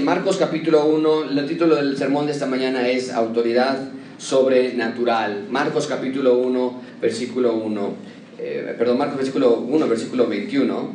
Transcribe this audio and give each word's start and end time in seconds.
Marcos 0.00 0.38
capítulo 0.38 0.86
1, 0.86 1.24
el 1.24 1.46
título 1.46 1.76
del 1.76 1.96
sermón 1.98 2.26
de 2.26 2.32
esta 2.32 2.46
mañana 2.46 2.88
es 2.88 3.12
Autoridad 3.12 3.90
sobrenatural. 4.16 5.46
Marcos 5.50 5.86
capítulo 5.86 6.38
1, 6.38 6.82
versículo 7.00 7.54
1, 7.54 7.94
eh, 8.38 8.74
perdón, 8.78 8.98
Marcos 8.98 9.18
versículo 9.18 9.58
1, 9.58 9.88
versículo 9.88 10.26
21, 10.28 10.90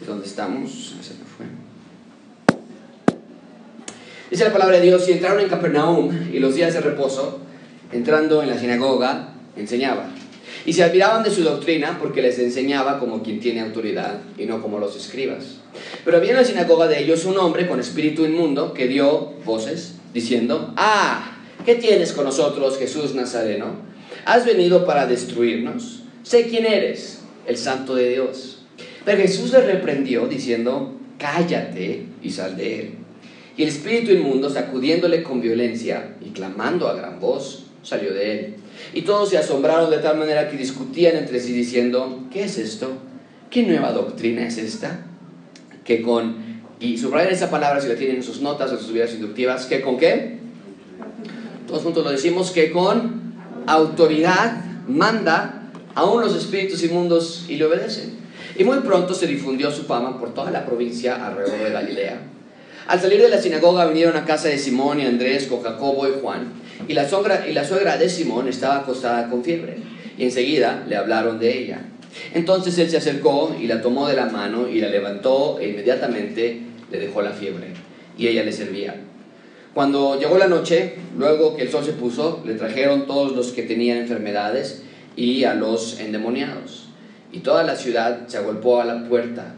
es 0.00 0.06
donde 0.06 0.26
estamos, 0.26 0.96
se 1.00 1.14
me 1.14 1.24
fue. 1.24 1.46
Dice 4.30 4.44
la 4.44 4.52
palabra 4.52 4.76
de 4.76 4.82
Dios, 4.82 5.08
y 5.08 5.12
entraron 5.12 5.40
en 5.40 5.48
Capernaum 5.48 6.10
y 6.32 6.38
los 6.38 6.54
días 6.54 6.72
de 6.74 6.80
reposo, 6.80 7.40
entrando 7.90 8.42
en 8.42 8.50
la 8.50 8.58
sinagoga, 8.58 9.30
enseñaba. 9.56 10.08
Y 10.64 10.72
se 10.72 10.84
admiraban 10.84 11.24
de 11.24 11.30
su 11.30 11.42
doctrina 11.42 11.98
porque 11.98 12.22
les 12.22 12.38
enseñaba 12.38 13.00
como 13.00 13.22
quien 13.22 13.40
tiene 13.40 13.60
autoridad 13.60 14.20
y 14.38 14.44
no 14.44 14.62
como 14.62 14.78
los 14.78 14.94
escribas. 14.96 15.59
Pero 16.04 16.16
había 16.16 16.30
en 16.30 16.36
la 16.36 16.44
sinagoga 16.44 16.88
de 16.88 17.02
ellos 17.02 17.24
un 17.24 17.38
hombre 17.38 17.68
con 17.68 17.80
espíritu 17.80 18.24
inmundo 18.24 18.74
que 18.74 18.88
dio 18.88 19.32
voces 19.44 19.94
diciendo, 20.14 20.72
ah, 20.76 21.38
¿qué 21.64 21.74
tienes 21.76 22.12
con 22.12 22.24
nosotros, 22.24 22.78
Jesús 22.78 23.14
Nazareno? 23.14 23.76
¿Has 24.24 24.44
venido 24.44 24.84
para 24.84 25.06
destruirnos? 25.06 26.02
Sé 26.22 26.46
quién 26.48 26.66
eres, 26.66 27.20
el 27.46 27.56
santo 27.56 27.94
de 27.94 28.10
Dios. 28.10 28.62
Pero 29.04 29.18
Jesús 29.18 29.52
le 29.52 29.60
reprendió 29.60 30.26
diciendo, 30.26 30.94
cállate 31.18 32.06
y 32.22 32.30
sal 32.30 32.56
de 32.56 32.80
él. 32.80 32.90
Y 33.56 33.62
el 33.62 33.68
espíritu 33.68 34.12
inmundo, 34.12 34.48
sacudiéndole 34.48 35.22
con 35.22 35.40
violencia 35.40 36.16
y 36.24 36.30
clamando 36.30 36.88
a 36.88 36.94
gran 36.94 37.20
voz, 37.20 37.64
salió 37.82 38.12
de 38.12 38.32
él. 38.32 38.54
Y 38.94 39.02
todos 39.02 39.30
se 39.30 39.38
asombraron 39.38 39.90
de 39.90 39.98
tal 39.98 40.16
manera 40.16 40.48
que 40.48 40.56
discutían 40.56 41.16
entre 41.16 41.40
sí 41.40 41.52
diciendo, 41.52 42.24
¿qué 42.32 42.44
es 42.44 42.58
esto? 42.58 42.92
¿Qué 43.50 43.64
nueva 43.64 43.92
doctrina 43.92 44.46
es 44.46 44.58
esta? 44.58 45.06
Que 45.90 46.02
con, 46.02 46.36
y 46.78 46.98
subrayen 46.98 47.32
esa 47.32 47.50
palabra 47.50 47.80
si 47.80 47.88
la 47.88 47.96
tienen 47.96 48.18
en 48.18 48.22
sus 48.22 48.40
notas 48.40 48.70
en 48.70 48.78
sus 48.78 48.92
vidas 48.92 49.12
inductivas, 49.12 49.66
¿que 49.66 49.80
con 49.80 49.98
qué? 49.98 50.38
Todos 51.66 51.82
juntos 51.82 52.04
lo 52.04 52.12
decimos, 52.12 52.52
que 52.52 52.70
con 52.70 53.34
autoridad 53.66 54.62
manda 54.86 55.72
aún 55.96 56.20
los 56.20 56.36
espíritus 56.36 56.84
inmundos 56.84 57.44
y 57.48 57.56
le 57.56 57.64
obedecen. 57.64 58.20
Y 58.56 58.62
muy 58.62 58.78
pronto 58.82 59.14
se 59.14 59.26
difundió 59.26 59.72
su 59.72 59.82
fama 59.82 60.20
por 60.20 60.32
toda 60.32 60.52
la 60.52 60.64
provincia 60.64 61.26
alrededor 61.26 61.58
de 61.58 61.70
Galilea. 61.70 62.20
Al 62.86 63.00
salir 63.00 63.20
de 63.20 63.28
la 63.30 63.42
sinagoga 63.42 63.84
vinieron 63.86 64.16
a 64.16 64.24
casa 64.24 64.46
de 64.46 64.58
Simón 64.58 65.00
y 65.00 65.06
Andrés 65.06 65.48
con 65.48 65.60
Jacobo 65.60 66.06
y 66.06 66.12
Juan. 66.22 66.52
Y 66.86 66.94
la, 66.94 67.08
suegra, 67.08 67.48
y 67.48 67.52
la 67.52 67.64
suegra 67.64 67.96
de 67.96 68.08
Simón 68.08 68.46
estaba 68.46 68.76
acostada 68.76 69.28
con 69.28 69.42
fiebre. 69.42 69.78
Y 70.16 70.22
enseguida 70.22 70.84
le 70.88 70.94
hablaron 70.94 71.40
de 71.40 71.58
ella. 71.58 71.89
Entonces 72.34 72.76
él 72.78 72.90
se 72.90 72.96
acercó 72.96 73.54
y 73.58 73.66
la 73.66 73.80
tomó 73.80 74.08
de 74.08 74.16
la 74.16 74.26
mano 74.26 74.68
y 74.68 74.80
la 74.80 74.88
levantó 74.88 75.58
e 75.60 75.68
inmediatamente 75.68 76.60
le 76.90 76.98
dejó 76.98 77.22
la 77.22 77.32
fiebre. 77.32 77.68
Y 78.18 78.28
ella 78.28 78.44
le 78.44 78.52
servía. 78.52 78.96
Cuando 79.74 80.18
llegó 80.18 80.36
la 80.36 80.48
noche, 80.48 80.94
luego 81.16 81.56
que 81.56 81.62
el 81.62 81.70
sol 81.70 81.84
se 81.84 81.92
puso, 81.92 82.42
le 82.44 82.54
trajeron 82.54 83.06
todos 83.06 83.36
los 83.36 83.52
que 83.52 83.62
tenían 83.62 83.98
enfermedades 83.98 84.82
y 85.16 85.44
a 85.44 85.54
los 85.54 86.00
endemoniados. 86.00 86.88
Y 87.32 87.38
toda 87.38 87.62
la 87.62 87.76
ciudad 87.76 88.26
se 88.26 88.38
agolpó 88.38 88.80
a 88.80 88.84
la 88.84 89.08
puerta. 89.08 89.54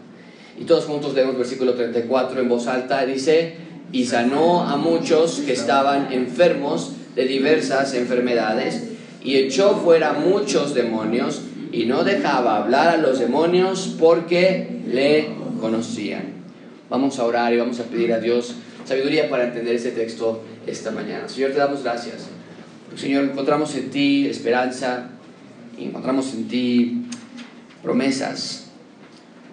Y 0.61 0.65
todos 0.65 0.85
juntos 0.85 1.15
leemos 1.15 1.39
versículo 1.39 1.75
34 1.75 2.41
en 2.41 2.49
voz 2.49 2.67
alta. 2.67 3.07
Dice, 3.07 3.55
y 3.91 4.05
sanó 4.05 4.63
a 4.63 4.77
muchos 4.77 5.41
que 5.47 5.53
estaban 5.55 6.13
enfermos 6.13 6.93
de 7.15 7.25
diversas 7.25 7.95
enfermedades 7.95 8.85
y 9.23 9.37
echó 9.37 9.77
fuera 9.77 10.13
muchos 10.13 10.75
demonios 10.75 11.43
y 11.73 11.87
no 11.87 12.05
dejaba 12.05 12.59
hablar 12.59 12.89
a 12.89 12.97
los 12.99 13.19
demonios 13.19 13.97
porque 13.99 14.83
le 14.87 15.31
conocían. 15.61 16.43
Vamos 16.89 17.19
a 17.19 17.25
orar 17.25 17.53
y 17.53 17.57
vamos 17.57 17.81
a 17.81 17.85
pedir 17.85 18.13
a 18.13 18.21
Dios 18.21 18.55
sabiduría 18.85 19.31
para 19.31 19.45
entender 19.45 19.75
este 19.75 19.93
texto 19.93 20.45
esta 20.67 20.91
mañana. 20.91 21.29
Señor, 21.29 21.53
te 21.53 21.59
damos 21.59 21.83
gracias. 21.83 22.27
Señor, 22.97 23.25
encontramos 23.25 23.75
en 23.75 23.91
ti 23.91 24.27
esperanza 24.27 25.09
encontramos 25.85 26.33
en 26.35 26.49
ti 26.49 27.07
promesas. 27.83 28.67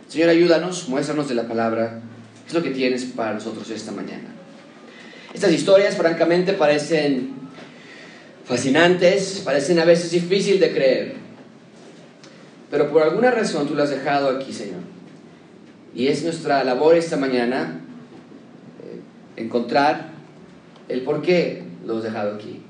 Señor, 0.08 0.30
ayúdanos, 0.30 0.90
muéstranos 0.90 1.30
de 1.30 1.36
la 1.36 1.48
palabra. 1.48 2.02
¿Qué 2.44 2.50
es 2.50 2.54
lo 2.54 2.64
que 2.64 2.72
tienes 2.72 3.06
para 3.06 3.34
nosotros 3.34 3.70
esta 3.70 3.92
mañana? 3.92 4.36
Estas 5.34 5.52
historias, 5.54 5.96
francamente, 5.96 6.54
parecen 6.54 7.32
fascinantes, 8.46 9.42
parecen 9.46 9.80
a 9.80 9.86
veces 9.86 10.12
difícil 10.12 10.60
de 10.60 10.72
creer. 10.72 11.16
Pero 12.70 12.90
por 12.90 13.02
alguna 13.02 13.32
razón 13.32 13.68
tú 13.68 13.76
las 13.76 13.90
has 13.90 13.98
dejado 13.98 14.30
aquí, 14.30 14.54
Señor. 14.54 14.82
Y 15.96 16.08
es 16.08 16.24
nuestra 16.24 16.64
labor 16.64 16.96
esta 16.96 17.18
mañana 17.18 17.82
eh, 18.84 19.42
encontrar 19.42 20.12
el 20.88 21.02
por 21.02 21.22
qué 21.22 21.64
lo 21.86 21.98
has 21.98 22.04
dejado 22.04 22.36
aquí. 22.36 22.62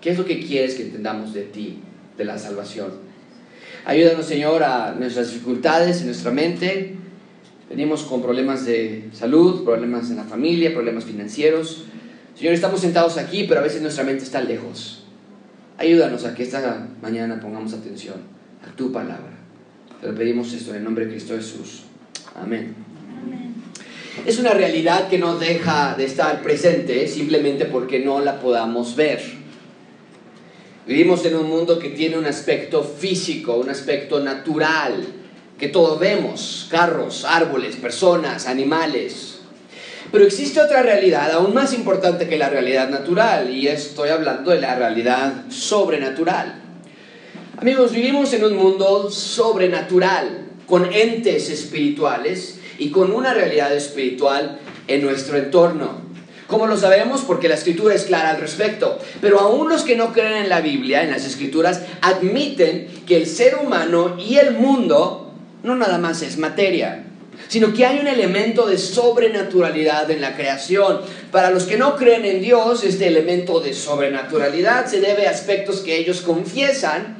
¿Qué 0.00 0.10
es 0.10 0.18
lo 0.18 0.24
que 0.24 0.40
quieres 0.40 0.74
que 0.74 0.82
entendamos 0.82 1.32
de 1.32 1.42
ti, 1.42 1.78
de 2.16 2.24
la 2.24 2.38
salvación? 2.38 2.90
Ayúdanos, 3.84 4.26
Señor, 4.26 4.62
a 4.62 4.94
nuestras 4.98 5.32
dificultades 5.32 6.00
en 6.00 6.06
nuestra 6.06 6.30
mente. 6.30 6.94
Venimos 7.70 8.02
con 8.02 8.22
problemas 8.22 8.64
de 8.66 9.08
salud, 9.12 9.64
problemas 9.64 10.10
en 10.10 10.16
la 10.16 10.24
familia, 10.24 10.72
problemas 10.72 11.04
financieros. 11.04 11.84
Señor, 12.34 12.54
estamos 12.54 12.80
sentados 12.80 13.16
aquí, 13.16 13.44
pero 13.48 13.60
a 13.60 13.62
veces 13.62 13.82
nuestra 13.82 14.04
mente 14.04 14.24
está 14.24 14.42
lejos. 14.42 15.04
Ayúdanos 15.78 16.24
a 16.24 16.34
que 16.34 16.42
esta 16.42 16.86
mañana 17.02 17.40
pongamos 17.40 17.72
atención 17.72 18.16
a 18.66 18.76
tu 18.76 18.92
palabra. 18.92 19.37
Te 20.00 20.12
pedimos 20.12 20.52
esto 20.52 20.70
en 20.70 20.76
el 20.76 20.84
nombre 20.84 21.06
de 21.06 21.12
Cristo 21.12 21.34
Jesús. 21.36 21.82
Amén. 22.34 22.74
Es 24.24 24.38
una 24.38 24.50
realidad 24.50 25.08
que 25.08 25.18
no 25.18 25.36
deja 25.38 25.94
de 25.96 26.04
estar 26.04 26.42
presente 26.42 27.06
simplemente 27.08 27.64
porque 27.64 27.98
no 27.98 28.20
la 28.20 28.40
podamos 28.40 28.94
ver. 28.94 29.20
Vivimos 30.86 31.24
en 31.24 31.36
un 31.36 31.48
mundo 31.48 31.78
que 31.78 31.90
tiene 31.90 32.16
un 32.16 32.26
aspecto 32.26 32.82
físico, 32.82 33.56
un 33.56 33.70
aspecto 33.70 34.20
natural, 34.20 35.04
que 35.58 35.68
todos 35.68 35.98
vemos, 35.98 36.68
carros, 36.70 37.24
árboles, 37.24 37.76
personas, 37.76 38.46
animales, 38.46 39.38
pero 40.10 40.24
existe 40.24 40.60
otra 40.60 40.82
realidad 40.82 41.30
aún 41.32 41.52
más 41.52 41.74
importante 41.74 42.28
que 42.28 42.38
la 42.38 42.48
realidad 42.48 42.88
natural 42.88 43.50
y 43.50 43.68
estoy 43.68 44.08
hablando 44.08 44.52
de 44.52 44.60
la 44.60 44.74
realidad 44.74 45.50
sobrenatural. 45.50 46.67
Amigos, 47.60 47.90
vivimos 47.90 48.32
en 48.34 48.44
un 48.44 48.56
mundo 48.56 49.10
sobrenatural, 49.10 50.46
con 50.64 50.92
entes 50.92 51.50
espirituales 51.50 52.60
y 52.78 52.90
con 52.90 53.10
una 53.10 53.34
realidad 53.34 53.74
espiritual 53.74 54.60
en 54.86 55.02
nuestro 55.02 55.36
entorno. 55.36 56.02
¿Cómo 56.46 56.68
lo 56.68 56.76
sabemos? 56.76 57.22
Porque 57.22 57.48
la 57.48 57.56
escritura 57.56 57.96
es 57.96 58.04
clara 58.04 58.30
al 58.30 58.40
respecto. 58.40 59.00
Pero 59.20 59.40
aún 59.40 59.68
los 59.68 59.82
que 59.82 59.96
no 59.96 60.12
creen 60.12 60.44
en 60.44 60.48
la 60.48 60.60
Biblia, 60.60 61.02
en 61.02 61.10
las 61.10 61.24
escrituras, 61.24 61.82
admiten 62.00 62.86
que 63.08 63.16
el 63.16 63.26
ser 63.26 63.56
humano 63.56 64.16
y 64.20 64.36
el 64.36 64.52
mundo 64.52 65.32
no 65.64 65.74
nada 65.74 65.98
más 65.98 66.22
es 66.22 66.38
materia 66.38 67.06
sino 67.46 67.72
que 67.72 67.86
hay 67.86 68.00
un 68.00 68.08
elemento 68.08 68.66
de 68.66 68.76
sobrenaturalidad 68.78 70.10
en 70.10 70.20
la 70.20 70.36
creación. 70.36 71.00
Para 71.30 71.50
los 71.50 71.64
que 71.64 71.78
no 71.78 71.96
creen 71.96 72.24
en 72.24 72.42
Dios, 72.42 72.84
este 72.84 73.06
elemento 73.06 73.60
de 73.60 73.72
sobrenaturalidad 73.74 74.86
se 74.86 75.00
debe 75.00 75.28
a 75.28 75.30
aspectos 75.30 75.80
que 75.80 75.96
ellos 75.96 76.20
confiesan, 76.20 77.17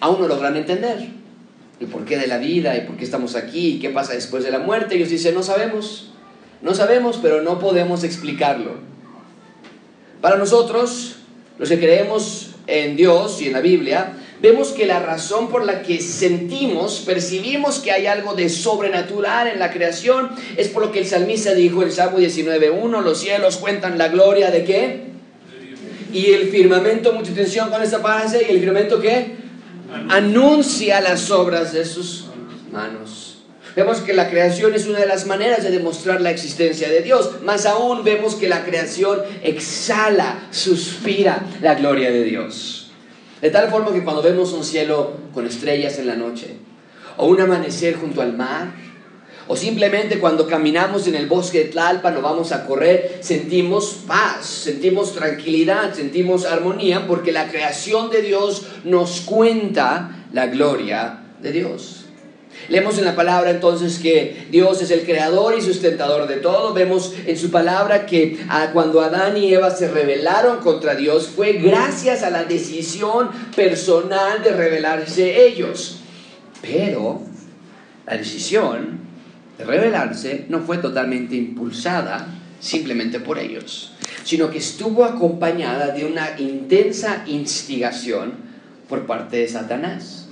aún 0.00 0.20
no 0.20 0.28
logran 0.28 0.56
entender. 0.56 1.08
El 1.78 1.86
porqué 1.86 2.18
de 2.18 2.26
la 2.26 2.38
vida 2.38 2.76
y 2.76 2.82
por 2.82 2.96
qué 2.96 3.04
estamos 3.04 3.36
aquí 3.36 3.68
y 3.68 3.78
qué 3.78 3.90
pasa 3.90 4.12
después 4.12 4.44
de 4.44 4.50
la 4.50 4.58
muerte. 4.58 4.96
Ellos 4.96 5.08
dicen, 5.08 5.34
no 5.34 5.42
sabemos, 5.42 6.10
no 6.60 6.74
sabemos, 6.74 7.18
pero 7.22 7.40
no 7.40 7.58
podemos 7.58 8.04
explicarlo. 8.04 8.72
Para 10.20 10.36
nosotros, 10.36 11.16
los 11.58 11.68
que 11.68 11.78
creemos 11.78 12.50
en 12.66 12.96
Dios 12.96 13.40
y 13.40 13.46
en 13.46 13.54
la 13.54 13.60
Biblia, 13.60 14.12
vemos 14.42 14.68
que 14.68 14.86
la 14.86 15.00
razón 15.00 15.48
por 15.48 15.64
la 15.64 15.82
que 15.82 16.00
sentimos, 16.00 17.02
percibimos 17.06 17.78
que 17.78 17.92
hay 17.92 18.06
algo 18.06 18.34
de 18.34 18.48
sobrenatural 18.48 19.48
en 19.48 19.58
la 19.58 19.70
creación, 19.70 20.30
es 20.56 20.68
por 20.68 20.84
lo 20.84 20.92
que 20.92 21.00
el 21.00 21.06
salmista 21.06 21.54
dijo 21.54 21.82
en 21.82 21.92
Salmo 21.92 22.18
19.1, 22.18 23.02
los 23.02 23.18
cielos 23.18 23.56
cuentan 23.56 23.96
la 23.96 24.08
gloria 24.08 24.50
de 24.50 24.64
qué? 24.64 25.00
Y 26.12 26.32
el 26.32 26.48
firmamento, 26.48 27.12
mucha 27.12 27.32
atención 27.32 27.70
con 27.70 27.82
esta 27.82 28.00
frase, 28.00 28.46
y 28.46 28.52
el 28.52 28.60
firmamento 28.60 29.00
qué? 29.00 29.39
Anuncia 30.08 31.00
las 31.00 31.30
obras 31.30 31.72
de 31.72 31.84
sus 31.84 32.26
manos. 32.72 33.38
Vemos 33.76 33.98
que 33.98 34.12
la 34.12 34.28
creación 34.28 34.74
es 34.74 34.86
una 34.86 34.98
de 34.98 35.06
las 35.06 35.26
maneras 35.26 35.62
de 35.62 35.70
demostrar 35.70 36.20
la 36.20 36.30
existencia 36.30 36.88
de 36.88 37.02
Dios. 37.02 37.42
Más 37.42 37.66
aún 37.66 38.02
vemos 38.02 38.34
que 38.34 38.48
la 38.48 38.64
creación 38.64 39.20
exhala, 39.42 40.48
suspira 40.50 41.44
la 41.62 41.76
gloria 41.76 42.10
de 42.10 42.24
Dios. 42.24 42.90
De 43.40 43.50
tal 43.50 43.70
forma 43.70 43.92
que 43.92 44.02
cuando 44.02 44.22
vemos 44.22 44.52
un 44.52 44.64
cielo 44.64 45.14
con 45.32 45.46
estrellas 45.46 45.98
en 45.98 46.08
la 46.08 46.16
noche, 46.16 46.56
o 47.16 47.26
un 47.26 47.40
amanecer 47.40 47.96
junto 47.96 48.22
al 48.22 48.36
mar, 48.36 48.72
o 49.50 49.56
simplemente 49.56 50.20
cuando 50.20 50.46
caminamos 50.46 51.08
en 51.08 51.16
el 51.16 51.26
bosque 51.26 51.58
de 51.58 51.64
Tlalpan 51.64 52.16
o 52.16 52.22
vamos 52.22 52.52
a 52.52 52.64
correr, 52.66 53.18
sentimos 53.20 53.96
paz, 54.06 54.46
sentimos 54.46 55.12
tranquilidad, 55.12 55.92
sentimos 55.92 56.44
armonía, 56.44 57.08
porque 57.08 57.32
la 57.32 57.48
creación 57.48 58.10
de 58.10 58.22
Dios 58.22 58.62
nos 58.84 59.22
cuenta 59.22 60.24
la 60.32 60.46
gloria 60.46 61.18
de 61.42 61.50
Dios. 61.50 62.04
Leemos 62.68 62.96
en 62.98 63.04
la 63.04 63.16
palabra 63.16 63.50
entonces 63.50 63.98
que 63.98 64.46
Dios 64.52 64.82
es 64.82 64.92
el 64.92 65.02
creador 65.02 65.58
y 65.58 65.62
sustentador 65.62 66.28
de 66.28 66.36
todo. 66.36 66.72
Vemos 66.72 67.12
en 67.26 67.36
su 67.36 67.50
palabra 67.50 68.06
que 68.06 68.38
cuando 68.72 69.00
Adán 69.00 69.36
y 69.36 69.52
Eva 69.52 69.72
se 69.72 69.88
rebelaron 69.88 70.58
contra 70.58 70.94
Dios 70.94 71.26
fue 71.26 71.54
gracias 71.54 72.22
a 72.22 72.30
la 72.30 72.44
decisión 72.44 73.30
personal 73.56 74.44
de 74.44 74.52
rebelarse 74.52 75.44
ellos. 75.44 75.98
Pero 76.62 77.22
la 78.06 78.16
decisión 78.16 79.09
de 79.60 79.66
rebelarse 79.66 80.46
no 80.48 80.60
fue 80.60 80.78
totalmente 80.78 81.36
impulsada 81.36 82.26
simplemente 82.60 83.20
por 83.20 83.38
ellos, 83.38 83.92
sino 84.24 84.50
que 84.50 84.58
estuvo 84.58 85.04
acompañada 85.04 85.88
de 85.88 86.04
una 86.04 86.38
intensa 86.38 87.24
instigación 87.26 88.32
por 88.88 89.06
parte 89.06 89.38
de 89.38 89.48
Satanás. 89.48 90.28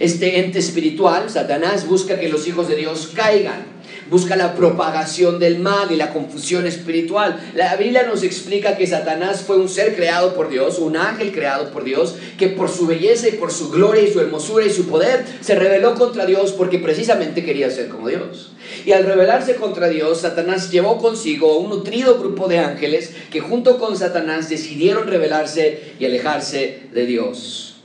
Este 0.00 0.40
ente 0.40 0.58
espiritual, 0.58 1.30
Satanás, 1.30 1.86
busca 1.86 2.18
que 2.18 2.28
los 2.28 2.46
hijos 2.48 2.68
de 2.68 2.76
Dios 2.76 3.12
caigan 3.14 3.75
busca 4.10 4.36
la 4.36 4.54
propagación 4.54 5.38
del 5.38 5.58
mal 5.58 5.90
y 5.90 5.96
la 5.96 6.12
confusión 6.12 6.66
espiritual. 6.66 7.40
La 7.54 7.76
Biblia 7.76 8.04
nos 8.04 8.22
explica 8.22 8.76
que 8.76 8.86
Satanás 8.86 9.42
fue 9.42 9.56
un 9.56 9.68
ser 9.68 9.94
creado 9.96 10.34
por 10.34 10.48
Dios, 10.48 10.78
un 10.78 10.96
ángel 10.96 11.32
creado 11.32 11.70
por 11.70 11.84
Dios, 11.84 12.16
que 12.38 12.48
por 12.48 12.68
su 12.68 12.86
belleza 12.86 13.28
y 13.28 13.32
por 13.32 13.52
su 13.52 13.70
gloria 13.70 14.02
y 14.02 14.12
su 14.12 14.20
hermosura 14.20 14.66
y 14.66 14.70
su 14.70 14.86
poder 14.86 15.24
se 15.40 15.54
rebeló 15.54 15.94
contra 15.94 16.26
Dios 16.26 16.52
porque 16.52 16.78
precisamente 16.78 17.44
quería 17.44 17.70
ser 17.70 17.88
como 17.88 18.08
Dios. 18.08 18.52
Y 18.84 18.92
al 18.92 19.04
rebelarse 19.04 19.56
contra 19.56 19.88
Dios, 19.88 20.20
Satanás 20.20 20.70
llevó 20.70 20.98
consigo 20.98 21.58
un 21.58 21.70
nutrido 21.70 22.18
grupo 22.18 22.48
de 22.48 22.58
ángeles 22.58 23.12
que 23.30 23.40
junto 23.40 23.78
con 23.78 23.96
Satanás 23.96 24.48
decidieron 24.48 25.06
rebelarse 25.06 25.94
y 25.98 26.04
alejarse 26.04 26.82
de 26.92 27.06
Dios. 27.06 27.75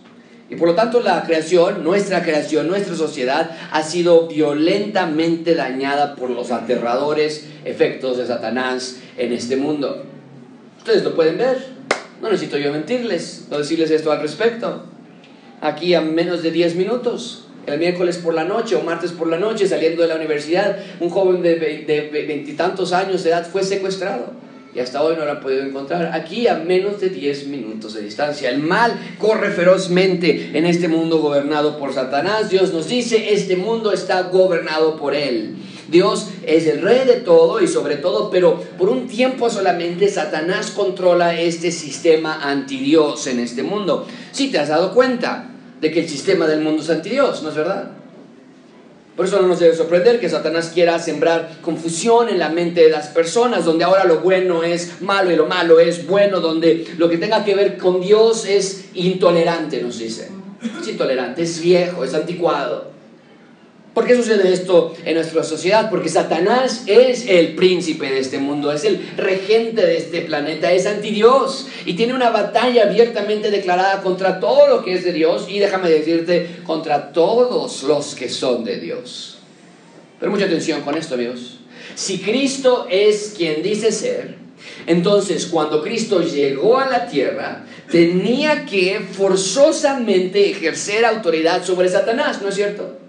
Y 0.52 0.58
por 0.58 0.68
lo 0.68 0.76
tanto 0.76 1.00
la 1.00 1.24
creación, 1.24 1.82
nuestra 1.82 2.24
creación, 2.24 2.68
nuestra 2.68 2.94
sociedad 2.94 3.52
ha 3.72 3.84
sido 3.84 4.28
violentamente 4.28 5.56
dañada 5.56 6.14
por 6.18 6.30
los 6.30 6.52
aterradores 6.52 7.48
efectos 7.64 8.18
de 8.18 8.28
Satanás 8.28 8.98
en 9.18 9.32
este 9.32 9.56
mundo. 9.56 10.04
Ustedes 10.78 11.06
lo 11.06 11.16
pueden 11.16 11.38
ver. 11.38 11.58
No 12.22 12.30
necesito 12.30 12.58
yo 12.58 12.74
mentirles, 12.74 13.48
no 13.50 13.60
decirles 13.60 13.92
esto 13.92 14.12
al 14.12 14.20
respecto. 14.20 14.84
Aquí 15.62 15.94
a 15.94 16.02
menos 16.02 16.44
de 16.44 16.52
10 16.52 16.76
minutos, 16.76 17.48
el 17.66 17.80
miércoles 17.80 18.18
por 18.18 18.34
la 18.34 18.44
noche 18.44 18.76
o 18.76 18.84
martes 18.84 19.14
por 19.14 19.28
la 19.28 19.38
noche, 19.38 19.70
saliendo 19.70 20.02
de 20.02 20.10
la 20.10 20.16
universidad, 20.16 20.78
un 21.00 21.10
joven 21.10 21.42
de 21.42 21.56
veintitantos 22.28 22.92
años 22.92 23.24
de 23.24 23.30
edad 23.30 23.48
fue 23.48 23.64
secuestrado 23.64 24.34
y 24.74 24.80
hasta 24.80 25.02
hoy 25.02 25.16
no 25.18 25.26
lo 25.26 25.32
han 25.32 25.42
podido 25.42 25.64
encontrar. 25.64 26.12
Aquí 26.14 26.48
a 26.48 26.56
menos 26.56 27.00
de 27.02 27.10
10 27.10 27.48
minutos 27.48 27.94
de 27.94 28.02
distancia. 28.02 28.50
El 28.50 28.60
mal 28.60 28.98
corre 29.20 29.52
ferozmente 29.52 30.52
en 30.54 30.66
este 30.66 30.88
mundo 30.88 31.20
gobernado 31.20 31.78
por 31.78 31.94
Satanás. 31.94 32.50
Dios 32.50 32.72
nos 32.72 32.88
dice, 32.88 33.34
este 33.34 33.58
mundo 33.58 33.92
está 33.92 34.24
gobernado 34.24 34.96
por 34.96 35.14
él. 35.14 35.56
Dios 35.90 36.30
es 36.44 36.68
el 36.68 36.82
rey 36.82 37.06
de 37.06 37.16
todo 37.16 37.62
y 37.62 37.68
sobre 37.68 37.98
todo, 37.98 38.30
pero 38.30 38.64
por 38.78 38.90
un 38.90 39.08
tiempo 39.08 39.50
solamente 39.50 40.08
Satanás 40.08 40.72
controla 40.72 41.38
este 41.38 41.70
sistema 41.72 42.50
anti-Dios 42.50 43.28
en 43.28 43.42
este 43.42 43.64
mundo. 43.64 44.08
Si 44.32 44.52
te 44.52 44.60
has 44.60 44.70
dado 44.70 44.94
cuenta 44.94 45.50
de 45.82 45.92
que 45.92 46.00
el 46.00 46.08
sistema 46.08 46.48
del 46.48 46.62
mundo 46.62 46.82
es 46.82 46.90
anti-Dios, 46.90 47.44
¿no 47.44 47.50
es 47.50 47.56
verdad? 47.56 48.01
Por 49.16 49.26
eso 49.26 49.42
no 49.42 49.48
nos 49.48 49.60
debe 49.60 49.76
sorprender 49.76 50.20
que 50.20 50.30
Satanás 50.30 50.72
quiera 50.74 50.98
sembrar 50.98 51.58
confusión 51.62 52.30
en 52.30 52.40
la 52.40 52.50
mente 52.50 52.82
de 52.82 52.90
las 52.90 53.08
personas, 53.08 53.66
donde 53.66 53.84
ahora 53.84 54.06
lo 54.06 54.20
bueno 54.20 54.64
es 54.64 55.02
malo 55.02 55.32
y 55.32 55.36
lo 55.36 55.48
malo 55.48 55.80
es 55.80 56.08
bueno, 56.08 56.40
donde 56.40 56.88
lo 56.98 57.10
que 57.10 57.18
tenga 57.18 57.44
que 57.44 57.54
ver 57.54 57.78
con 57.78 58.00
Dios 58.00 58.46
es 58.46 58.86
intolerante, 58.94 59.82
nos 59.82 60.00
dice. 60.00 60.30
Es 60.80 60.88
intolerante, 60.88 61.42
es 61.42 61.60
viejo, 61.62 62.04
es 62.04 62.14
anticuado. 62.14 62.92
¿Por 63.94 64.08
qué 64.08 64.16
sucede 64.16 64.54
esto 64.54 64.94
en 65.04 65.16
nuestra 65.16 65.44
sociedad? 65.44 65.90
Porque 65.90 66.08
Satanás 66.08 66.84
es 66.88 67.28
el 67.28 67.56
príncipe 67.56 68.10
de 68.10 68.20
este 68.20 68.40
mundo, 68.40 68.72
es 68.72 68.86
el 68.86 69.06
regente 69.18 69.86
de 69.86 69.98
este 69.98 70.22
planeta, 70.22 70.72
es 70.72 70.86
anti 70.86 71.12
Dios 71.12 71.68
y 71.86 71.96
tiene 71.96 72.14
una 72.14 72.30
batalla 72.30 72.84
abiertamente 72.84 73.52
declarada 73.52 74.02
contra 74.02 74.40
todo 74.40 74.68
lo 74.68 74.86
que 74.86 74.94
es 74.94 75.04
de 75.04 75.12
Dios 75.12 75.48
y 75.50 75.60
déjame 75.60 75.90
decirte, 75.90 76.62
contra 76.66 77.12
todos 77.12 77.84
los 77.84 78.16
que 78.16 78.30
son 78.30 78.64
de 78.64 78.80
Dios. 78.80 79.40
Pero 80.22 80.32
mucha 80.32 80.46
atención 80.46 80.82
con 80.84 80.98
esto, 80.98 81.16
amigos. 81.16 81.60
Si 81.96 82.20
Cristo 82.20 82.88
es 82.90 83.34
quien 83.36 83.62
dice 83.62 83.92
ser, 83.92 84.36
entonces 84.88 85.48
cuando 85.48 85.84
Cristo 85.84 86.22
llegó 86.22 86.78
a 86.78 86.90
la 86.90 87.08
tierra, 87.08 87.66
tenía 87.92 88.66
que 88.66 89.02
forzosamente 89.02 90.50
ejercer 90.50 91.04
autoridad 91.04 91.66
sobre 91.66 91.90
Satanás, 91.90 92.42
¿no 92.42 92.48
es 92.48 92.56
cierto? 92.56 93.01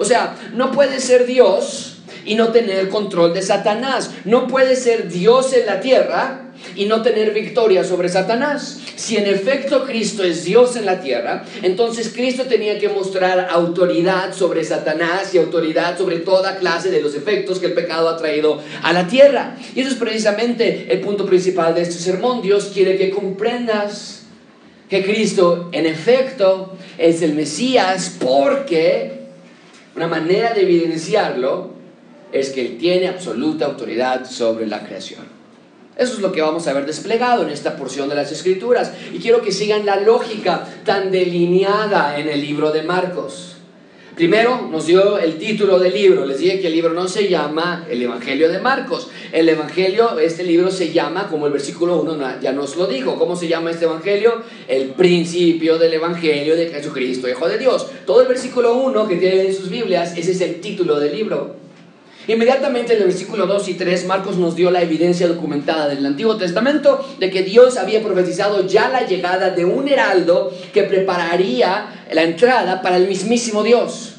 O 0.00 0.04
sea, 0.06 0.34
no 0.54 0.72
puede 0.72 0.98
ser 0.98 1.26
Dios 1.26 1.98
y 2.24 2.34
no 2.34 2.48
tener 2.48 2.88
control 2.88 3.34
de 3.34 3.42
Satanás. 3.42 4.10
No 4.24 4.48
puede 4.48 4.74
ser 4.74 5.10
Dios 5.10 5.52
en 5.52 5.66
la 5.66 5.80
tierra 5.80 6.52
y 6.74 6.86
no 6.86 7.02
tener 7.02 7.34
victoria 7.34 7.84
sobre 7.84 8.08
Satanás. 8.08 8.80
Si 8.96 9.18
en 9.18 9.26
efecto 9.26 9.84
Cristo 9.84 10.24
es 10.24 10.44
Dios 10.44 10.76
en 10.76 10.86
la 10.86 11.02
tierra, 11.02 11.44
entonces 11.62 12.12
Cristo 12.14 12.44
tenía 12.44 12.78
que 12.78 12.88
mostrar 12.88 13.48
autoridad 13.50 14.32
sobre 14.32 14.64
Satanás 14.64 15.34
y 15.34 15.38
autoridad 15.38 15.98
sobre 15.98 16.20
toda 16.20 16.56
clase 16.56 16.90
de 16.90 17.02
los 17.02 17.14
efectos 17.14 17.58
que 17.58 17.66
el 17.66 17.74
pecado 17.74 18.08
ha 18.08 18.16
traído 18.16 18.58
a 18.82 18.94
la 18.94 19.06
tierra. 19.06 19.58
Y 19.74 19.80
eso 19.80 19.90
es 19.90 19.96
precisamente 19.96 20.86
el 20.90 21.00
punto 21.00 21.26
principal 21.26 21.74
de 21.74 21.82
este 21.82 21.98
sermón. 21.98 22.40
Dios 22.40 22.70
quiere 22.72 22.96
que 22.96 23.10
comprendas 23.10 24.22
que 24.88 25.04
Cristo 25.04 25.68
en 25.72 25.84
efecto 25.84 26.76
es 26.96 27.20
el 27.20 27.34
Mesías 27.34 28.16
porque 28.18 29.19
una 29.96 30.06
manera 30.06 30.54
de 30.54 30.62
evidenciarlo 30.62 31.70
es 32.32 32.50
que 32.50 32.60
Él 32.60 32.78
tiene 32.78 33.08
absoluta 33.08 33.66
autoridad 33.66 34.24
sobre 34.24 34.66
la 34.66 34.84
creación. 34.84 35.40
Eso 35.96 36.14
es 36.14 36.20
lo 36.20 36.32
que 36.32 36.40
vamos 36.40 36.66
a 36.66 36.72
ver 36.72 36.86
desplegado 36.86 37.42
en 37.42 37.50
esta 37.50 37.76
porción 37.76 38.08
de 38.08 38.14
las 38.14 38.32
Escrituras. 38.32 38.92
Y 39.12 39.18
quiero 39.18 39.42
que 39.42 39.52
sigan 39.52 39.84
la 39.84 40.00
lógica 40.00 40.66
tan 40.84 41.10
delineada 41.10 42.18
en 42.18 42.28
el 42.28 42.40
libro 42.40 42.70
de 42.70 42.82
Marcos. 42.82 43.56
Primero 44.20 44.68
nos 44.70 44.84
dio 44.84 45.16
el 45.16 45.38
título 45.38 45.78
del 45.78 45.94
libro. 45.94 46.26
Les 46.26 46.36
dije 46.36 46.60
que 46.60 46.66
el 46.66 46.74
libro 46.74 46.92
no 46.92 47.08
se 47.08 47.26
llama 47.26 47.86
el 47.88 48.02
Evangelio 48.02 48.50
de 48.50 48.58
Marcos. 48.58 49.08
El 49.32 49.48
Evangelio, 49.48 50.18
este 50.18 50.42
libro 50.42 50.70
se 50.70 50.92
llama, 50.92 51.26
como 51.28 51.46
el 51.46 51.54
versículo 51.54 52.02
1 52.02 52.38
ya 52.42 52.52
nos 52.52 52.76
lo 52.76 52.86
dijo. 52.86 53.18
¿Cómo 53.18 53.34
se 53.34 53.48
llama 53.48 53.70
este 53.70 53.86
Evangelio? 53.86 54.42
El 54.68 54.88
principio 54.88 55.78
del 55.78 55.94
Evangelio 55.94 56.54
de 56.54 56.68
Jesucristo, 56.68 57.30
Hijo 57.30 57.48
de 57.48 57.56
Dios. 57.56 57.86
Todo 58.04 58.20
el 58.20 58.28
versículo 58.28 58.74
1 58.74 59.08
que 59.08 59.16
tienen 59.16 59.46
en 59.46 59.54
sus 59.54 59.70
Biblias, 59.70 60.12
ese 60.14 60.32
es 60.32 60.42
el 60.42 60.60
título 60.60 61.00
del 61.00 61.16
libro. 61.16 61.56
Inmediatamente 62.28 62.92
en 62.92 62.98
el 62.98 63.06
versículo 63.06 63.46
2 63.46 63.68
y 63.68 63.74
3, 63.74 64.04
Marcos 64.04 64.36
nos 64.36 64.54
dio 64.54 64.70
la 64.70 64.82
evidencia 64.82 65.26
documentada 65.26 65.88
del 65.88 66.04
Antiguo 66.04 66.36
Testamento 66.36 67.02
de 67.18 67.30
que 67.30 67.42
Dios 67.42 67.78
había 67.78 68.02
profetizado 68.02 68.66
ya 68.66 68.90
la 68.90 69.06
llegada 69.06 69.48
de 69.48 69.64
un 69.64 69.88
heraldo 69.88 70.52
que 70.74 70.82
prepararía 70.82 72.04
la 72.12 72.22
entrada 72.22 72.82
para 72.82 72.98
el 72.98 73.08
mismísimo 73.08 73.62
Dios. 73.62 74.09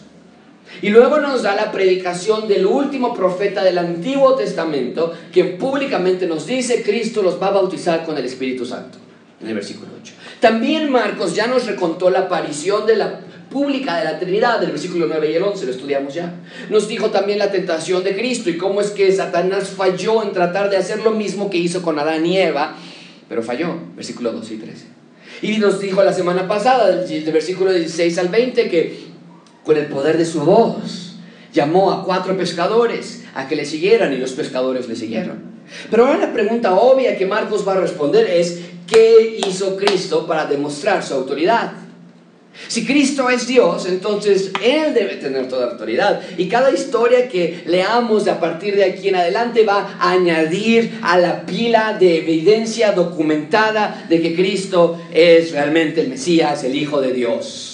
Y 0.82 0.90
luego 0.90 1.20
nos 1.20 1.44
da 1.44 1.56
la 1.56 1.72
predicación 1.72 2.48
del 2.48 2.66
último 2.66 3.14
profeta 3.14 3.64
del 3.64 3.78
Antiguo 3.78 4.36
Testamento, 4.36 5.14
quien 5.32 5.58
públicamente 5.58 6.28
nos 6.28 6.48
dice, 6.48 6.82
Cristo 6.82 7.22
los 7.22 7.42
va 7.42 7.48
a 7.48 7.52
bautizar 7.52 8.06
con 8.06 8.18
el 8.18 8.26
Espíritu 8.26 8.66
Santo, 8.66 8.98
en 9.42 9.48
el 9.48 9.56
versículo 9.56 9.90
8. 10.02 10.14
También 10.40 10.92
Marcos 10.92 11.36
ya 11.36 11.48
nos 11.48 11.66
recontó 11.68 12.10
la 12.10 12.22
aparición 12.22 12.86
de 12.88 12.96
la 12.96 13.20
pública 13.52 13.98
de 13.98 14.06
la 14.06 14.18
Trinidad, 14.18 14.60
del 14.60 14.72
versículo 14.72 15.06
9 15.08 15.32
y 15.32 15.36
el 15.36 15.44
11, 15.44 15.66
lo 15.66 15.72
estudiamos 15.72 16.14
ya. 16.14 16.34
Nos 16.70 16.88
dijo 16.88 17.12
también 17.12 17.38
la 17.38 17.52
tentación 17.52 18.04
de 18.04 18.16
Cristo 18.16 18.50
y 18.50 18.58
cómo 18.58 18.82
es 18.82 18.90
que 18.92 19.12
Satanás 19.12 19.70
falló 19.70 20.24
en 20.24 20.32
tratar 20.32 20.70
de 20.70 20.78
hacer 20.78 21.02
lo 21.02 21.12
mismo 21.12 21.50
que 21.50 21.58
hizo 21.58 21.82
con 21.82 22.00
Adán 22.00 22.26
y 22.26 22.38
Eva, 22.38 22.76
pero 23.30 23.44
falló, 23.44 23.76
versículo 23.96 24.32
12 24.32 24.54
y 24.54 24.58
13. 24.58 24.86
Y 25.44 25.58
nos 25.58 25.80
dijo 25.80 26.04
la 26.04 26.14
semana 26.14 26.48
pasada, 26.48 26.96
del 26.96 27.32
versículo 27.32 27.72
16 27.72 28.18
al 28.20 28.30
20, 28.30 28.70
que 28.70 29.11
con 29.64 29.78
el 29.78 29.88
poder 29.88 30.18
de 30.18 30.26
su 30.26 30.42
voz, 30.42 31.16
llamó 31.54 31.92
a 31.92 32.04
cuatro 32.04 32.38
pescadores 32.38 33.24
a 33.36 33.48
que 33.48 33.56
le 33.56 33.66
siguieran 33.66 34.14
y 34.14 34.18
los 34.18 34.32
pescadores 34.32 34.88
le 34.88 34.96
siguieron. 34.96 35.52
Pero 35.90 36.06
ahora 36.06 36.20
la 36.20 36.34
pregunta 36.34 36.76
obvia 36.76 37.18
que 37.18 37.26
Marcos 37.26 37.68
va 37.68 37.74
a 37.74 37.80
responder 37.80 38.28
es, 38.28 38.60
¿qué 38.88 39.40
hizo 39.46 39.78
Cristo 39.78 40.28
para 40.28 40.46
demostrar 40.46 41.04
su 41.04 41.14
autoridad? 41.14 41.74
Si 42.68 42.86
Cristo 42.86 43.30
es 43.30 43.48
Dios, 43.48 43.86
entonces 43.86 44.52
Él 44.62 44.94
debe 44.94 45.16
tener 45.16 45.48
toda 45.48 45.72
autoridad. 45.72 46.22
Y 46.38 46.48
cada 46.48 46.72
historia 46.72 47.30
que 47.30 47.64
leamos 47.66 48.28
a 48.28 48.42
partir 48.42 48.76
de 48.76 48.84
aquí 48.84 49.08
en 49.08 49.16
adelante 49.16 49.64
va 49.64 49.98
a 50.00 50.12
añadir 50.12 51.00
a 51.02 51.18
la 51.18 51.46
pila 51.46 51.96
de 51.98 52.18
evidencia 52.18 52.92
documentada 52.92 54.06
de 54.10 54.22
que 54.22 54.36
Cristo 54.36 55.00
es 55.14 55.52
realmente 55.54 56.02
el 56.02 56.10
Mesías, 56.10 56.64
el 56.66 56.76
Hijo 56.76 57.00
de 57.00 57.14
Dios. 57.14 57.71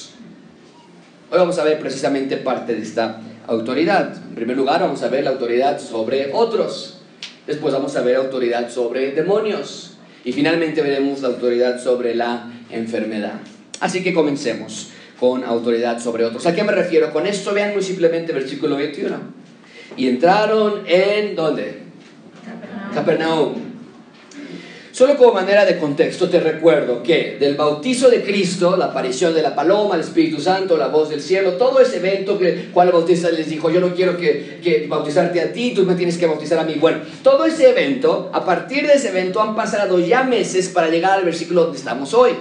Hoy 1.29 1.39
vamos 1.39 1.59
a 1.59 1.65
ver 1.65 1.77
precisamente 1.77 2.37
parte 2.37 2.73
de 2.73 2.81
esta 2.81 3.19
autoridad. 3.47 4.15
En 4.29 4.35
primer 4.35 4.55
lugar, 4.55 4.79
vamos 4.79 5.03
a 5.03 5.09
ver 5.09 5.25
la 5.25 5.31
autoridad 5.31 5.77
sobre 5.77 6.31
otros. 6.31 6.99
Después 7.45 7.73
vamos 7.73 7.97
a 7.97 8.01
ver 8.01 8.15
autoridad 8.15 8.69
sobre 8.69 9.11
demonios. 9.11 9.97
Y 10.23 10.31
finalmente 10.31 10.81
veremos 10.81 11.21
la 11.21 11.27
autoridad 11.27 11.83
sobre 11.83 12.15
la 12.15 12.49
enfermedad. 12.69 13.41
Así 13.81 14.03
que 14.03 14.13
comencemos 14.13 14.91
con 15.19 15.43
autoridad 15.43 15.99
sobre 15.99 16.23
otros. 16.23 16.45
¿A 16.45 16.55
qué 16.55 16.63
me 16.63 16.71
refiero 16.71 17.11
con 17.11 17.27
esto? 17.27 17.53
Vean 17.53 17.73
muy 17.73 17.83
simplemente 17.83 18.31
versículo 18.31 18.77
21. 18.77 19.17
Y 19.97 20.07
entraron 20.07 20.83
en, 20.87 21.35
¿dónde? 21.35 21.79
Capernaum. 22.93 23.66
Solo 24.97 25.15
como 25.15 25.31
manera 25.33 25.63
de 25.63 25.77
contexto 25.77 26.27
te 26.27 26.39
recuerdo 26.39 27.03
que 27.03 27.37
del 27.39 27.53
bautizo 27.53 28.09
de 28.09 28.23
Cristo, 28.23 28.75
la 28.75 28.85
aparición 28.85 29.31
de 29.35 29.43
la 29.43 29.53
paloma, 29.53 29.93
el 29.93 30.01
Espíritu 30.01 30.41
Santo, 30.41 30.75
la 30.75 30.87
voz 30.87 31.09
del 31.09 31.21
cielo, 31.21 31.51
todo 31.53 31.79
ese 31.79 31.97
evento 31.97 32.39
que 32.39 32.71
cual 32.73 32.91
bautista 32.91 33.29
les 33.29 33.47
dijo, 33.47 33.69
yo 33.69 33.79
no 33.79 33.93
quiero 33.93 34.17
que, 34.17 34.59
que 34.59 34.87
bautizarte 34.89 35.39
a 35.39 35.53
ti, 35.53 35.75
tú 35.75 35.83
me 35.83 35.93
tienes 35.93 36.17
que 36.17 36.25
bautizar 36.25 36.57
a 36.57 36.63
mí. 36.63 36.77
Bueno, 36.79 37.01
todo 37.21 37.45
ese 37.45 37.69
evento, 37.69 38.31
a 38.33 38.43
partir 38.43 38.87
de 38.87 38.93
ese 38.93 39.09
evento 39.09 39.39
han 39.39 39.55
pasado 39.55 39.99
ya 39.99 40.23
meses 40.23 40.69
para 40.69 40.89
llegar 40.89 41.11
al 41.11 41.25
versículo 41.25 41.65
donde 41.65 41.77
estamos 41.77 42.15
hoy. 42.15 42.31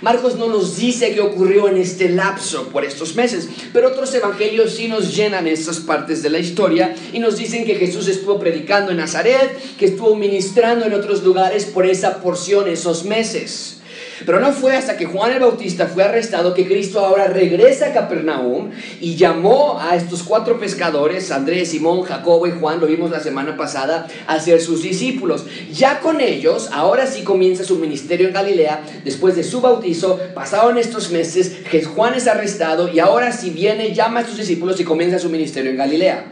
Marcos 0.00 0.36
no 0.36 0.48
nos 0.48 0.76
dice 0.76 1.14
qué 1.14 1.20
ocurrió 1.20 1.68
en 1.68 1.76
este 1.76 2.08
lapso 2.08 2.68
por 2.68 2.84
estos 2.84 3.16
meses, 3.16 3.48
pero 3.72 3.88
otros 3.88 4.14
evangelios 4.14 4.72
sí 4.74 4.88
nos 4.88 5.14
llenan 5.14 5.46
estas 5.46 5.80
partes 5.80 6.22
de 6.22 6.30
la 6.30 6.38
historia 6.38 6.94
y 7.12 7.18
nos 7.18 7.36
dicen 7.36 7.64
que 7.64 7.74
Jesús 7.76 8.08
estuvo 8.08 8.38
predicando 8.38 8.90
en 8.90 8.98
Nazaret, 8.98 9.76
que 9.78 9.86
estuvo 9.86 10.14
ministrando 10.16 10.86
en 10.86 10.94
otros 10.94 11.22
lugares 11.22 11.64
por 11.66 11.86
esa 11.86 12.20
porción, 12.20 12.68
esos 12.68 13.04
meses. 13.04 13.80
Pero 14.24 14.40
no 14.40 14.52
fue 14.52 14.76
hasta 14.76 14.96
que 14.96 15.06
Juan 15.06 15.32
el 15.32 15.40
Bautista 15.40 15.86
fue 15.86 16.04
arrestado 16.04 16.54
que 16.54 16.66
Cristo 16.66 17.00
ahora 17.00 17.26
regresa 17.26 17.86
a 17.86 17.92
Capernaum 17.92 18.70
y 19.00 19.16
llamó 19.16 19.78
a 19.80 19.96
estos 19.96 20.22
cuatro 20.22 20.58
pescadores, 20.58 21.30
Andrés, 21.30 21.70
Simón, 21.70 22.02
Jacobo 22.02 22.46
y 22.46 22.52
Juan, 22.52 22.80
lo 22.80 22.86
vimos 22.86 23.10
la 23.10 23.20
semana 23.20 23.56
pasada, 23.56 24.06
a 24.26 24.40
ser 24.40 24.60
sus 24.60 24.82
discípulos. 24.82 25.46
Ya 25.72 26.00
con 26.00 26.20
ellos, 26.20 26.70
ahora 26.72 27.06
sí 27.06 27.22
comienza 27.22 27.64
su 27.64 27.76
ministerio 27.76 28.28
en 28.28 28.34
Galilea, 28.34 28.82
después 29.04 29.36
de 29.36 29.44
su 29.44 29.60
bautizo, 29.60 30.18
pasaron 30.34 30.78
estos 30.78 31.10
meses, 31.10 31.56
Juan 31.94 32.14
es 32.14 32.26
arrestado 32.26 32.88
y 32.88 32.98
ahora 32.98 33.32
sí 33.32 33.50
viene, 33.50 33.94
llama 33.94 34.20
a 34.20 34.24
sus 34.26 34.38
discípulos 34.38 34.78
y 34.80 34.84
comienza 34.84 35.18
su 35.18 35.28
ministerio 35.28 35.70
en 35.70 35.76
Galilea. 35.76 36.24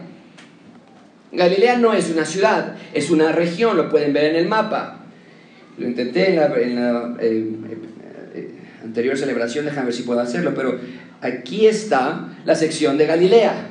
Galilea 1.31 1.77
no 1.77 1.93
es 1.93 2.09
una 2.09 2.25
ciudad, 2.25 2.75
es 2.93 3.09
una 3.09 3.31
región, 3.31 3.75
lo 3.75 3.89
pueden 3.89 4.13
ver 4.13 4.25
en 4.25 4.35
el 4.35 4.47
mapa. 4.47 5.02
Lo 5.77 5.87
intenté 5.87 6.29
en 6.29 6.35
la, 6.35 7.15
eh, 7.19 7.45
eh, 8.33 8.49
anterior 8.83 9.17
celebración, 9.17 9.65
déjame 9.65 9.87
ver 9.87 9.93
si 9.95 10.03
puedo 10.03 10.19
hacerlo, 10.19 10.53
pero 10.55 10.79
aquí 11.21 11.65
está 11.65 12.29
la 12.45 12.55
sección 12.55 12.97
de 12.97 13.07
Galilea. 13.07 13.69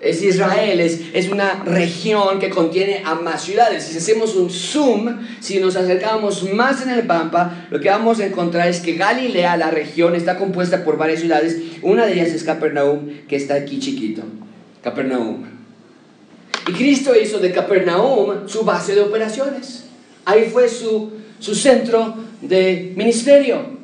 Es 0.00 0.22
Israel, 0.22 0.78
es, 0.78 1.00
es, 1.12 1.28
una 1.28 1.64
región 1.64 2.38
que 2.38 2.50
contiene 2.50 3.02
a 3.04 3.16
más 3.16 3.42
ciudades. 3.42 3.82
Si 3.82 3.98
hacemos 3.98 4.36
un 4.36 4.48
zoom, 4.48 5.18
si 5.40 5.58
nos 5.58 5.74
acercamos 5.74 6.52
más 6.52 6.82
en 6.82 6.90
el 6.90 7.02
Pampa, 7.04 7.66
lo 7.70 7.80
que 7.80 7.88
vamos 7.88 8.20
a 8.20 8.26
encontrar 8.26 8.68
es 8.68 8.78
que 8.78 8.92
Galilea, 8.92 9.56
la 9.56 9.72
región, 9.72 10.14
está 10.14 10.38
compuesta 10.38 10.84
por 10.84 10.98
varias 10.98 11.18
ciudades. 11.18 11.56
Una 11.82 12.06
de 12.06 12.12
ellas 12.12 12.28
es 12.28 12.44
Capernaum, 12.44 13.08
que 13.26 13.34
está 13.34 13.54
aquí 13.54 13.80
chiquito. 13.80 14.22
Capernaum. 14.84 15.44
Y 16.68 16.72
Cristo 16.72 17.12
hizo 17.20 17.40
de 17.40 17.50
Capernaum 17.50 18.46
su 18.46 18.62
base 18.62 18.94
de 18.94 19.00
operaciones. 19.00 19.87
Ahí 20.28 20.50
fue 20.52 20.68
su, 20.68 21.10
centro 21.40 22.14
de 22.42 22.92
ministerio. 22.94 23.78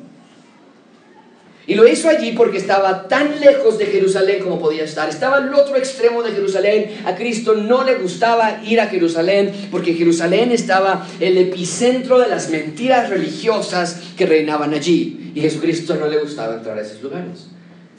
Y 1.65 1.73
lo 1.73 1.87
hizo 1.87 2.07
allí 2.07 2.33
porque 2.33 2.59
estaba 2.59 3.07
tan 3.07 3.39
lejos 3.39 3.79
de 3.79 3.87
Jerusalén 3.87 4.43
como 4.43 4.59
podía 4.59 4.83
estar. 4.83 5.09
Estaba 5.09 5.37
al 5.37 5.51
otro 5.55 5.75
extremo 5.75 6.21
de 6.21 6.33
Jerusalén. 6.33 7.01
A 7.05 7.15
Cristo 7.15 7.55
no 7.55 7.83
le 7.83 7.95
gustaba 7.95 8.61
ir 8.63 8.79
a 8.79 8.85
Jerusalén 8.85 9.69
porque 9.71 9.95
Jerusalén 9.95 10.51
estaba 10.51 11.07
el 11.19 11.39
epicentro 11.39 12.19
de 12.19 12.27
las 12.27 12.51
mentiras 12.51 13.09
religiosas 13.09 14.01
que 14.15 14.27
reinaban 14.27 14.75
allí. 14.75 15.31
Y 15.33 15.41
Jesucristo 15.41 15.95
no 15.95 16.05
le 16.07 16.19
gustaba 16.19 16.53
entrar 16.53 16.77
a 16.77 16.81
esos 16.81 17.01
lugares. 17.01 17.47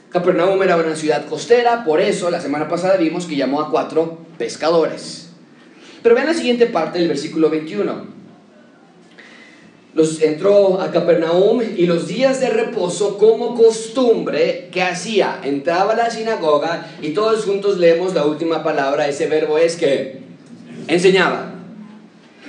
Capernaum 0.09 0.63
era 0.63 0.77
una 0.77 0.95
ciudad 0.95 1.25
costera, 1.25 1.83
por 1.83 1.99
eso 1.99 2.31
la 2.31 2.39
semana 2.39 2.69
pasada 2.69 2.95
vimos 2.95 3.25
que 3.25 3.35
llamó 3.35 3.59
a 3.59 3.69
cuatro 3.69 4.19
pescadores. 4.37 5.31
Pero 6.01 6.15
vean 6.15 6.27
la 6.27 6.33
siguiente 6.33 6.67
parte 6.67 6.99
del 6.99 7.09
versículo 7.09 7.49
21 7.49 8.16
los 9.97 10.21
entró 10.21 10.79
a 10.79 10.91
Capernaum 10.91 11.59
y 11.75 11.87
los 11.87 12.07
días 12.07 12.39
de 12.39 12.51
reposo 12.51 13.17
como 13.17 13.55
costumbre 13.55 14.69
que 14.71 14.83
hacía, 14.83 15.41
entraba 15.43 15.93
a 15.93 15.95
la 15.95 16.11
sinagoga 16.11 16.85
y 17.01 17.09
todos 17.09 17.45
juntos 17.45 17.79
leemos 17.79 18.13
la 18.13 18.23
última 18.23 18.63
palabra, 18.63 19.07
ese 19.07 19.25
verbo 19.25 19.57
es 19.57 19.75
que 19.75 20.19
enseñaba. 20.87 21.51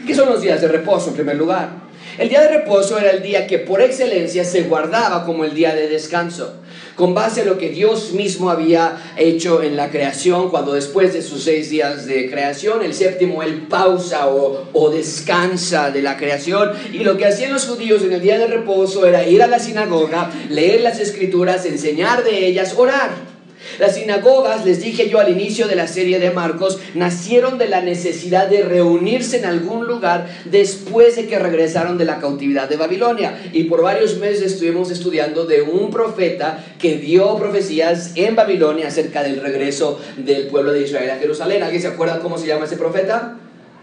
¿Qué 0.07 0.15
son 0.15 0.29
los 0.29 0.43
días 0.43 0.61
de 0.61 0.69
reposo 0.69 1.09
en 1.09 1.15
primer 1.15 1.37
lugar? 1.37 1.88
El 2.19 2.29
día 2.29 2.43
de 2.43 2.49
reposo 2.49 2.99
era 2.99 3.11
el 3.11 3.23
día 3.23 3.47
que 3.47 3.59
por 3.59 3.81
excelencia 3.81 4.45
se 4.45 4.63
guardaba 4.63 5.25
como 5.25 5.45
el 5.45 5.55
día 5.55 5.75
de 5.75 5.89
descanso 5.89 6.55
con 6.99 7.15
base 7.15 7.43
a 7.43 7.45
lo 7.45 7.59
que 7.59 7.69
Dios 7.69 8.11
mismo 8.13 8.51
había 8.51 9.15
hecho 9.17 9.63
en 9.63 9.77
la 9.77 9.89
creación, 9.89 10.51
cuando 10.51 10.75
después 10.75 11.13
de 11.13 11.23
sus 11.23 11.45
seis 11.45 11.71
días 11.71 12.07
de 12.07 12.29
creación, 12.29 12.83
el 12.83 12.93
séptimo, 12.93 13.45
él 13.45 13.69
pausa 13.69 14.27
o, 14.27 14.69
o 14.73 14.91
descansa 14.91 15.93
de 15.93 16.03
la 16.03 16.17
creación. 16.17 16.73
Y 16.93 17.05
lo 17.05 17.17
que 17.17 17.27
hacían 17.27 17.53
los 17.53 17.67
judíos 17.67 18.03
en 18.03 18.15
el 18.15 18.21
día 18.21 18.37
de 18.37 18.49
reposo 18.49 19.07
era 19.07 19.25
ir 19.25 19.45
a 19.45 19.47
la 19.47 19.61
sinagoga, 19.61 20.33
leer 20.51 20.81
las 20.81 20.99
escrituras, 20.99 21.65
enseñar 21.67 22.25
de 22.25 22.49
ellas, 22.49 22.75
orar. 22.77 23.38
Las 23.79 23.95
sinagogas, 23.95 24.65
les 24.65 24.81
dije 24.81 25.09
yo 25.09 25.21
al 25.21 25.31
inicio 25.31 25.69
de 25.69 25.77
la 25.77 25.87
serie 25.87 26.19
de 26.19 26.31
Marcos, 26.31 26.79
nacieron 26.95 27.59
de 27.59 27.69
la 27.69 27.81
necesidad 27.81 28.49
de 28.49 28.63
reunirse 28.63 29.39
en 29.39 29.45
algún 29.45 29.87
lugar 29.87 30.29
después 30.47 31.17
de 31.17 31.27
que 31.27 31.39
regresaron 31.39 31.97
de 31.97 32.05
la 32.05 32.19
cautividad 32.19 32.69
de 32.69 32.77
Babilonia. 32.77 33.41
Y 33.53 33.65
por 33.65 33.83
varios 33.83 34.19
meses 34.19 34.53
estuvimos 34.53 34.91
estudiando 34.91 35.47
de 35.47 35.63
un 35.63 35.91
profeta 35.91 36.65
que 36.79 36.97
dio 36.97 37.37
profecías 37.37 38.13
en 38.17 38.35
Babilonia 38.35 38.89
acerca 38.89 39.23
del 39.23 39.41
regreso 39.41 40.01
del 40.17 40.49
pueblo 40.49 40.73
de 40.73 40.83
Israel 40.83 41.11
a 41.11 41.17
Jerusalén. 41.17 41.63
¿Alguien 41.63 41.83
se 41.83 41.89
acuerda 41.89 42.19
cómo 42.21 42.39
se 42.39 42.47
llama 42.47 42.65
ese 42.65 42.77
profeta? 42.77 43.39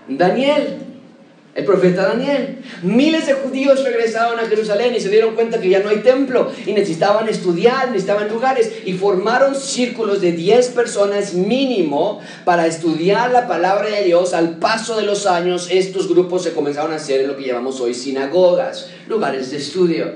Daniel 0.08 0.95
el 1.55 1.63
profeta 1.63 2.09
Daniel. 2.09 2.57
Miles 2.83 3.27
de 3.27 3.33
judíos 3.33 3.81
regresaron 3.83 4.38
a 4.39 4.45
Jerusalén 4.45 4.93
y 4.93 5.00
se 5.00 5.09
dieron 5.09 5.35
cuenta 5.35 5.59
que 5.59 5.69
ya 5.69 5.79
no 5.79 5.89
hay 5.89 6.00
templo 6.00 6.51
y 6.65 6.74
necesitaban 6.74 7.29
estudiar, 7.29 7.88
necesitaban 7.88 8.27
lugares 8.27 8.71
y 8.85 8.93
formaron 8.93 9.55
círculos 9.55 10.19
de 10.19 10.33
10 10.33 10.67
personas 10.69 11.33
mínimo 11.33 12.19
para 12.43 12.67
estudiar 12.67 13.31
la 13.31 13.47
palabra 13.47 13.89
de 13.89 14.03
Dios. 14.03 14.33
Al 14.33 14.57
paso 14.57 14.97
de 14.97 15.03
los 15.03 15.25
años, 15.25 15.69
estos 15.71 16.09
grupos 16.09 16.43
se 16.43 16.51
comenzaron 16.51 16.91
a 16.91 16.97
hacer 16.97 17.21
en 17.21 17.27
lo 17.29 17.38
que 17.38 17.47
llamamos 17.47 17.79
hoy 17.79 17.93
sinagogas, 17.93 18.89
lugares 19.07 19.50
de 19.51 19.57
estudio 19.57 20.13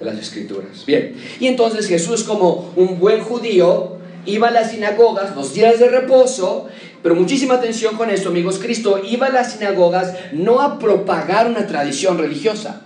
de 0.00 0.04
las 0.04 0.18
escrituras. 0.18 0.84
Bien, 0.84 1.14
y 1.38 1.46
entonces 1.46 1.86
Jesús 1.86 2.24
como 2.24 2.72
un 2.74 2.98
buen 2.98 3.20
judío 3.20 4.00
iba 4.26 4.48
a 4.48 4.50
las 4.50 4.72
sinagogas 4.72 5.34
los 5.36 5.54
días 5.54 5.78
de 5.78 5.88
reposo 5.88 6.68
pero 7.02 7.14
muchísima 7.14 7.54
atención 7.54 7.96
con 7.96 8.10
esto, 8.10 8.28
amigos. 8.28 8.58
Cristo 8.58 9.00
iba 9.04 9.26
a 9.26 9.32
las 9.32 9.52
sinagogas 9.52 10.14
no 10.32 10.60
a 10.60 10.78
propagar 10.78 11.46
una 11.46 11.66
tradición 11.66 12.18
religiosa, 12.18 12.82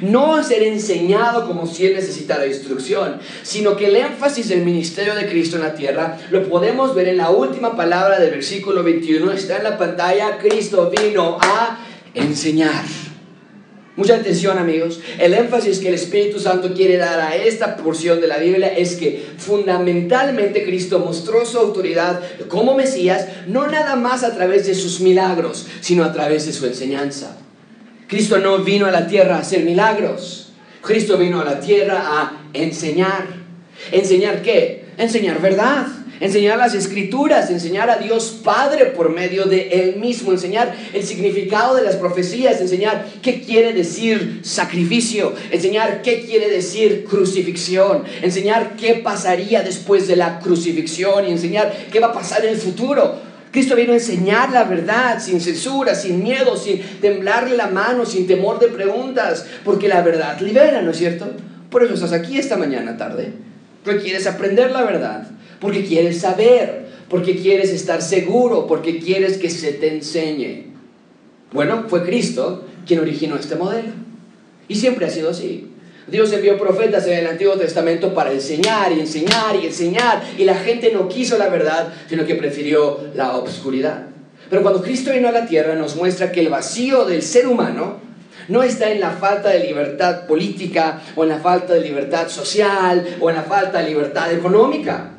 no 0.00 0.36
a 0.36 0.42
ser 0.42 0.62
enseñado 0.62 1.46
como 1.46 1.66
si 1.66 1.86
él 1.86 1.94
necesitara 1.94 2.46
instrucción, 2.46 3.18
sino 3.42 3.76
que 3.76 3.86
el 3.86 3.96
énfasis 3.96 4.48
del 4.48 4.64
ministerio 4.64 5.14
de 5.14 5.28
Cristo 5.28 5.56
en 5.56 5.62
la 5.62 5.74
tierra 5.74 6.18
lo 6.30 6.48
podemos 6.48 6.94
ver 6.94 7.08
en 7.08 7.16
la 7.16 7.30
última 7.30 7.76
palabra 7.76 8.18
del 8.18 8.30
versículo 8.30 8.82
21. 8.82 9.32
Está 9.32 9.56
en 9.58 9.64
la 9.64 9.78
pantalla. 9.78 10.38
Cristo 10.38 10.90
vino 10.90 11.38
a 11.40 11.78
enseñar. 12.14 12.84
Mucha 13.96 14.16
atención 14.16 14.58
amigos, 14.58 14.98
el 15.20 15.34
énfasis 15.34 15.78
que 15.78 15.86
el 15.86 15.94
Espíritu 15.94 16.40
Santo 16.40 16.74
quiere 16.74 16.96
dar 16.96 17.20
a 17.20 17.36
esta 17.36 17.76
porción 17.76 18.20
de 18.20 18.26
la 18.26 18.38
Biblia 18.38 18.76
es 18.76 18.96
que 18.96 19.24
fundamentalmente 19.38 20.64
Cristo 20.64 20.98
mostró 20.98 21.46
su 21.46 21.58
autoridad 21.58 22.20
como 22.48 22.74
Mesías 22.74 23.26
no 23.46 23.68
nada 23.68 23.94
más 23.94 24.24
a 24.24 24.34
través 24.34 24.66
de 24.66 24.74
sus 24.74 25.00
milagros, 25.00 25.68
sino 25.80 26.02
a 26.02 26.12
través 26.12 26.44
de 26.46 26.52
su 26.52 26.66
enseñanza. 26.66 27.36
Cristo 28.08 28.38
no 28.38 28.58
vino 28.58 28.86
a 28.86 28.90
la 28.90 29.06
tierra 29.06 29.36
a 29.36 29.40
hacer 29.40 29.62
milagros, 29.62 30.52
Cristo 30.82 31.16
vino 31.16 31.40
a 31.40 31.44
la 31.44 31.60
tierra 31.60 32.02
a 32.04 32.42
enseñar. 32.52 33.44
¿Enseñar 33.92 34.42
qué? 34.42 34.86
Enseñar 34.98 35.40
verdad 35.40 35.86
enseñar 36.24 36.56
las 36.56 36.72
escrituras, 36.74 37.50
enseñar 37.50 37.90
a 37.90 37.98
Dios 37.98 38.40
Padre 38.42 38.86
por 38.86 39.10
medio 39.10 39.44
de 39.44 39.68
Él 39.68 39.96
mismo, 39.96 40.32
enseñar 40.32 40.74
el 40.94 41.04
significado 41.04 41.76
de 41.76 41.82
las 41.82 41.96
profecías, 41.96 42.62
enseñar 42.62 43.06
qué 43.20 43.42
quiere 43.42 43.74
decir 43.74 44.40
sacrificio, 44.42 45.34
enseñar 45.50 46.00
qué 46.00 46.24
quiere 46.24 46.48
decir 46.48 47.04
crucifixión, 47.04 48.04
enseñar 48.22 48.74
qué 48.76 48.94
pasaría 48.94 49.62
después 49.62 50.08
de 50.08 50.16
la 50.16 50.38
crucifixión 50.38 51.28
y 51.28 51.32
enseñar 51.32 51.70
qué 51.92 52.00
va 52.00 52.06
a 52.06 52.12
pasar 52.14 52.42
en 52.46 52.54
el 52.54 52.58
futuro. 52.58 53.16
Cristo 53.50 53.76
vino 53.76 53.92
a 53.92 53.96
enseñar 53.96 54.50
la 54.50 54.64
verdad 54.64 55.22
sin 55.22 55.42
censura, 55.42 55.94
sin 55.94 56.22
miedo, 56.22 56.56
sin 56.56 56.80
temblarle 57.02 57.54
la 57.54 57.66
mano, 57.66 58.06
sin 58.06 58.26
temor 58.26 58.58
de 58.58 58.68
preguntas, 58.68 59.44
porque 59.62 59.88
la 59.88 60.00
verdad 60.00 60.40
libera, 60.40 60.80
¿no 60.80 60.92
es 60.92 60.96
cierto? 60.96 61.30
Por 61.68 61.84
eso 61.84 61.92
estás 61.92 62.12
aquí 62.12 62.38
esta 62.38 62.56
mañana 62.56 62.96
tarde, 62.96 63.30
porque 63.84 64.00
quieres 64.00 64.26
aprender 64.26 64.70
la 64.70 64.84
verdad 64.84 65.28
porque 65.64 65.82
quieres 65.82 66.20
saber, 66.20 66.84
porque 67.08 67.36
quieres 67.36 67.70
estar 67.70 68.02
seguro, 68.02 68.66
porque 68.66 68.98
quieres 68.98 69.38
que 69.38 69.48
se 69.48 69.72
te 69.72 69.88
enseñe. 69.88 70.66
Bueno, 71.52 71.86
fue 71.88 72.04
Cristo 72.04 72.66
quien 72.86 73.00
originó 73.00 73.36
este 73.36 73.56
modelo. 73.56 73.88
Y 74.68 74.74
siempre 74.74 75.06
ha 75.06 75.10
sido 75.10 75.30
así. 75.30 75.70
Dios 76.06 76.30
envió 76.34 76.58
profetas 76.58 77.06
en 77.06 77.20
el 77.20 77.26
Antiguo 77.26 77.54
Testamento 77.54 78.12
para 78.12 78.30
enseñar 78.30 78.92
y 78.92 79.00
enseñar 79.00 79.56
y 79.56 79.64
enseñar 79.64 80.22
y 80.36 80.44
la 80.44 80.56
gente 80.56 80.92
no 80.92 81.08
quiso 81.08 81.38
la 81.38 81.48
verdad, 81.48 81.94
sino 82.10 82.26
que 82.26 82.34
prefirió 82.34 83.00
la 83.14 83.34
obscuridad. 83.34 84.08
Pero 84.50 84.60
cuando 84.60 84.82
Cristo 84.82 85.12
vino 85.12 85.28
a 85.28 85.32
la 85.32 85.46
tierra 85.46 85.74
nos 85.76 85.96
muestra 85.96 86.30
que 86.30 86.40
el 86.40 86.50
vacío 86.50 87.06
del 87.06 87.22
ser 87.22 87.46
humano 87.46 88.00
no 88.48 88.62
está 88.62 88.90
en 88.90 89.00
la 89.00 89.12
falta 89.12 89.48
de 89.48 89.60
libertad 89.60 90.26
política 90.26 91.00
o 91.16 91.22
en 91.22 91.30
la 91.30 91.38
falta 91.38 91.72
de 91.72 91.80
libertad 91.80 92.28
social 92.28 93.16
o 93.18 93.30
en 93.30 93.36
la 93.36 93.44
falta 93.44 93.78
de 93.78 93.88
libertad 93.88 94.30
económica, 94.30 95.12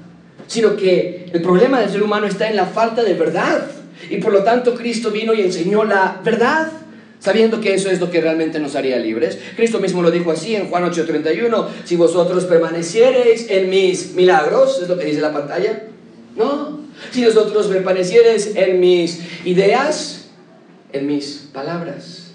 sino 0.47 0.75
que 0.75 1.29
el 1.33 1.41
problema 1.41 1.79
del 1.79 1.89
ser 1.89 2.03
humano 2.03 2.27
está 2.27 2.49
en 2.49 2.55
la 2.55 2.65
falta 2.65 3.03
de 3.03 3.13
verdad. 3.13 3.67
Y 4.09 4.17
por 4.17 4.33
lo 4.33 4.43
tanto 4.43 4.75
Cristo 4.75 5.11
vino 5.11 5.33
y 5.33 5.41
enseñó 5.41 5.83
la 5.83 6.21
verdad 6.23 6.71
sabiendo 7.19 7.59
que 7.59 7.73
eso 7.73 7.89
es 7.89 7.99
lo 7.99 8.11
que 8.11 8.21
realmente 8.21 8.59
nos 8.59 8.75
haría 8.75 8.97
libres. 8.97 9.39
Cristo 9.55 9.79
mismo 9.79 10.03
lo 10.03 10.11
dijo 10.11 10.31
así 10.31 10.55
en 10.55 10.69
Juan 10.69 10.83
8:31, 10.83 11.67
si 11.83 11.95
vosotros 11.95 12.45
permaneciereis 12.45 13.49
en 13.49 13.69
mis 13.69 14.13
milagros, 14.13 14.79
es 14.81 14.87
lo 14.87 14.97
que 14.97 15.05
dice 15.05 15.21
la 15.21 15.33
pantalla, 15.33 15.83
no, 16.35 16.81
si 17.11 17.25
vosotros 17.25 17.67
permaneciereis 17.67 18.55
en 18.55 18.79
mis 18.79 19.21
ideas, 19.43 20.29
en 20.93 21.07
mis 21.07 21.49
palabras, 21.51 22.33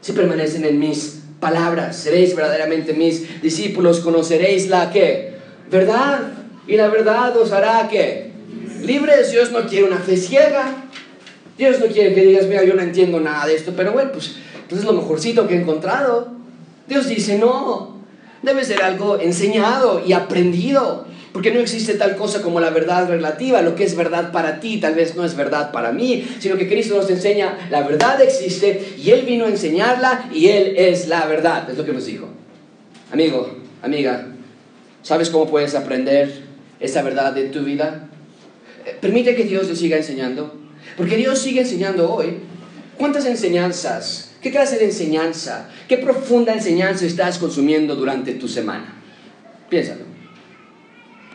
si 0.00 0.12
permanecen 0.12 0.64
en 0.64 0.78
mis 0.78 1.20
palabras, 1.38 1.96
seréis 1.96 2.34
verdaderamente 2.34 2.94
mis 2.94 3.42
discípulos, 3.42 4.00
conoceréis 4.00 4.68
la 4.68 4.90
que, 4.90 5.34
verdad, 5.70 6.32
y 6.66 6.76
la 6.76 6.88
verdad 6.88 7.36
os 7.36 7.52
hará 7.52 7.88
que, 7.88 8.32
libres, 8.82 9.30
Dios 9.30 9.52
no 9.52 9.66
quiere 9.66 9.84
una 9.84 9.98
fe 9.98 10.16
ciega, 10.16 10.86
Dios 11.56 11.80
no 11.80 11.86
quiere 11.86 12.14
que 12.14 12.24
digas, 12.24 12.46
mira, 12.46 12.64
yo 12.64 12.74
no 12.74 12.82
entiendo 12.82 13.20
nada 13.20 13.46
de 13.46 13.54
esto, 13.54 13.72
pero 13.76 13.92
bueno, 13.92 14.12
pues, 14.12 14.36
pues, 14.68 14.80
es 14.80 14.86
lo 14.86 14.92
mejorcito 14.92 15.46
que 15.46 15.54
he 15.54 15.60
encontrado. 15.60 16.28
Dios 16.86 17.08
dice, 17.08 17.38
no, 17.38 17.96
debe 18.42 18.64
ser 18.64 18.82
algo 18.82 19.18
enseñado 19.18 20.02
y 20.04 20.12
aprendido, 20.12 21.06
porque 21.32 21.52
no 21.52 21.60
existe 21.60 21.94
tal 21.94 22.16
cosa 22.16 22.42
como 22.42 22.60
la 22.60 22.70
verdad 22.70 23.08
relativa, 23.08 23.62
lo 23.62 23.74
que 23.74 23.84
es 23.84 23.96
verdad 23.96 24.32
para 24.32 24.60
ti 24.60 24.78
tal 24.78 24.94
vez 24.94 25.16
no 25.16 25.24
es 25.24 25.36
verdad 25.36 25.70
para 25.72 25.92
mí, 25.92 26.26
sino 26.38 26.56
que 26.56 26.68
Cristo 26.68 26.96
nos 26.96 27.10
enseña, 27.10 27.68
la 27.70 27.82
verdad 27.82 28.20
existe 28.22 28.94
y 28.98 29.10
Él 29.10 29.26
vino 29.26 29.46
a 29.46 29.48
enseñarla 29.48 30.28
y 30.32 30.48
Él 30.48 30.74
es 30.76 31.08
la 31.08 31.26
verdad, 31.26 31.68
es 31.70 31.76
lo 31.76 31.84
que 31.84 31.92
nos 31.92 32.06
dijo. 32.06 32.28
Amigo, 33.12 33.56
amiga, 33.82 34.28
¿sabes 35.02 35.30
cómo 35.30 35.46
puedes 35.46 35.74
aprender 35.74 36.45
esa 36.80 37.02
verdad 37.02 37.32
de 37.32 37.44
tu 37.44 37.64
vida? 37.64 38.08
Permite 39.00 39.34
que 39.34 39.44
Dios 39.44 39.68
te 39.68 39.76
siga 39.76 39.96
enseñando. 39.96 40.54
Porque 40.96 41.16
Dios 41.16 41.38
sigue 41.38 41.60
enseñando 41.60 42.12
hoy. 42.12 42.38
¿Cuántas 42.96 43.26
enseñanzas? 43.26 44.32
¿Qué 44.40 44.50
clase 44.50 44.78
de 44.78 44.86
enseñanza? 44.86 45.68
¿Qué 45.88 45.98
profunda 45.98 46.54
enseñanza 46.54 47.04
estás 47.04 47.38
consumiendo 47.38 47.96
durante 47.96 48.32
tu 48.34 48.48
semana? 48.48 48.94
Piénsalo. 49.68 50.05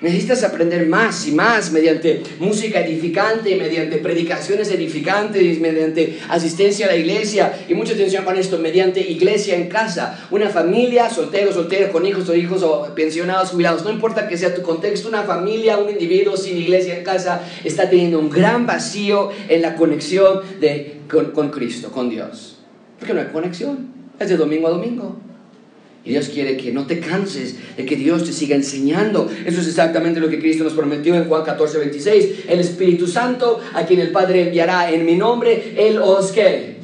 Necesitas 0.01 0.43
aprender 0.43 0.88
más 0.88 1.27
y 1.27 1.31
más 1.31 1.72
mediante 1.72 2.24
música 2.39 2.84
edificante, 2.84 3.55
mediante 3.55 4.00
predicaciones 4.00 4.72
edificantes, 4.72 5.60
mediante 5.60 6.17
asistencia 6.27 6.88
a 6.88 6.89
la 6.89 6.96
iglesia 6.96 7.53
y 7.70 7.75
mucha 7.75 7.93
atención 7.93 8.25
con 8.25 8.36
esto, 8.36 8.58
mediante 8.58 9.00
iglesia 9.00 9.55
en 9.55 9.70
casa. 9.70 10.27
Una 10.31 10.50
familia, 10.50 11.08
soltero, 11.12 11.53
soltera, 11.53 11.91
con 11.91 12.03
hijos 12.08 12.27
o 12.29 12.36
hijos 12.36 12.63
o 12.63 12.96
pensionados, 12.96 13.51
jubilados, 13.51 13.84
no 13.84 13.91
importa 13.91 14.27
que 14.27 14.38
sea 14.38 14.55
tu 14.55 14.63
contexto, 14.63 15.08
una 15.08 15.22
familia, 15.22 15.77
un 15.77 15.91
individuo 15.91 16.36
sin 16.36 16.58
iglesia 16.58 16.98
en 16.98 17.03
casa 17.03 17.43
está 17.63 17.88
teniendo 17.88 18.17
un 18.17 18.31
gran 18.31 18.65
vacío 18.65 19.29
en 19.50 19.62
la 19.62 19.75
conexión 19.75 20.41
de, 20.60 20.96
con, 21.12 21.25
con 21.25 21.51
Cristo, 21.51 21.91
con 21.91 22.10
Dios. 22.10 22.58
Porque 22.98 23.13
no 23.13 23.22
hay 23.22 23.27
conexión, 23.27 23.89
es 24.20 24.29
de 24.29 24.38
domingo 24.38 24.67
a 24.67 24.72
domingo. 24.72 25.30
Y 26.03 26.12
Dios 26.12 26.29
quiere 26.29 26.58
que 26.58 26.72
no 26.72 26.88
te 26.88 27.00
canses 27.00 27.55
de 27.77 27.86
que 27.86 27.96
Dios 27.96 28.24
te 28.24 28.34
siga 28.34 28.55
enseñando. 28.55 29.29
Eso 29.46 29.62
es 29.62 29.67
exactamente 29.67 30.20
lo 30.20 30.29
que 30.29 30.39
Cristo 30.39 30.63
nos 30.63 30.74
prometió 30.74 31.13
en 31.13 31.25
Juan 31.25 31.43
14, 31.43 31.77
26. 31.77 32.29
El 32.48 32.60
Espíritu 32.60 33.05
Santo, 33.05 33.60
a 33.74 33.86
quien 33.86 34.00
el 34.00 34.12
Padre 34.12 34.48
enviará 34.48 34.92
en 34.92 35.05
mi 35.05 35.16
nombre, 35.16 35.75
Él 35.77 36.00
os 36.00 36.31
que 36.31 36.77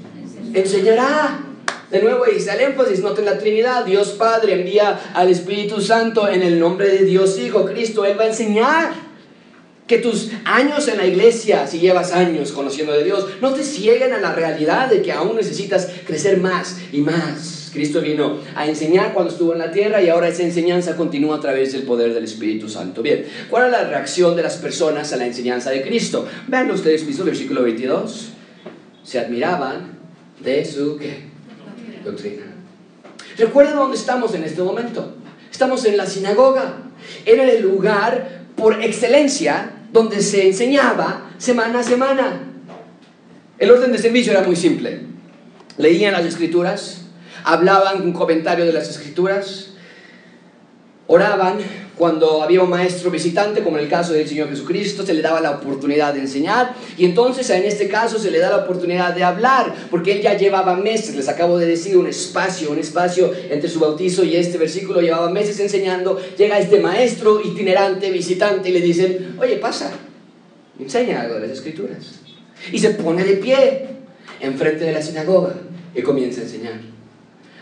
enseñará. 0.54 1.44
De 1.90 2.02
nuevo, 2.02 2.26
y 2.28 2.38
el 2.38 2.60
énfasis, 2.60 3.00
noten 3.02 3.26
la 3.26 3.40
Trinidad. 3.40 3.86
Dios 3.86 4.10
Padre 4.10 4.54
envía 4.54 5.00
al 5.14 5.30
Espíritu 5.30 5.82
Santo 5.82 6.28
en 6.28 6.44
el 6.44 6.60
nombre 6.60 6.90
de 6.90 7.06
Dios 7.06 7.40
Hijo, 7.40 7.66
Cristo. 7.66 8.06
Él 8.06 8.20
va 8.20 8.26
a 8.26 8.28
enseñar. 8.28 9.08
Que 9.88 10.00
tus 10.00 10.32
años 10.44 10.86
en 10.90 10.98
la 10.98 11.06
iglesia, 11.06 11.66
si 11.66 11.80
llevas 11.80 12.12
años 12.12 12.52
conociendo 12.52 12.92
de 12.92 13.06
Dios, 13.06 13.26
no 13.40 13.54
te 13.54 13.64
cieguen 13.64 14.12
a 14.12 14.20
la 14.20 14.34
realidad 14.34 14.90
de 14.90 15.02
que 15.02 15.14
aún 15.14 15.38
necesitas 15.38 15.88
crecer 16.06 16.42
más 16.42 16.78
y 16.92 17.00
más. 17.00 17.57
Cristo 17.78 18.02
vino 18.02 18.40
a 18.56 18.66
enseñar 18.66 19.14
cuando 19.14 19.32
estuvo 19.32 19.54
en 19.54 19.60
la 19.60 19.70
tierra 19.70 20.02
y 20.02 20.10
ahora 20.10 20.30
esa 20.30 20.42
enseñanza 20.42 20.98
continúa 20.98 21.38
a 21.38 21.40
través 21.40 21.74
del 21.74 21.84
poder 21.84 22.12
del 22.12 22.24
Espíritu 22.24 22.68
Santo. 22.68 23.04
Bien, 23.04 23.24
¿cuál 23.52 23.66
es 23.66 23.72
la 23.72 23.84
reacción 23.84 24.36
de 24.36 24.42
las 24.42 24.56
personas 24.56 25.14
a 25.14 25.18
la 25.18 25.28
enseñanza 25.28 25.70
de 25.70 25.84
Cristo? 25.84 26.28
Vean 26.48 26.72
ustedes 26.72 27.06
mismos, 27.06 27.28
versículo 27.28 27.62
22. 27.62 28.30
Se 29.04 29.20
admiraban 29.20 29.92
de 30.40 30.66
su 30.66 31.00
doctrina. 32.04 32.46
Recuerden 33.38 33.76
dónde 33.76 33.96
estamos 33.96 34.34
en 34.34 34.44
este 34.44 34.64
momento. 34.64 35.14
Estamos 35.52 35.86
en 35.86 35.98
la 35.98 36.08
sinagoga. 36.08 36.78
Era 37.28 37.44
el 37.44 37.62
lugar 37.62 38.42
por 38.56 38.82
excelencia 38.84 39.84
donde 39.94 40.22
se 40.22 40.48
enseñaba 40.48 41.30
semana 41.38 41.82
a 41.82 41.84
semana. 41.84 42.42
El 43.60 43.70
orden 43.70 43.92
de 43.92 44.00
servicio 44.00 44.32
era 44.32 44.42
muy 44.42 44.56
simple. 44.56 45.02
Leían 45.78 46.14
las 46.14 46.26
escrituras, 46.26 47.07
hablaban 47.48 48.02
un 48.02 48.12
comentario 48.12 48.66
de 48.66 48.74
las 48.74 48.90
escrituras, 48.90 49.70
oraban, 51.08 51.60
cuando 51.98 52.44
había 52.44 52.62
un 52.62 52.70
maestro 52.70 53.10
visitante, 53.10 53.64
como 53.64 53.78
en 53.78 53.86
el 53.86 53.90
caso 53.90 54.12
del 54.12 54.28
Señor 54.28 54.50
Jesucristo, 54.50 55.06
se 55.06 55.14
le 55.14 55.22
daba 55.22 55.40
la 55.40 55.52
oportunidad 55.52 56.14
de 56.14 56.20
enseñar 56.20 56.76
y 56.98 57.06
entonces 57.06 57.50
en 57.50 57.64
este 57.64 57.88
caso 57.88 58.20
se 58.20 58.30
le 58.32 58.40
da 58.40 58.50
la 58.50 58.58
oportunidad 58.58 59.16
de 59.16 59.24
hablar, 59.24 59.74
porque 59.90 60.12
él 60.12 60.22
ya 60.22 60.38
llevaba 60.38 60.76
meses, 60.76 61.16
les 61.16 61.30
acabo 61.30 61.58
de 61.58 61.66
decir, 61.66 61.98
un 61.98 62.06
espacio, 62.08 62.70
un 62.70 62.80
espacio 62.80 63.34
entre 63.50 63.70
su 63.70 63.80
bautizo 63.80 64.26
y 64.26 64.36
este 64.36 64.58
versículo, 64.58 65.00
llevaba 65.00 65.30
meses 65.30 65.58
enseñando, 65.62 66.22
llega 66.38 66.60
este 66.60 66.82
maestro 66.82 67.42
itinerante, 67.42 68.12
visitante 68.12 68.70
y 68.70 68.74
le 68.74 68.82
dicen, 68.82 69.38
oye, 69.40 69.56
pasa, 69.56 69.90
enseña 70.78 71.22
algo 71.22 71.36
de 71.36 71.48
las 71.48 71.52
escrituras. 71.52 72.20
Y 72.74 72.78
se 72.78 72.90
pone 72.90 73.24
de 73.24 73.38
pie 73.38 73.88
enfrente 74.42 74.84
de 74.84 74.92
la 74.92 75.02
sinagoga 75.02 75.54
y 75.96 76.02
comienza 76.02 76.42
a 76.42 76.44
enseñar. 76.44 76.97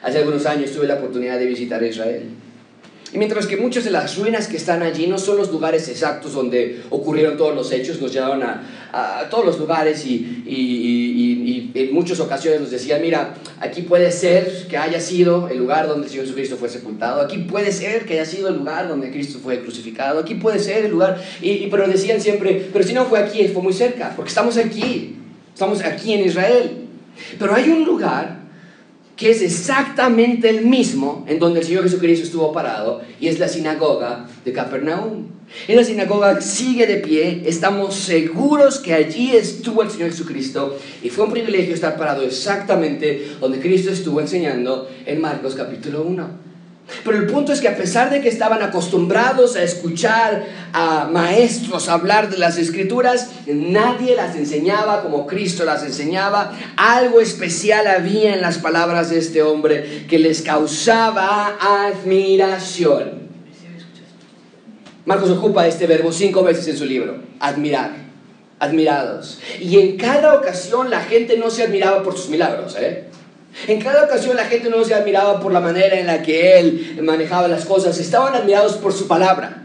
Hace 0.06 0.20
algunos 0.20 0.46
años 0.46 0.72
tuve 0.72 0.86
la 0.86 0.96
oportunidad 0.96 1.40
de 1.40 1.48
visitar 1.48 1.82
Israel. 1.82 2.30
Y 3.12 3.18
mientras 3.18 3.48
que 3.48 3.58
muchas 3.58 3.86
de 3.86 3.90
las 3.90 4.16
ruinas 4.18 4.48
que 4.48 4.56
están 4.56 4.84
allí 4.84 5.08
no 5.08 5.18
son 5.18 5.38
los 5.38 5.52
lugares 5.52 5.90
exactos 5.90 6.34
donde 6.34 6.84
ocurrieron 6.92 7.38
todos 7.38 7.56
los 7.56 7.72
hechos, 7.72 8.00
nos 8.00 8.14
llevaban 8.14 8.44
a, 8.44 9.28
todos 9.32 9.44
los 9.44 9.58
lugares 9.58 10.06
y, 10.06 10.44
y, 10.46 11.72
en 11.74 11.92
muchas 11.92 12.20
ocasiones 12.20 12.62
nos 12.62 12.70
decían, 12.70 13.02
mira, 13.02 13.34
aquí 13.60 13.82
puede 13.82 14.12
ser 14.12 14.68
que 14.70 14.78
haya 14.78 15.00
sido 15.00 15.50
el 15.50 15.58
lugar 15.58 15.88
donde 15.88 16.06
el 16.06 16.12
Señor 16.12 16.26
Jesucristo 16.26 16.58
fue 16.58 16.70
sepultado, 16.70 17.22
aquí 17.22 17.40
puede 17.40 17.72
ser 17.72 18.06
que 18.06 18.14
haya 18.14 18.26
sido 18.26 18.50
el 18.50 18.58
lugar 18.58 18.88
donde 18.88 19.10
Cristo 19.10 19.40
fue 19.42 19.62
crucificado, 19.62 20.20
aquí 20.20 20.36
puede 20.36 20.60
ser 20.60 20.86
el 20.86 20.92
lugar, 20.92 21.20
y, 21.42 21.66
pero 21.68 21.88
decían 21.88 22.22
siempre, 22.22 22.70
pero 22.72 22.86
si 22.86 22.94
no 22.94 23.06
fue 23.06 23.18
aquí, 23.18 23.48
fue 23.48 23.64
muy 23.64 23.74
cerca, 23.74 24.14
porque 24.16 24.30
estamos 24.30 24.56
aquí, 24.58 25.16
estamos 25.52 25.82
aquí 25.82 26.14
en 26.14 26.26
Israel. 26.26 26.72
Pero 27.40 27.56
hay 27.56 27.70
un 27.70 27.86
lugar 27.86 28.45
que 29.16 29.32
es 29.32 29.42
exactamente 29.42 30.50
el 30.50 30.66
mismo 30.66 31.26
en 31.28 31.40
donde 31.40 31.62
el 31.62 31.66
Señor 31.66 31.84
Jesucristo 31.84 32.26
estuvo 32.26 32.52
parado, 32.52 33.02
y 33.20 33.28
es 33.28 33.40
la 33.40 33.48
sinagoga 33.48 34.28
de 34.44 34.52
Capernaum. 34.52 35.28
En 35.68 35.76
la 35.78 35.84
sinagoga 35.84 36.42
sigue 36.42 36.86
de 36.86 36.98
pie, 36.98 37.44
estamos 37.46 37.96
seguros 37.96 38.80
que 38.80 38.94
allí 38.94 39.36
estuvo 39.36 39.84
el 39.84 39.90
Señor 39.90 40.10
Jesucristo, 40.10 40.78
y 41.02 41.10
fue 41.10 41.26
un 41.26 41.32
privilegio 41.32 41.74
estar 41.74 41.98
parado 41.98 42.24
exactamente 42.24 43.36
donde 43.40 43.60
Cristo 43.60 43.92
estuvo 43.92 44.20
enseñando 44.20 44.90
en 45.06 45.22
Marcos 45.22 45.56
capítulo 45.56 46.04
1. 46.04 46.55
Pero 47.04 47.18
el 47.18 47.28
punto 47.28 47.52
es 47.52 47.62
que 47.62 47.68
a 47.68 47.76
pesar 47.76 48.10
de 48.10 48.22
que 48.22 48.30
estaban 48.30 48.62
acostumbrados 48.62 49.56
a 49.56 49.64
escuchar 49.64 50.46
a 50.72 51.10
maestros 51.12 51.90
hablar 51.90 52.30
de 52.30 52.38
las 52.38 52.58
escrituras, 52.58 53.30
nadie 53.48 54.16
las 54.16 54.36
enseñaba 54.36 55.02
como 55.02 55.26
Cristo 55.26 55.66
las 55.66 55.84
enseñaba. 55.84 56.52
Algo 56.78 57.22
especial 57.22 57.88
había 57.88 58.36
en 58.36 58.42
las 58.42 58.60
palabras 58.60 59.10
de 59.10 59.18
este 59.20 59.42
hombre 59.42 60.06
que 60.08 60.20
les 60.20 60.42
causaba 60.42 61.58
admiración. 61.60 63.26
Marcos 65.06 65.30
ocupa 65.30 65.68
este 65.68 65.86
verbo 65.86 66.12
cinco 66.12 66.44
veces 66.44 66.68
en 66.68 66.78
su 66.78 66.86
libro, 66.86 67.18
admirar, 67.40 67.92
admirados. 68.60 69.40
Y 69.60 69.80
en 69.80 69.98
cada 69.98 70.36
ocasión 70.36 70.90
la 70.90 71.02
gente 71.02 71.38
no 71.38 71.50
se 71.50 71.64
admiraba 71.64 72.02
por 72.04 72.18
sus 72.18 72.30
milagros, 72.30 72.76
¿eh? 72.80 73.06
En 73.68 73.82
cada 73.82 74.04
ocasión 74.04 74.36
la 74.36 74.46
gente 74.46 74.70
no 74.70 74.84
se 74.84 74.94
admiraba 74.94 75.40
por 75.40 75.52
la 75.52 75.60
manera 75.60 75.98
en 76.00 76.08
la 76.08 76.22
que 76.22 76.60
él 76.60 77.00
manejaba 77.02 77.48
las 77.48 77.66
cosas, 77.66 77.98
estaban 77.98 78.36
admirados 78.36 78.74
por 78.74 78.94
su 78.94 79.08
palabra. 79.08 79.64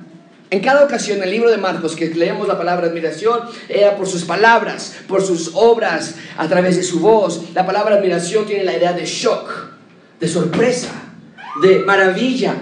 En 0.51 0.61
cada 0.61 0.85
ocasión, 0.85 1.23
el 1.23 1.31
libro 1.31 1.49
de 1.49 1.59
Marcos, 1.59 1.95
que 1.95 2.09
leemos 2.09 2.49
la 2.49 2.59
palabra 2.59 2.89
admiración, 2.89 3.41
era 3.69 3.97
por 3.97 4.09
sus 4.09 4.25
palabras, 4.25 4.97
por 5.07 5.23
sus 5.25 5.53
obras, 5.55 6.17
a 6.37 6.49
través 6.49 6.77
de 6.77 6.83
su 6.83 6.99
voz. 6.99 7.55
La 7.55 7.65
palabra 7.65 7.97
admiración 7.97 8.47
tiene 8.47 8.65
la 8.65 8.77
idea 8.77 8.93
de 8.93 9.05
shock, 9.05 9.49
de 10.19 10.27
sorpresa, 10.27 10.91
de 11.63 11.79
maravilla. 11.81 12.55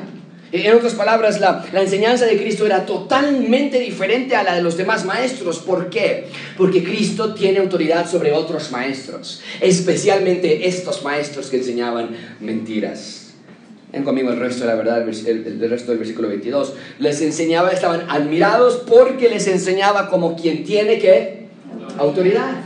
En 0.51 0.75
otras 0.75 0.95
palabras, 0.95 1.41
la, 1.41 1.67
la, 1.73 1.83
enseñanza 1.83 2.25
de 2.25 2.39
Cristo 2.39 2.65
era 2.65 2.87
totalmente 2.87 3.79
diferente 3.79 4.35
a 4.35 4.43
la 4.43 4.55
de 4.55 4.63
los 4.63 4.77
demás 4.77 5.05
maestros. 5.05 5.59
¿Por 5.59 5.91
qué? 5.91 6.27
Porque 6.57 6.83
Cristo 6.83 7.35
tiene 7.35 7.59
autoridad 7.59 8.09
sobre 8.09 8.33
otros 8.33 8.71
maestros, 8.71 9.43
especialmente 9.61 10.67
estos 10.67 11.03
maestros 11.03 11.49
que 11.49 11.59
enseñaban 11.59 12.11
mentiras. 12.41 13.29
Ven 13.93 14.05
conmigo 14.05 14.31
el 14.31 14.39
resto 14.39 14.63
de 14.63 14.67
la 14.69 14.75
verdad, 14.75 15.07
el, 15.07 15.27
el, 15.27 15.71
resto 15.71 15.91
del 15.91 15.99
versículo 15.99 16.29
22. 16.29 16.75
Les 16.99 17.21
enseñaba, 17.21 17.71
estaban 17.71 18.07
admirados 18.09 18.83
porque 18.87 19.29
les 19.29 19.47
enseñaba 19.49 20.09
como 20.09 20.37
quien 20.37 20.65
tiene 20.65 20.99
que 20.99 21.49
autoridad 21.99 22.57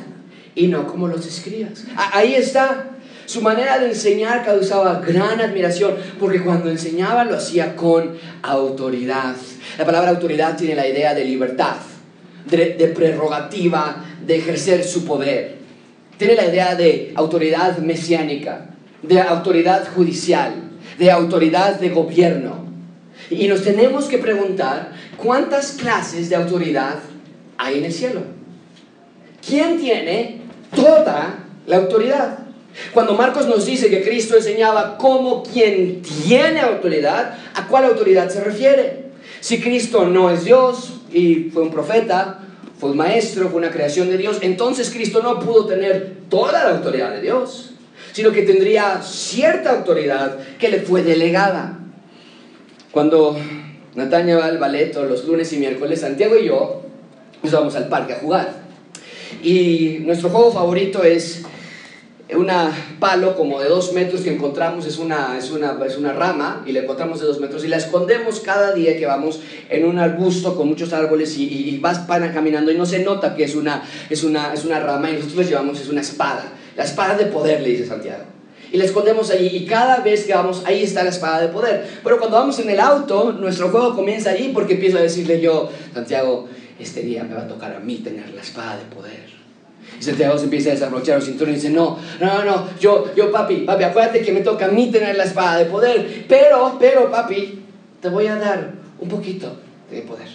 y 0.54 0.66
no 0.66 0.86
como 0.86 1.08
los 1.08 1.26
escribas. 1.26 1.84
Ahí 1.96 2.34
está. 2.34 2.91
Su 3.26 3.40
manera 3.40 3.78
de 3.78 3.86
enseñar 3.86 4.44
causaba 4.44 5.00
gran 5.00 5.40
admiración 5.40 5.94
porque 6.18 6.42
cuando 6.42 6.70
enseñaba 6.70 7.24
lo 7.24 7.36
hacía 7.36 7.76
con 7.76 8.16
autoridad. 8.42 9.36
La 9.78 9.84
palabra 9.84 10.10
autoridad 10.10 10.56
tiene 10.56 10.74
la 10.74 10.86
idea 10.86 11.14
de 11.14 11.24
libertad, 11.24 11.76
de, 12.46 12.92
prerrogativa, 12.94 14.04
de 14.26 14.36
ejercer 14.36 14.84
su 14.84 15.04
poder. 15.04 15.56
Tiene 16.18 16.34
la 16.34 16.46
idea 16.46 16.74
de 16.74 17.12
autoridad 17.14 17.78
mesiánica, 17.78 18.66
de 19.02 19.20
autoridad 19.20 19.88
judicial, 19.94 20.54
de 20.98 21.10
autoridad 21.10 21.78
de 21.80 21.88
gobierno. 21.90 22.66
Y 23.30 23.48
nos 23.48 23.62
tenemos 23.62 24.06
que 24.06 24.18
preguntar 24.18 24.92
cuántas 25.16 25.72
clases 25.72 26.28
de 26.28 26.36
autoridad 26.36 26.96
hay 27.56 27.78
en 27.78 27.84
el 27.84 27.92
cielo. 27.92 28.20
¿Quién 29.46 29.78
tiene 29.78 30.40
toda 30.74 31.38
la 31.66 31.76
autoridad? 31.76 32.41
Cuando 32.92 33.14
Marcos 33.14 33.46
nos 33.46 33.66
dice 33.66 33.90
que 33.90 34.02
Cristo 34.02 34.36
enseñaba 34.36 34.96
como 34.96 35.42
quien 35.42 36.02
tiene 36.02 36.60
autoridad, 36.60 37.36
¿a 37.54 37.66
cuál 37.68 37.84
autoridad 37.84 38.28
se 38.30 38.42
refiere? 38.42 39.04
Si 39.40 39.60
Cristo 39.60 40.06
no 40.06 40.30
es 40.30 40.44
Dios 40.44 41.00
y 41.12 41.50
fue 41.52 41.62
un 41.62 41.70
profeta, 41.70 42.40
fue 42.78 42.90
un 42.90 42.96
maestro, 42.96 43.48
fue 43.48 43.58
una 43.58 43.70
creación 43.70 44.08
de 44.08 44.18
Dios, 44.18 44.38
entonces 44.40 44.90
Cristo 44.90 45.22
no 45.22 45.38
pudo 45.38 45.66
tener 45.66 46.16
toda 46.28 46.64
la 46.64 46.70
autoridad 46.76 47.12
de 47.12 47.20
Dios, 47.20 47.74
sino 48.12 48.32
que 48.32 48.42
tendría 48.42 49.02
cierta 49.02 49.70
autoridad 49.70 50.38
que 50.58 50.68
le 50.68 50.80
fue 50.80 51.02
delegada. 51.02 51.78
Cuando 52.90 53.36
Natalia 53.94 54.36
va 54.36 54.46
al 54.46 54.58
ballet 54.58 54.94
los 54.94 55.24
lunes 55.26 55.52
y 55.52 55.58
miércoles, 55.58 56.00
Santiago 56.00 56.36
y 56.36 56.46
yo 56.46 56.82
nos 57.42 57.52
vamos 57.52 57.74
al 57.74 57.88
parque 57.88 58.14
a 58.14 58.18
jugar. 58.18 58.52
Y 59.42 59.98
nuestro 60.00 60.28
juego 60.28 60.52
favorito 60.52 61.02
es 61.02 61.42
una 62.34 62.72
palo 62.98 63.36
como 63.36 63.60
de 63.60 63.68
dos 63.68 63.92
metros 63.92 64.22
que 64.22 64.32
encontramos, 64.32 64.86
es 64.86 64.98
una, 64.98 65.36
es, 65.36 65.50
una, 65.50 65.78
es 65.86 65.96
una 65.96 66.12
rama 66.12 66.64
y 66.66 66.72
la 66.72 66.80
encontramos 66.80 67.20
de 67.20 67.26
dos 67.26 67.40
metros 67.40 67.64
y 67.64 67.68
la 67.68 67.76
escondemos 67.76 68.40
cada 68.40 68.72
día 68.72 68.96
que 68.96 69.06
vamos 69.06 69.40
en 69.68 69.84
un 69.84 69.98
arbusto 69.98 70.56
con 70.56 70.68
muchos 70.68 70.92
árboles 70.92 71.36
y, 71.36 71.78
vas 71.78 72.00
pana 72.00 72.32
caminando 72.32 72.70
y 72.70 72.76
no 72.76 72.86
se 72.86 73.00
nota 73.00 73.34
que 73.34 73.44
es 73.44 73.54
una, 73.54 73.82
es, 74.08 74.22
una, 74.22 74.54
es 74.54 74.64
una 74.64 74.80
rama 74.80 75.10
y 75.10 75.14
nosotros 75.14 75.48
llevamos 75.48 75.80
es 75.80 75.88
una 75.88 76.00
espada, 76.00 76.52
la 76.76 76.84
espada 76.84 77.16
de 77.16 77.26
poder, 77.26 77.60
le 77.60 77.70
dice 77.70 77.86
Santiago. 77.86 78.24
Y 78.70 78.78
la 78.78 78.84
escondemos 78.84 79.30
ahí 79.30 79.48
y 79.54 79.66
cada 79.66 79.98
vez 79.98 80.24
que 80.24 80.32
vamos, 80.32 80.62
ahí 80.64 80.82
está 80.82 81.02
la 81.02 81.10
espada 81.10 81.42
de 81.42 81.48
poder. 81.48 81.86
Pero 82.02 82.18
cuando 82.18 82.38
vamos 82.38 82.58
en 82.58 82.70
el 82.70 82.80
auto, 82.80 83.32
nuestro 83.32 83.68
juego 83.68 83.94
comienza 83.94 84.30
allí 84.30 84.50
porque 84.54 84.74
empiezo 84.74 84.96
a 84.96 85.02
decirle 85.02 85.42
yo, 85.42 85.70
Santiago, 85.92 86.48
este 86.78 87.02
día 87.02 87.22
me 87.24 87.34
va 87.34 87.42
a 87.42 87.48
tocar 87.48 87.74
a 87.74 87.80
mí 87.80 87.96
tener 87.96 88.30
la 88.30 88.40
espada 88.40 88.78
de 88.78 88.84
poder. 88.84 89.31
Y 90.02 90.04
Santiago 90.04 90.36
se 90.36 90.44
empieza 90.44 90.70
a 90.70 90.72
desabrochar 90.72 91.14
los 91.14 91.26
cinturones 91.26 91.62
y 91.62 91.68
dice, 91.68 91.78
no, 91.78 91.96
no, 92.20 92.44
no, 92.44 92.66
yo, 92.80 93.14
yo, 93.14 93.30
papi, 93.30 93.58
papi, 93.58 93.84
acuérdate 93.84 94.20
que 94.22 94.32
me 94.32 94.40
toca 94.40 94.64
a 94.64 94.68
mí 94.68 94.90
tener 94.90 95.16
la 95.16 95.22
espada 95.22 95.58
de 95.58 95.66
poder, 95.66 96.24
pero, 96.28 96.76
pero, 96.80 97.08
papi, 97.08 97.62
te 98.00 98.08
voy 98.08 98.26
a 98.26 98.34
dar 98.34 98.72
un 98.98 99.08
poquito 99.08 99.54
de 99.88 100.02
poder. 100.02 100.26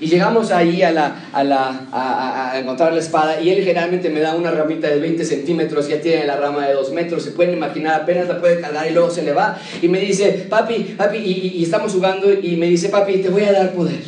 Y 0.00 0.06
llegamos 0.06 0.50
ahí 0.50 0.82
a, 0.82 0.92
la, 0.92 1.28
a, 1.34 1.44
la, 1.44 1.88
a, 1.92 2.58
encontrar 2.58 2.94
la 2.94 3.00
espada 3.00 3.38
y 3.38 3.50
él 3.50 3.62
generalmente 3.62 4.08
me 4.08 4.20
da 4.20 4.34
una 4.34 4.50
ramita 4.50 4.88
de 4.88 4.98
20 4.98 5.26
centímetros, 5.26 5.86
ya 5.86 6.00
tiene 6.00 6.24
la 6.24 6.36
rama 6.36 6.66
de 6.66 6.72
2 6.72 6.90
metros, 6.92 7.22
se 7.22 7.32
pueden 7.32 7.52
imaginar, 7.58 8.00
apenas 8.00 8.28
la 8.28 8.40
puede 8.40 8.62
cargar 8.62 8.90
y 8.90 8.94
luego 8.94 9.10
se 9.10 9.24
le 9.24 9.34
va. 9.34 9.58
Y 9.82 9.88
me 9.88 10.00
dice, 10.00 10.46
papi, 10.48 10.94
papi, 10.96 11.18
y 11.18 11.62
estamos 11.62 11.92
jugando 11.92 12.32
y 12.32 12.56
me 12.56 12.66
dice, 12.66 12.88
papi, 12.88 13.18
te 13.18 13.28
voy 13.28 13.42
a 13.42 13.52
dar 13.52 13.72
poder, 13.74 14.00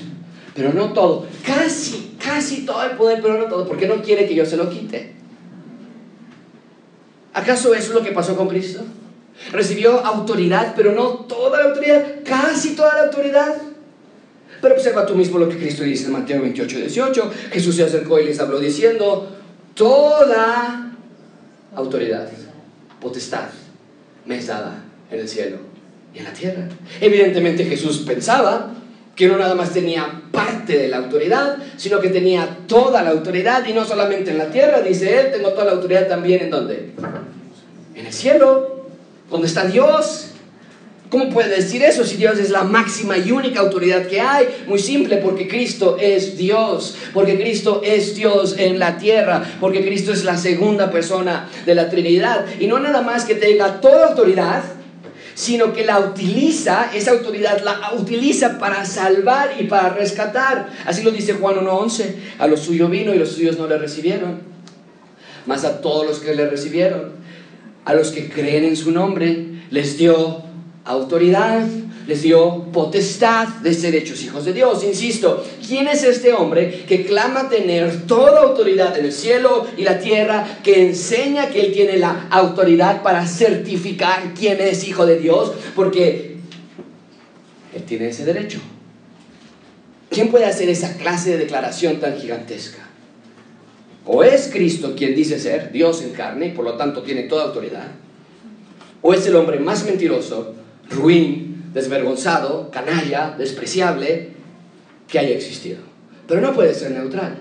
pero 0.55 0.73
no 0.73 0.95
todo, 0.95 1.27
casi, 1.45 2.06
casi 2.37 2.67
todo 2.67 2.83
el 2.83 2.97
poder, 2.99 3.21
pero 3.23 3.39
no 3.39 3.47
todo, 3.47 3.67
porque 3.67 3.89
no 3.89 4.03
quiere 4.03 4.27
que 4.27 4.35
yo 4.35 4.45
se 4.45 4.59
lo 4.59 4.69
quite. 4.69 5.13
¿Acaso 7.33 7.75
eso 7.75 7.89
es 7.89 7.95
lo 7.95 8.03
que 8.03 8.13
pasó 8.13 8.37
con 8.37 8.47
Cristo? 8.47 8.83
Recibió 9.53 10.05
autoridad, 10.05 10.75
pero 10.77 10.93
no 10.93 11.09
toda 11.27 11.61
la 11.61 11.69
autoridad, 11.71 12.05
casi 12.25 12.77
toda 12.77 12.95
la 12.95 13.03
autoridad. 13.05 13.57
Pero 14.61 14.75
observa 14.75 15.07
tú 15.07 15.15
mismo 15.15 15.39
lo 15.39 15.49
que 15.49 15.57
Cristo 15.57 15.83
dice 15.83 16.07
en 16.07 16.13
Mateo 16.13 16.43
28, 16.43 16.79
18. 16.79 17.33
Jesús 17.53 17.75
se 17.75 17.85
acercó 17.85 18.21
y 18.21 18.25
les 18.25 18.39
habló 18.39 18.59
diciendo, 18.59 19.35
toda 19.75 20.93
autoridad, 21.75 22.29
potestad, 23.01 23.49
me 24.27 24.39
es 24.39 24.47
dada 24.47 24.85
en 25.11 25.21
el 25.21 25.29
cielo 25.29 25.59
y 26.15 26.19
en 26.19 26.25
la 26.25 26.33
tierra. 26.33 26.69
Evidentemente 27.01 27.65
Jesús 27.65 27.99
pensaba 28.07 28.75
que 29.17 29.27
no 29.27 29.39
nada 29.39 29.55
más 29.55 29.73
tenía 29.73 30.23
parte 30.31 30.77
de 30.77 30.89
la 30.89 30.99
autoridad, 30.99 31.57
sino 31.79 32.01
que 32.01 32.11
tenía 32.11 32.59
toda 32.67 33.03
la 33.03 33.11
autoridad 33.11 33.67
y 33.67 33.73
no 33.73 33.85
solamente 33.87 34.31
en 34.31 34.39
la 34.39 34.51
tierra, 34.51 34.83
dice 34.83 35.19
él, 35.19 35.33
tengo 35.33 35.51
toda 35.53 35.65
la 35.65 35.73
autoridad 35.73 36.07
también 36.07 36.43
en 36.43 36.51
dónde? 36.51 36.91
En 37.95 38.07
el 38.07 38.13
cielo, 38.13 38.87
donde 39.31 39.47
está 39.47 39.65
Dios. 39.65 40.33
¿Cómo 41.09 41.31
puede 41.31 41.55
decir 41.55 41.83
eso 41.83 42.05
si 42.05 42.17
Dios 42.17 42.39
es 42.39 42.51
la 42.51 42.65
máxima 42.65 43.17
y 43.17 43.31
única 43.31 43.61
autoridad 43.61 44.07
que 44.07 44.21
hay? 44.21 44.49
Muy 44.67 44.81
simple, 44.81 45.17
porque 45.19 45.49
Cristo 45.49 45.97
es 45.99 46.37
Dios, 46.37 46.97
porque 47.15 47.39
Cristo 47.39 47.81
es 47.85 48.17
Dios 48.17 48.57
en 48.59 48.79
la 48.79 48.99
tierra, 48.99 49.43
porque 49.61 49.85
Cristo 49.85 50.13
es 50.13 50.25
la 50.25 50.37
segunda 50.37 50.91
persona 50.91 51.49
de 51.65 51.75
la 51.75 51.89
Trinidad. 51.89 52.45
Y 52.59 52.67
no 52.67 52.81
nada 52.81 53.03
más 53.03 53.25
que 53.25 53.37
tenga 53.37 53.81
toda 53.81 54.09
autoridad, 54.09 54.63
sino 55.37 55.75
que 55.75 55.85
la 55.85 56.01
utiliza, 56.01 56.91
esa 56.95 57.11
autoridad 57.11 57.63
la 57.63 57.93
utiliza 57.93 58.59
para 58.59 58.87
salvar 58.87 59.57
y 59.61 59.65
para 59.65 59.91
rescatar. 59.91 60.71
Así 60.87 61.03
lo 61.03 61.11
dice 61.11 61.35
Juan 61.35 61.57
1.11, 61.57 62.15
a 62.39 62.47
los 62.47 62.61
suyos 62.61 62.91
vino 62.91 63.15
y 63.15 63.19
los 63.19 63.33
suyos 63.33 63.59
no 63.59 63.67
le 63.67 63.77
recibieron, 63.77 64.41
mas 65.45 65.65
a 65.65 65.83
todos 65.83 66.07
los 66.07 66.21
que 66.21 66.35
le 66.35 66.49
recibieron, 66.49 67.13
a 67.85 67.93
los 67.93 68.13
que 68.13 68.31
creen 68.31 68.65
en 68.65 68.77
su 68.77 68.93
nombre, 68.93 69.61
les 69.71 69.99
dio 69.99 70.46
autoridad, 70.87 71.67
les 72.07 72.23
dio 72.23 72.65
potestad 72.73 73.49
de 73.49 73.75
ser 73.75 73.95
hechos 73.95 74.23
hijos 74.23 74.45
de 74.45 74.53
Dios. 74.53 74.85
Insisto, 74.85 75.45
¿quién 75.67 75.89
es 75.89 76.05
este 76.05 76.33
hombre 76.33 76.85
que 76.87 77.05
clama 77.05 77.49
tener 77.49 78.07
toda 78.07 78.43
autoridad 78.43 78.97
en 78.97 79.07
el 79.07 79.13
cielo 79.13 79.67
y 79.77 79.83
la 79.83 79.99
tierra, 79.99 80.47
que 80.63 80.87
enseña 80.87 81.51
que 81.51 81.61
él 81.61 81.73
tiene 81.73 81.99
la 81.99 82.29
autoridad 82.31 83.03
para 83.03 83.27
certificar 83.27 84.35
quién 84.39 84.61
es 84.61 84.87
hijo 84.87 85.05
de 85.05 85.19
Dios? 85.19 85.53
Porque 85.75 86.37
él 87.75 87.83
tiene 87.83 88.09
ese 88.09 88.25
derecho. 88.25 88.61
¿Quién 90.09 90.31
puede 90.31 90.47
hacer 90.47 90.69
esa 90.69 90.97
clase 90.97 91.31
de 91.31 91.39
declaración 91.39 91.99
tan 91.99 92.17
gigantesca? 92.17 92.87
O 94.05 94.23
es 94.23 94.49
Cristo 94.53 94.95
quien 94.97 95.17
dice 95.17 95.41
ser 95.41 95.73
Dios 95.73 96.01
en 96.03 96.11
carne 96.13 96.47
y 96.47 96.53
por 96.53 96.65
lo 96.65 96.77
tanto 96.77 97.03
tiene 97.03 97.25
toda 97.25 97.47
autoridad, 97.47 97.89
o 99.03 99.13
es 99.13 99.27
el 99.27 99.35
hombre 99.35 99.59
más 99.59 99.85
mentiroso 99.85 100.55
ruin, 100.91 101.71
desvergonzado, 101.73 102.71
canalla, 102.71 103.35
despreciable 103.37 104.31
que 105.09 105.19
haya 105.19 105.35
existido. 105.35 105.79
Pero 106.27 106.41
no 106.41 106.53
puede 106.55 106.75
ser 106.75 106.91
neutral. 106.93 107.39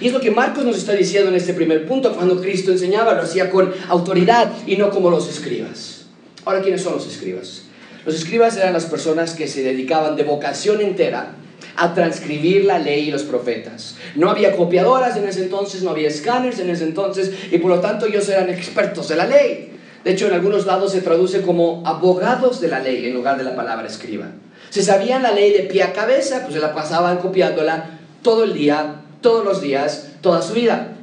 Y 0.00 0.08
es 0.08 0.12
lo 0.12 0.20
que 0.20 0.30
Marcos 0.30 0.64
nos 0.64 0.76
está 0.76 0.92
diciendo 0.92 1.30
en 1.30 1.36
este 1.36 1.54
primer 1.54 1.86
punto, 1.86 2.14
cuando 2.14 2.40
Cristo 2.40 2.72
enseñaba, 2.72 3.14
lo 3.14 3.22
hacía 3.22 3.50
con 3.50 3.72
autoridad 3.88 4.52
y 4.66 4.76
no 4.76 4.90
como 4.90 5.10
los 5.10 5.28
escribas. 5.28 6.06
Ahora, 6.44 6.60
¿quiénes 6.60 6.82
son 6.82 6.94
los 6.94 7.06
escribas? 7.06 7.62
Los 8.04 8.14
escribas 8.14 8.56
eran 8.56 8.72
las 8.72 8.86
personas 8.86 9.34
que 9.34 9.48
se 9.48 9.62
dedicaban 9.62 10.16
de 10.16 10.24
vocación 10.24 10.80
entera 10.80 11.34
a 11.76 11.94
transcribir 11.94 12.64
la 12.64 12.78
ley 12.78 13.08
y 13.08 13.10
los 13.10 13.22
profetas. 13.22 13.96
No 14.16 14.30
había 14.30 14.56
copiadoras 14.56 15.16
en 15.16 15.28
ese 15.28 15.44
entonces, 15.44 15.82
no 15.82 15.90
había 15.90 16.08
escáneres 16.08 16.58
en 16.58 16.70
ese 16.70 16.84
entonces, 16.84 17.32
y 17.50 17.58
por 17.58 17.70
lo 17.70 17.80
tanto 17.80 18.06
ellos 18.06 18.28
eran 18.28 18.50
expertos 18.50 19.08
de 19.08 19.16
la 19.16 19.26
ley. 19.26 19.77
De 20.08 20.14
hecho, 20.14 20.26
en 20.26 20.32
algunos 20.32 20.64
lados 20.64 20.92
se 20.92 21.02
traduce 21.02 21.42
como 21.42 21.82
abogados 21.84 22.62
de 22.62 22.68
la 22.68 22.80
ley 22.80 23.04
en 23.04 23.12
lugar 23.12 23.36
de 23.36 23.44
la 23.44 23.54
palabra 23.54 23.86
escriba. 23.86 24.28
Se 24.70 24.82
sabían 24.82 25.22
la 25.22 25.32
ley 25.32 25.52
de 25.52 25.64
pie 25.64 25.82
a 25.82 25.92
cabeza, 25.92 26.40
pues 26.44 26.54
se 26.54 26.60
la 26.60 26.74
pasaban 26.74 27.18
copiándola 27.18 27.98
todo 28.22 28.44
el 28.44 28.54
día, 28.54 29.02
todos 29.20 29.44
los 29.44 29.60
días, 29.60 30.12
toda 30.22 30.40
su 30.40 30.54
vida. 30.54 30.94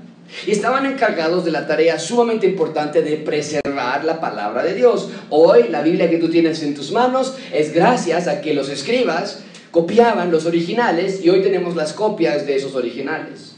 Y 0.47 0.51
estaban 0.53 0.87
encargados 0.87 1.45
de 1.45 1.51
la 1.51 1.67
tarea 1.67 1.99
sumamente 1.99 2.47
importante 2.47 3.03
de 3.03 3.17
preservar 3.17 4.03
la 4.05 4.19
palabra 4.19 4.63
de 4.63 4.73
Dios. 4.73 5.09
Hoy 5.29 5.67
la 5.69 5.83
Biblia 5.83 6.09
que 6.09 6.17
tú 6.17 6.27
tienes 6.29 6.63
en 6.63 6.73
tus 6.73 6.91
manos 6.91 7.35
es 7.53 7.75
gracias 7.75 8.27
a 8.27 8.41
que 8.41 8.55
los 8.55 8.69
escribas 8.69 9.41
copiaban 9.69 10.31
los 10.31 10.47
originales 10.47 11.23
y 11.23 11.29
hoy 11.29 11.43
tenemos 11.43 11.75
las 11.75 11.93
copias 11.93 12.47
de 12.47 12.55
esos 12.55 12.73
originales. 12.73 13.53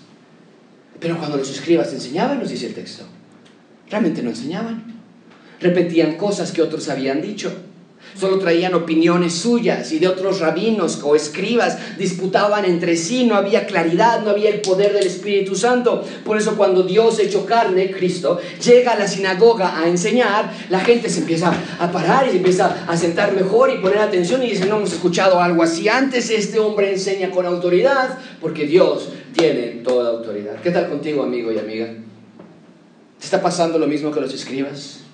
Pero 1.00 1.18
cuando 1.18 1.38
los 1.38 1.50
escribas 1.50 1.94
enseñaban, 1.94 2.38
nos 2.38 2.50
dice 2.50 2.68
el 2.68 2.74
texto, 2.74 3.06
realmente 3.90 4.22
no 4.22 4.32
enseñaban 4.32 4.97
repetían 5.60 6.16
cosas 6.16 6.52
que 6.52 6.62
otros 6.62 6.90
habían 6.90 7.22
dicho. 7.22 7.52
Solo 8.16 8.40
traían 8.40 8.74
opiniones 8.74 9.34
suyas 9.34 9.92
y 9.92 10.00
de 10.00 10.08
otros 10.08 10.40
rabinos 10.40 11.02
o 11.04 11.16
escribas, 11.16 11.78
disputaban 12.00 12.66
entre 12.66 12.98
sí, 12.98 13.26
no 13.26 13.36
había 13.36 13.68
claridad, 13.68 14.24
no 14.24 14.32
había 14.32 14.50
el 14.50 14.62
poder 14.62 14.94
del 14.94 15.06
Espíritu 15.06 15.56
Santo. 15.56 16.04
Por 16.26 16.38
eso 16.38 16.56
cuando 16.58 16.82
Dios 16.82 17.20
hecho 17.20 17.46
carne, 17.46 17.92
Cristo, 17.92 18.40
llega 18.64 18.94
a 18.94 19.00
la 19.00 19.08
sinagoga 19.08 19.80
a 19.80 19.88
enseñar, 19.88 20.52
la 20.70 20.80
gente 20.80 21.10
se 21.10 21.20
empieza 21.20 21.54
a 21.80 21.92
parar 21.92 22.26
y 22.28 22.32
se 22.32 22.38
empieza 22.38 22.86
a 22.88 22.98
sentar 22.98 23.34
mejor 23.34 23.70
y 23.70 23.78
poner 23.78 24.00
atención 24.00 24.42
y 24.42 24.50
dice, 24.50 24.66
no 24.66 24.78
hemos 24.78 24.94
escuchado 24.94 25.40
algo 25.40 25.62
así 25.62 25.88
antes, 25.88 26.32
este 26.32 26.60
hombre 26.60 26.92
enseña 26.92 27.30
con 27.30 27.46
autoridad, 27.46 28.18
porque 28.42 28.66
Dios 28.66 29.10
tiene 29.34 29.82
toda 29.84 30.10
autoridad. 30.10 30.60
¿Qué 30.62 30.72
tal 30.72 30.90
contigo, 30.90 31.22
amigo 31.22 31.52
y 31.52 31.60
amiga? 31.60 31.86
¿Te 33.20 33.26
está 33.26 33.44
pasando 33.44 33.78
lo 33.78 33.86
mismo 33.86 34.12
que 34.12 34.22
los 34.22 34.34
escribas? 34.34 35.07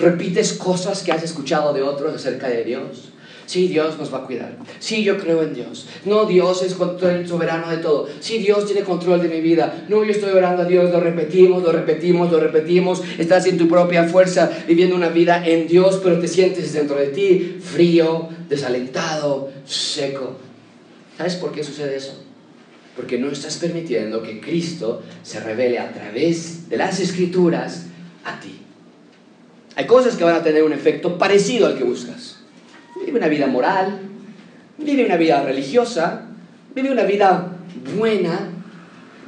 Repites 0.00 0.54
cosas 0.54 1.02
que 1.02 1.12
has 1.12 1.22
escuchado 1.22 1.72
de 1.72 1.82
otros 1.82 2.14
acerca 2.14 2.48
de 2.48 2.64
Dios. 2.64 3.10
Sí, 3.50 3.66
Dios 3.66 3.98
nos 3.98 4.14
va 4.14 4.18
a 4.18 4.26
cuidar. 4.26 4.56
Sí, 4.78 5.02
yo 5.02 5.18
creo 5.18 5.42
en 5.42 5.54
Dios. 5.54 5.88
No, 6.04 6.24
Dios 6.24 6.62
es 6.62 6.76
el 7.02 7.26
soberano 7.26 7.68
de 7.68 7.78
todo. 7.78 8.08
Sí, 8.20 8.38
Dios 8.38 8.64
tiene 8.64 8.82
control 8.82 9.20
de 9.22 9.28
mi 9.28 9.40
vida. 9.40 9.86
No, 9.88 10.04
yo 10.04 10.12
estoy 10.12 10.30
orando 10.30 10.62
a 10.62 10.66
Dios. 10.66 10.88
Lo 10.92 11.00
repetimos, 11.00 11.60
lo 11.60 11.72
repetimos, 11.72 12.30
lo 12.30 12.38
repetimos. 12.38 13.02
Estás 13.18 13.46
en 13.46 13.58
tu 13.58 13.66
propia 13.66 14.04
fuerza 14.04 14.48
viviendo 14.68 14.94
una 14.94 15.08
vida 15.08 15.44
en 15.44 15.66
Dios, 15.66 16.00
pero 16.00 16.20
te 16.20 16.28
sientes 16.28 16.72
dentro 16.72 16.94
de 16.94 17.08
ti 17.08 17.56
frío, 17.60 18.28
desalentado, 18.48 19.50
seco. 19.64 20.36
¿Sabes 21.18 21.34
por 21.34 21.50
qué 21.50 21.64
sucede 21.64 21.96
eso? 21.96 22.22
Porque 22.94 23.18
no 23.18 23.32
estás 23.32 23.56
permitiendo 23.56 24.22
que 24.22 24.40
Cristo 24.40 25.02
se 25.24 25.40
revele 25.40 25.80
a 25.80 25.90
través 25.90 26.68
de 26.68 26.76
las 26.76 27.00
escrituras 27.00 27.86
a 28.24 28.38
ti. 28.38 28.60
Hay 29.76 29.86
cosas 29.86 30.16
que 30.16 30.24
van 30.24 30.34
a 30.34 30.42
tener 30.42 30.62
un 30.62 30.72
efecto 30.72 31.18
parecido 31.18 31.66
al 31.66 31.78
que 31.78 31.84
buscas. 31.84 32.38
Vive 33.04 33.18
una 33.18 33.28
vida 33.28 33.46
moral, 33.46 33.98
vive 34.78 35.06
una 35.06 35.16
vida 35.16 35.42
religiosa, 35.42 36.26
vive 36.74 36.90
una 36.90 37.04
vida 37.04 37.56
buena, 37.96 38.50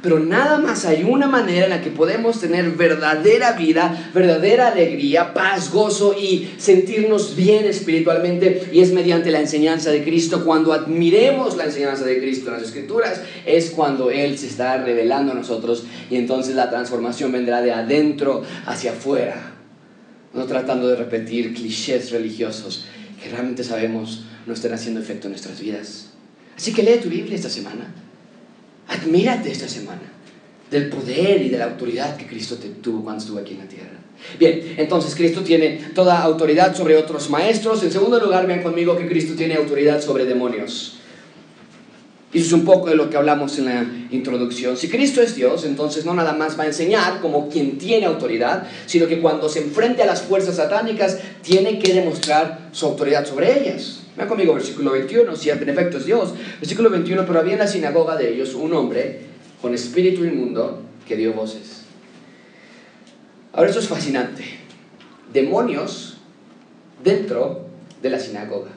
pero 0.01 0.19
nada 0.19 0.57
más 0.57 0.83
hay 0.83 1.05
una 1.05 1.27
manera 1.27 1.63
en 1.63 1.69
la 1.69 1.81
que 1.81 1.89
podemos 1.89 2.41
tener 2.41 2.71
verdadera 2.71 3.53
vida, 3.53 4.11
verdadera 4.13 4.67
alegría, 4.67 5.33
paz, 5.33 5.71
gozo 5.71 6.13
y 6.19 6.49
sentirnos 6.57 7.37
bien 7.37 7.65
espiritualmente 7.65 8.67
y 8.73 8.81
es 8.81 8.91
mediante 8.91 9.31
la 9.31 9.39
enseñanza 9.39 9.91
de 9.91 10.03
Cristo. 10.03 10.43
Cuando 10.43 10.73
admiremos 10.73 11.55
la 11.55 11.63
enseñanza 11.63 12.03
de 12.03 12.19
Cristo 12.19 12.49
en 12.49 12.55
las 12.55 12.63
Escrituras 12.63 13.21
es 13.45 13.71
cuando 13.71 14.11
Él 14.11 14.37
se 14.37 14.47
está 14.47 14.77
revelando 14.77 15.31
a 15.31 15.35
nosotros 15.35 15.85
y 16.11 16.17
entonces 16.17 16.53
la 16.53 16.69
transformación 16.69 17.31
vendrá 17.31 17.61
de 17.61 17.71
adentro 17.71 18.43
hacia 18.65 18.91
afuera 18.91 19.52
no 20.33 20.45
tratando 20.45 20.87
de 20.87 20.95
repetir 20.95 21.53
clichés 21.53 22.11
religiosos 22.11 22.85
que 23.21 23.29
realmente 23.29 23.63
sabemos 23.63 24.25
no 24.45 24.53
están 24.53 24.73
haciendo 24.73 24.99
efecto 24.99 25.27
en 25.27 25.31
nuestras 25.31 25.59
vidas. 25.59 26.07
Así 26.57 26.73
que 26.73 26.83
lee 26.83 26.99
tu 27.01 27.09
Biblia 27.09 27.35
esta 27.35 27.49
semana. 27.49 27.93
Admírate 28.87 29.51
esta 29.51 29.67
semana 29.67 30.01
del 30.69 30.89
poder 30.89 31.41
y 31.41 31.49
de 31.49 31.57
la 31.57 31.65
autoridad 31.65 32.17
que 32.17 32.27
Cristo 32.27 32.57
te 32.57 32.67
tuvo 32.69 33.03
cuando 33.03 33.21
estuvo 33.21 33.39
aquí 33.39 33.53
en 33.53 33.59
la 33.59 33.67
tierra. 33.67 33.99
Bien, 34.39 34.75
entonces 34.77 35.15
Cristo 35.15 35.41
tiene 35.41 35.91
toda 35.93 36.21
autoridad 36.21 36.75
sobre 36.75 36.97
otros 36.97 37.29
maestros. 37.29 37.83
En 37.83 37.91
segundo 37.91 38.19
lugar, 38.19 38.47
vean 38.47 38.63
conmigo 38.63 38.97
que 38.97 39.07
Cristo 39.07 39.35
tiene 39.35 39.55
autoridad 39.55 40.01
sobre 40.01 40.25
demonios. 40.25 40.97
Y 42.33 42.39
eso 42.39 42.47
es 42.47 42.53
un 42.53 42.65
poco 42.65 42.89
de 42.89 42.95
lo 42.95 43.11
que 43.11 43.17
hablamos 43.17 43.59
en 43.59 43.65
la 43.65 43.85
introducción. 44.09 44.75
Si 44.75 44.89
Cristo 44.89 45.21
es 45.21 45.35
Dios, 45.35 45.65
entonces 45.65 46.03
no 46.03 46.15
nada 46.15 46.33
más 46.33 46.57
va 46.57 46.63
a 46.63 46.67
enseñar 46.67 47.21
como 47.21 47.47
quien 47.47 47.77
tiene 47.77 48.07
autoridad, 48.07 48.67
sino 48.87 49.07
que 49.07 49.21
cuando 49.21 49.47
se 49.49 49.59
enfrente 49.59 50.01
a 50.01 50.07
las 50.07 50.23
fuerzas 50.23 50.55
satánicas, 50.55 51.19
tiene 51.43 51.77
que 51.77 51.93
demostrar 51.93 52.69
su 52.71 52.87
autoridad 52.87 53.25
sobre 53.25 53.59
ellas. 53.59 53.99
Vean 54.17 54.27
conmigo, 54.27 54.55
versículo 54.55 54.91
21, 54.91 55.35
si 55.35 55.51
en 55.51 55.69
efecto 55.69 55.97
es 55.97 56.05
Dios. 56.05 56.33
Versículo 56.59 56.89
21, 56.89 57.23
pero 57.25 57.39
había 57.39 57.53
en 57.53 57.59
la 57.59 57.67
sinagoga 57.67 58.15
de 58.15 58.33
ellos 58.33 58.55
un 58.55 58.73
hombre 58.73 59.21
con 59.61 59.73
espíritu 59.75 60.25
inmundo 60.25 60.81
que 61.07 61.15
dio 61.15 61.33
voces. 61.33 61.83
Ahora 63.53 63.69
eso 63.69 63.79
es 63.79 63.87
fascinante. 63.87 64.43
Demonios 65.31 66.17
dentro 67.03 67.67
de 68.01 68.09
la 68.09 68.19
sinagoga. 68.19 68.71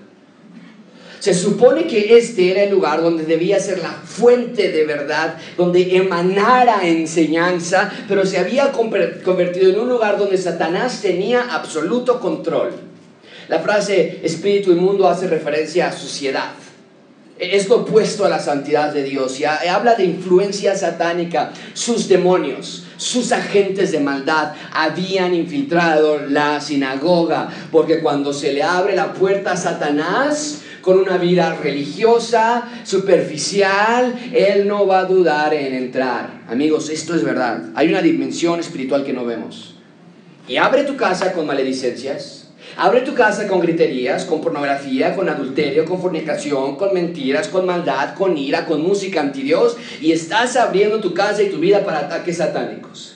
Se 1.18 1.35
supone 1.35 1.87
que 1.87 2.16
este 2.18 2.50
era 2.50 2.62
el 2.62 2.70
lugar 2.70 3.02
donde 3.02 3.24
debía 3.24 3.59
ser 3.59 3.79
la 3.79 3.90
fuente 3.90 4.70
de 4.70 4.85
verdad, 4.85 5.37
donde 5.57 5.96
emanara 5.96 6.87
enseñanza, 6.87 7.90
pero 8.09 8.26
se 8.26 8.38
había 8.38 8.70
convertido 8.72 9.70
en 9.70 9.81
un 9.81 9.88
lugar 9.88 10.18
donde 10.18 10.38
Satanás 10.38 11.00
tenía 11.02 11.55
absoluto 11.55 12.20
control. 12.20 12.72
La 13.48 13.61
frase 13.61 14.20
espíritu 14.22 14.72
inmundo 14.72 15.09
hace 15.09 15.29
referencia 15.29 15.88
a 15.88 15.92
suciedad. 15.92 16.50
Es 17.38 17.68
lo 17.68 17.76
opuesto 17.83 18.24
a 18.24 18.31
la 18.31 18.38
santidad 18.38 18.92
de 18.94 19.05
Dios 19.05 19.38
y 19.38 19.44
habla 19.44 19.94
de 19.94 20.05
influencia 20.05 20.74
satánica. 20.74 21.52
Sus 21.74 22.09
demonios, 22.09 22.85
sus 22.96 23.31
agentes 23.31 23.92
de 23.92 24.00
maldad 24.00 24.55
habían 24.72 25.35
infiltrado 25.35 26.18
la 26.26 26.61
sinagoga, 26.62 27.50
porque 27.70 28.00
cuando 28.00 28.33
se 28.33 28.52
le 28.52 28.62
abre 28.62 28.96
la 28.96 29.12
puerta 29.12 29.52
a 29.52 29.57
Satanás, 29.57 30.62
con 30.87 31.01
una 31.01 31.18
vida 31.18 31.59
religiosa, 31.61 32.62
superficial, 32.85 34.14
Él 34.33 34.68
no 34.68 34.87
va 34.87 35.01
a 35.01 35.05
dudar 35.05 35.53
en 35.53 35.75
entrar. 35.75 36.44
Amigos, 36.49 36.90
esto 36.90 37.16
es 37.16 37.25
verdad. 37.25 37.70
Hay 37.75 37.88
una 37.88 38.01
dimensión 38.01 38.61
espiritual 38.61 39.05
que 39.05 39.12
no 39.12 39.25
vemos. 39.25 39.75
Y 40.46 40.59
abre 40.59 40.85
tu 40.85 40.94
casa 40.94 41.33
con 41.33 41.44
maledicencias, 41.44 42.51
abre 42.77 43.01
tu 43.01 43.14
casa 43.14 43.49
con 43.49 43.59
griterías, 43.59 44.27
con 44.27 44.40
pornografía, 44.40 45.16
con 45.16 45.29
adulterio, 45.29 45.85
con 45.87 46.01
fornicación, 46.01 46.77
con 46.77 46.94
mentiras, 46.94 47.49
con 47.49 47.66
maldad, 47.66 48.14
con 48.14 48.38
ira, 48.38 48.64
con 48.64 48.81
música 48.81 49.20
anti 49.20 49.42
Dios, 49.42 49.77
y 50.01 50.12
estás 50.12 50.55
abriendo 50.57 51.01
tu 51.01 51.12
casa 51.14 51.42
y 51.42 51.51
tu 51.51 51.59
vida 51.59 51.85
para 51.85 51.99
ataques 51.99 52.37
satánicos. 52.37 53.15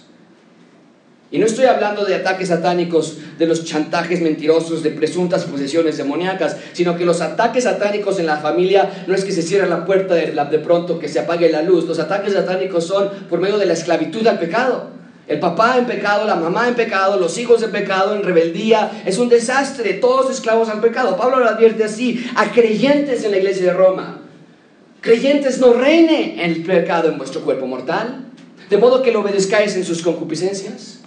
Y 1.33 1.39
no 1.39 1.47
estoy 1.47 1.67
hablando 1.67 2.05
de 2.05 2.17
ataques 2.17 2.49
satánicos, 2.49 3.19
de 3.39 3.47
los 3.47 3.65
chantajes 3.65 4.21
mentirosos, 4.21 4.83
de 4.83 4.91
presuntas 4.91 5.45
posesiones 5.45 5.97
demoníacas, 5.97 6.57
sino 6.73 6.97
que 6.97 7.05
los 7.05 7.21
ataques 7.21 7.65
satánicos 7.65 8.19
en 8.19 8.27
la 8.27 8.39
familia 8.39 9.05
no 9.07 9.15
es 9.15 9.25
que 9.25 9.31
se 9.31 9.43
cierre 9.43 9.69
la 9.69 9.85
puerta 9.85 10.15
de, 10.15 10.33
de 10.33 10.59
pronto, 10.59 10.99
que 10.99 11.09
se 11.09 11.21
apague 11.21 11.49
la 11.49 11.63
luz. 11.63 11.85
Los 11.87 12.01
ataques 12.01 12.33
satánicos 12.33 12.85
son 12.85 13.11
por 13.29 13.41
medio 13.41 13.59
de 13.59 13.67
la 13.67 13.75
esclavitud 13.75 14.27
al 14.27 14.41
pecado. 14.41 14.91
El 15.29 15.39
papá 15.39 15.79
en 15.79 15.87
pecado, 15.87 16.27
la 16.27 16.35
mamá 16.35 16.67
en 16.67 16.75
pecado, 16.75 17.17
los 17.17 17.39
hijos 17.39 17.63
en 17.63 17.71
pecado, 17.71 18.17
en 18.17 18.25
rebeldía. 18.25 19.03
Es 19.07 19.17
un 19.19 19.29
desastre, 19.29 19.95
todos 19.95 20.29
esclavos 20.33 20.69
al 20.69 20.81
pecado. 20.81 21.17
Pablo 21.17 21.39
lo 21.39 21.49
advierte 21.49 21.85
así 21.85 22.29
a 22.35 22.51
creyentes 22.51 23.23
en 23.23 23.31
la 23.31 23.37
iglesia 23.37 23.67
de 23.67 23.73
Roma. 23.73 24.23
Creyentes 25.01 25.61
no 25.61 25.75
reine 25.75 26.45
el 26.45 26.65
pecado 26.65 27.09
en 27.09 27.19
vuestro 27.19 27.43
cuerpo 27.43 27.67
mortal, 27.69 28.25
de 28.69 28.77
modo 28.77 29.03
que 29.03 29.13
lo 29.13 29.21
obedezcáis 29.21 29.77
en 29.77 29.85
sus 29.85 30.03
concupiscencias. 30.03 31.00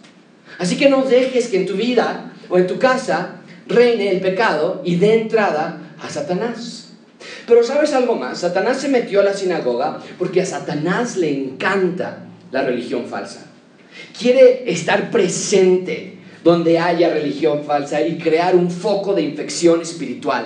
Así 0.63 0.77
que 0.77 0.89
no 0.89 1.03
dejes 1.03 1.49
que 1.49 1.57
en 1.57 1.65
tu 1.65 1.73
vida 1.73 2.31
o 2.47 2.57
en 2.57 2.67
tu 2.67 2.79
casa 2.79 3.41
reine 3.67 4.09
el 4.09 4.21
pecado 4.21 4.81
y 4.85 4.95
dé 4.95 5.15
entrada 5.15 5.93
a 6.01 6.09
Satanás. 6.09 6.93
Pero 7.45 7.65
sabes 7.65 7.91
algo 7.91 8.15
más, 8.15 8.39
Satanás 8.39 8.79
se 8.79 8.87
metió 8.87 9.19
a 9.19 9.23
la 9.25 9.33
sinagoga 9.33 9.99
porque 10.17 10.41
a 10.41 10.45
Satanás 10.45 11.17
le 11.17 11.33
encanta 11.33 12.19
la 12.49 12.61
religión 12.61 13.07
falsa. 13.07 13.45
Quiere 14.17 14.71
estar 14.71 15.11
presente 15.11 16.19
donde 16.45 16.79
haya 16.79 17.13
religión 17.13 17.65
falsa 17.65 18.01
y 18.01 18.17
crear 18.17 18.55
un 18.55 18.71
foco 18.71 19.13
de 19.13 19.23
infección 19.23 19.81
espiritual, 19.81 20.45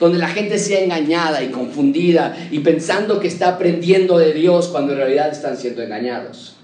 donde 0.00 0.18
la 0.18 0.28
gente 0.28 0.58
sea 0.58 0.80
engañada 0.82 1.40
y 1.40 1.50
confundida 1.50 2.36
y 2.50 2.58
pensando 2.58 3.20
que 3.20 3.28
está 3.28 3.50
aprendiendo 3.50 4.18
de 4.18 4.32
Dios 4.32 4.66
cuando 4.66 4.94
en 4.94 4.98
realidad 4.98 5.30
están 5.30 5.56
siendo 5.56 5.84
engañados. 5.84 6.56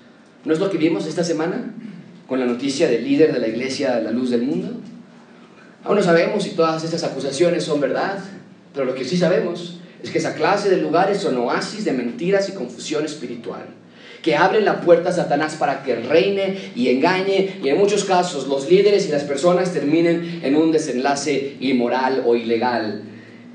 ¿No 0.45 0.53
es 0.53 0.59
lo 0.59 0.69
que 0.69 0.79
vimos 0.79 1.07
esta 1.07 1.23
semana? 1.23 1.75
Con 2.29 2.38
la 2.38 2.47
noticia 2.47 2.88
del 2.88 3.05
líder 3.05 3.33
de 3.33 3.41
la 3.41 3.49
iglesia 3.49 3.99
La 4.01 4.12
Luz 4.12 4.31
del 4.31 4.43
Mundo? 4.43 4.69
Aún 5.83 5.97
no 5.97 6.03
sabemos 6.03 6.45
si 6.45 6.51
todas 6.51 6.85
estas 6.85 7.03
acusaciones 7.03 7.64
son 7.64 7.81
verdad, 7.81 8.19
pero 8.75 8.85
lo 8.85 8.95
que 8.95 9.05
sí 9.05 9.17
sabemos 9.17 9.81
es 10.03 10.11
que 10.11 10.19
esa 10.19 10.35
clase 10.35 10.69
de 10.69 10.77
lugares 10.77 11.19
son 11.19 11.38
oasis 11.38 11.87
de 11.87 11.93
mentiras 11.93 12.49
y 12.51 12.53
confusión 12.53 13.07
espiritual, 13.07 13.64
que 14.23 14.37
abren 14.37 14.67
la 14.67 14.83
puerta 14.83 15.09
a 15.09 15.12
Satanás 15.12 15.57
para 15.57 15.83
que 15.83 15.97
reine 15.97 16.73
y 16.77 16.88
engañe, 16.88 17.61
y 17.62 17.69
en 17.71 17.79
muchos 17.79 18.05
casos 18.05 18.47
los 18.47 18.69
líderes 18.69 19.09
y 19.09 19.11
las 19.11 19.25
personas 19.25 19.73
terminen 19.73 20.41
en 20.43 20.55
un 20.55 20.71
desenlace 20.71 21.57
inmoral 21.61 22.23
o 22.27 22.37
ilegal 22.37 23.05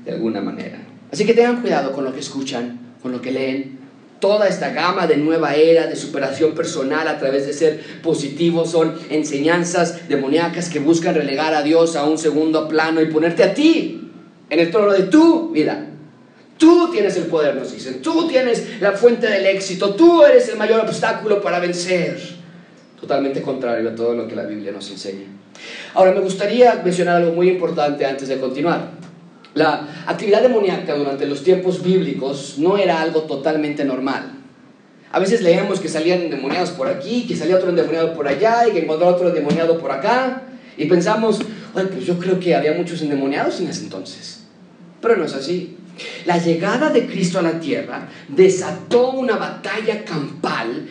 de 0.04 0.10
alguna 0.10 0.40
manera. 0.40 0.80
Así 1.12 1.24
que 1.24 1.34
tengan 1.34 1.60
cuidado 1.60 1.92
con 1.92 2.04
lo 2.04 2.12
que 2.12 2.20
escuchan, 2.20 2.80
con 3.00 3.12
lo 3.12 3.22
que 3.22 3.30
leen, 3.30 3.73
toda 4.24 4.48
esta 4.48 4.70
gama 4.70 5.06
de 5.06 5.18
nueva 5.18 5.54
era 5.54 5.86
de 5.86 5.96
superación 5.96 6.54
personal 6.54 7.06
a 7.08 7.18
través 7.18 7.46
de 7.46 7.52
ser 7.52 7.78
positivo 8.02 8.64
son 8.64 8.98
enseñanzas 9.10 10.08
demoníacas 10.08 10.70
que 10.70 10.78
buscan 10.78 11.14
relegar 11.14 11.52
a 11.52 11.62
Dios 11.62 11.94
a 11.94 12.06
un 12.06 12.16
segundo 12.16 12.66
plano 12.66 13.02
y 13.02 13.06
ponerte 13.12 13.44
a 13.44 13.52
ti 13.52 14.10
en 14.48 14.58
el 14.58 14.70
trono 14.70 14.94
de 14.94 15.02
tu 15.02 15.50
vida. 15.50 15.88
Tú 16.56 16.90
tienes 16.90 17.14
el 17.18 17.24
poder, 17.24 17.54
nos 17.54 17.70
dicen. 17.70 18.00
Tú 18.00 18.26
tienes 18.26 18.80
la 18.80 18.92
fuente 18.92 19.26
del 19.26 19.44
éxito. 19.44 19.94
Tú 19.94 20.24
eres 20.24 20.48
el 20.48 20.56
mayor 20.56 20.80
obstáculo 20.80 21.42
para 21.42 21.58
vencer. 21.58 22.18
Totalmente 22.98 23.42
contrario 23.42 23.90
a 23.90 23.94
todo 23.94 24.14
lo 24.14 24.26
que 24.26 24.34
la 24.34 24.44
Biblia 24.44 24.72
nos 24.72 24.90
enseña. 24.90 25.26
Ahora, 25.92 26.12
me 26.12 26.20
gustaría 26.20 26.80
mencionar 26.82 27.16
algo 27.16 27.32
muy 27.32 27.50
importante 27.50 28.06
antes 28.06 28.28
de 28.28 28.38
continuar. 28.38 28.88
La 29.54 30.04
actividad 30.06 30.42
demoníaca 30.42 30.94
durante 30.94 31.26
los 31.26 31.44
tiempos 31.44 31.82
bíblicos 31.82 32.56
no 32.58 32.76
era 32.76 33.00
algo 33.00 33.22
totalmente 33.22 33.84
normal. 33.84 34.32
A 35.12 35.20
veces 35.20 35.42
leemos 35.42 35.78
que 35.78 35.88
salían 35.88 36.22
endemoniados 36.22 36.70
por 36.70 36.88
aquí, 36.88 37.24
que 37.26 37.36
salía 37.36 37.56
otro 37.56 37.70
endemoniado 37.70 38.14
por 38.14 38.26
allá 38.26 38.66
y 38.66 38.72
que 38.72 38.80
encontró 38.80 39.06
otro 39.06 39.28
endemoniado 39.28 39.78
por 39.78 39.92
acá. 39.92 40.42
Y 40.76 40.86
pensamos, 40.86 41.38
bueno, 41.72 41.90
pues 41.90 42.04
yo 42.04 42.18
creo 42.18 42.40
que 42.40 42.56
había 42.56 42.72
muchos 42.72 43.00
endemoniados 43.00 43.60
en 43.60 43.68
ese 43.68 43.84
entonces. 43.84 44.42
Pero 45.00 45.16
no 45.16 45.24
es 45.24 45.34
así. 45.34 45.76
La 46.26 46.38
llegada 46.38 46.90
de 46.90 47.06
Cristo 47.06 47.38
a 47.38 47.42
la 47.42 47.60
tierra 47.60 48.08
desató 48.26 49.12
una 49.12 49.36
batalla 49.36 50.04
campal 50.04 50.88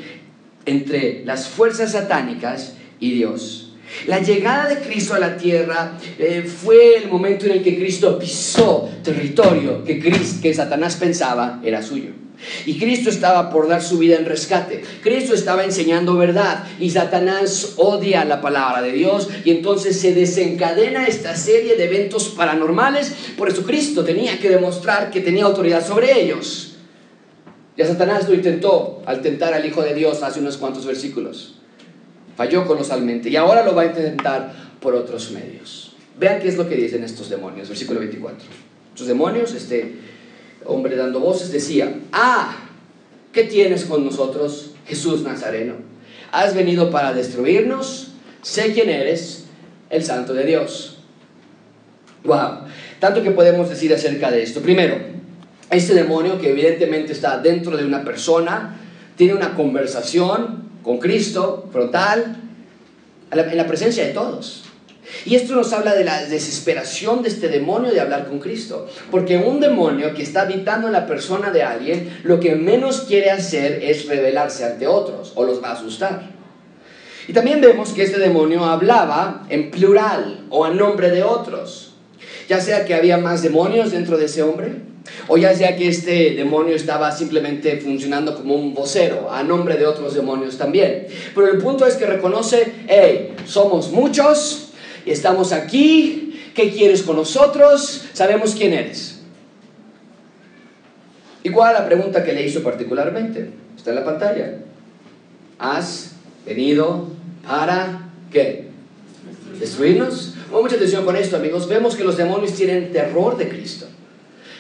entre 0.66 1.26
las 1.26 1.50
fuerzas 1.50 1.92
satánicas 1.92 2.76
y 3.02 3.12
Dios. 3.12 3.63
La 4.08 4.20
llegada 4.20 4.68
de 4.68 4.78
Cristo 4.78 5.14
a 5.14 5.20
la 5.20 5.38
tierra 5.38 5.98
eh, 6.20 6.44
fue 6.44 6.98
el 6.98 7.10
momento 7.10 7.46
en 7.46 7.54
el 7.54 7.64
que 7.64 7.78
Cristo 7.78 8.18
pisó 8.20 8.90
territorio 9.04 9.84
que, 9.84 10.00
que 10.00 10.54
Satanás 10.54 10.96
pensaba 10.96 11.62
era 11.64 11.82
suyo. 11.82 12.24
Y 12.66 12.78
Cristo 12.78 13.10
estaba 13.10 13.50
por 13.50 13.68
dar 13.68 13.82
su 13.82 13.98
vida 13.98 14.18
en 14.18 14.26
rescate. 14.26 14.84
Cristo 15.02 15.34
estaba 15.34 15.64
enseñando 15.64 16.16
verdad 16.16 16.66
y 16.80 16.90
Satanás 16.90 17.74
odia 17.78 18.26
la 18.26 18.42
palabra 18.42 18.82
de 18.82 18.92
Dios 18.92 19.30
y 19.46 19.52
entonces 19.52 20.00
se 20.00 20.14
desencadena 20.14 21.08
esta 21.08 21.36
serie 21.36 21.76
de 21.76 21.86
eventos 21.86 22.30
paranormales. 22.30 23.14
Por 23.38 23.50
eso 23.50 23.64
Cristo 23.64 24.04
tenía 24.04 24.40
que 24.40 24.50
demostrar 24.50 25.12
que 25.12 25.22
tenía 25.22 25.46
autoridad 25.46 25.86
sobre 25.86 26.22
ellos. 26.22 26.76
Ya 27.78 27.88
Satanás 27.88 28.28
lo 28.28 28.36
intentó 28.36 29.02
al 29.06 29.22
tentar 29.22 29.54
al 29.54 29.66
Hijo 29.66 29.82
de 29.82 29.94
Dios 29.94 30.22
hace 30.22 30.40
unos 30.40 30.58
cuantos 30.58 30.86
versículos. 30.86 31.56
Falló 32.36 32.66
colosalmente 32.66 33.30
y 33.30 33.36
ahora 33.36 33.64
lo 33.64 33.76
va 33.76 33.84
a 33.84 33.86
intentar 33.86 34.54
por 34.80 34.96
otros 34.96 35.32
medios. 35.32 35.96
Vean 36.20 36.42
qué 36.42 36.48
es 36.48 36.58
lo 36.58 36.68
que 36.68 36.76
dicen 36.76 37.04
estos 37.04 37.30
demonios, 37.30 37.70
versículo 37.70 38.00
24. 38.00 38.38
Estos 38.90 39.08
demonios, 39.08 39.54
este 39.54 39.96
hombre 40.66 40.96
dando 40.96 41.20
voces, 41.20 41.52
decía, 41.52 41.96
ah, 42.12 42.56
¿qué 43.32 43.44
tienes 43.44 43.86
con 43.86 44.06
nosotros, 44.06 44.72
Jesús 44.88 45.22
Nazareno? 45.24 45.76
Has 46.32 46.56
venido 46.56 46.90
para 46.92 47.14
destruirnos, 47.14 48.14
sé 48.42 48.74
quién 48.74 48.90
eres, 48.90 49.46
el 49.90 50.04
santo 50.04 50.34
de 50.34 50.46
Dios. 50.46 50.98
Wow, 52.24 52.66
tanto 53.00 53.22
que 53.22 53.32
podemos 53.32 53.70
decir 53.70 53.94
acerca 53.94 54.32
de 54.32 54.44
esto. 54.44 54.62
Primero, 54.62 54.98
este 55.70 55.94
demonio 55.94 56.40
que 56.40 56.52
evidentemente 56.52 57.14
está 57.14 57.40
dentro 57.40 57.76
de 57.78 57.86
una 57.86 58.04
persona, 58.04 58.78
tiene 59.16 59.34
una 59.34 59.56
conversación 59.56 60.63
con 60.84 61.00
Cristo 61.00 61.70
frontal, 61.72 62.38
en 63.32 63.58
la 63.58 63.68
presencia 63.68 64.06
de 64.06 64.14
todos. 64.14 64.64
Y 65.26 65.36
esto 65.36 65.56
nos 65.56 65.74
habla 65.74 65.96
de 65.96 66.04
la 66.04 66.24
desesperación 66.26 67.24
de 67.24 67.30
este 67.30 67.48
demonio 67.48 67.92
de 67.92 68.02
hablar 68.02 68.28
con 68.28 68.40
Cristo. 68.40 68.88
Porque 69.12 69.38
un 69.38 69.60
demonio 69.60 70.14
que 70.14 70.24
está 70.24 70.42
habitando 70.42 70.88
en 70.88 70.94
la 70.94 71.06
persona 71.06 71.52
de 71.52 71.64
alguien, 71.64 72.22
lo 72.24 72.40
que 72.40 72.56
menos 72.56 73.02
quiere 73.02 73.32
hacer 73.32 73.84
es 73.84 74.08
rebelarse 74.08 74.66
ante 74.66 74.88
otros 74.88 75.34
o 75.36 75.44
los 75.44 75.62
va 75.62 75.70
a 75.70 75.74
asustar. 75.74 76.32
Y 77.28 77.34
también 77.34 77.62
vemos 77.62 77.92
que 77.92 78.04
este 78.04 78.20
demonio 78.20 78.66
hablaba 78.66 79.46
en 79.50 79.72
plural 79.72 80.46
o 80.50 80.66
a 80.66 80.72
nombre 80.72 81.10
de 81.10 81.24
otros. 81.24 81.94
Ya 82.50 82.60
sea 82.60 82.86
que 82.86 82.94
había 82.94 83.18
más 83.18 83.42
demonios 83.42 83.92
dentro 83.92 84.18
de 84.18 84.26
ese 84.26 84.44
hombre, 84.44 84.82
o 85.28 85.38
ya 85.38 85.54
sea 85.56 85.76
que 85.76 85.88
este 85.88 86.32
demonio 86.32 86.76
estaba 86.76 87.12
simplemente 87.12 87.78
funcionando 87.78 88.36
como 88.36 88.56
un 88.56 88.74
vocero, 88.74 89.32
a 89.32 89.44
nombre 89.44 89.78
de 89.78 89.86
otros 89.86 90.14
demonios 90.14 90.58
también. 90.58 91.08
Pero 91.34 91.48
el 91.48 91.58
punto 91.58 91.86
es 91.86 91.96
que 91.96 92.06
reconoce, 92.06 92.74
hey, 92.88 93.34
somos 93.46 93.92
muchos, 93.92 94.72
estamos 95.06 95.52
aquí, 95.52 96.40
¿qué 96.54 96.72
quieres 96.72 97.04
con 97.04 97.16
nosotros? 97.16 98.06
Sabemos 98.14 98.56
quién 98.56 98.74
eres. 98.74 99.22
Igual 101.44 101.74
la 101.74 101.86
pregunta 101.86 102.24
que 102.24 102.34
le 102.34 102.46
hizo 102.46 102.64
particularmente, 102.64 103.50
está 103.76 103.90
en 103.90 103.96
la 103.98 104.06
pantalla. 104.06 104.60
¿Has 105.60 106.14
venido 106.46 107.08
para 107.46 108.10
qué? 108.32 108.68
¿Destruirnos? 109.60 110.36
mucha 110.52 110.76
atención 110.76 111.04
con 111.04 111.16
esto, 111.16 111.36
amigos. 111.38 111.68
Vemos 111.68 111.96
que 111.96 112.04
los 112.04 112.16
demonios 112.16 112.54
tienen 112.54 112.92
terror 112.92 113.38
de 113.38 113.50
Cristo. 113.50 113.88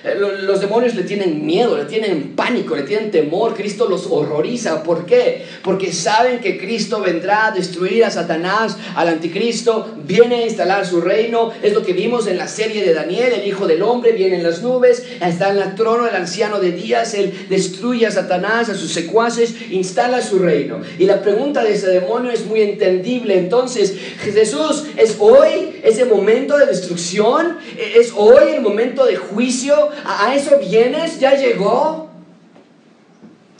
Eh, 0.03 0.17
los 0.19 0.59
demonios 0.59 0.95
le 0.95 1.03
tienen 1.03 1.45
miedo, 1.45 1.77
le 1.77 1.85
tienen 1.85 2.35
pánico, 2.35 2.75
le 2.75 2.83
tienen 2.83 3.09
temor. 3.09 3.53
Cristo 3.53 3.87
los 3.87 4.07
horroriza. 4.07 4.83
¿Por 4.83 5.05
qué? 5.05 5.45
Porque 5.63 5.93
saben 5.93 6.39
que 6.39 6.57
Cristo 6.57 7.01
vendrá 7.01 7.47
a 7.47 7.51
destruir 7.51 8.03
a 8.03 8.11
Satanás, 8.11 8.77
al 8.95 9.07
anticristo, 9.07 9.95
viene 10.05 10.35
a 10.35 10.45
instalar 10.45 10.85
su 10.85 10.99
reino. 10.99 11.51
Es 11.61 11.73
lo 11.73 11.83
que 11.83 11.93
vimos 11.93 12.27
en 12.27 12.37
la 12.37 12.47
serie 12.49 12.83
de 12.83 12.93
Daniel. 12.93 13.31
El 13.33 13.47
Hijo 13.47 13.65
del 13.65 13.81
Hombre 13.81 14.11
viene 14.11 14.35
en 14.35 14.43
las 14.43 14.61
nubes, 14.61 15.05
está 15.21 15.51
en 15.51 15.59
el 15.59 15.75
trono 15.75 16.03
del 16.03 16.15
anciano 16.15 16.59
de 16.59 16.73
días. 16.73 17.13
Él 17.13 17.47
destruye 17.49 18.05
a 18.05 18.11
Satanás, 18.11 18.67
a 18.69 18.75
sus 18.75 18.91
secuaces, 18.91 19.55
instala 19.71 20.21
su 20.21 20.39
reino. 20.39 20.81
Y 20.99 21.05
la 21.05 21.21
pregunta 21.21 21.63
de 21.63 21.73
ese 21.73 21.87
demonio 21.87 22.31
es 22.31 22.45
muy 22.45 22.61
entendible. 22.61 23.37
Entonces, 23.37 23.95
Jesús, 24.21 24.83
¿es 24.97 25.15
hoy 25.19 25.79
ese 25.81 26.03
momento 26.03 26.57
de 26.57 26.65
destrucción? 26.65 27.57
¿Es 27.77 28.11
hoy 28.15 28.55
el 28.55 28.61
momento 28.61 29.05
de 29.05 29.15
juicio? 29.15 29.92
¿A 30.06 30.36
eso 30.36 30.58
vienes? 30.60 31.19
¿Ya 31.19 31.36
llegó? 31.36 32.10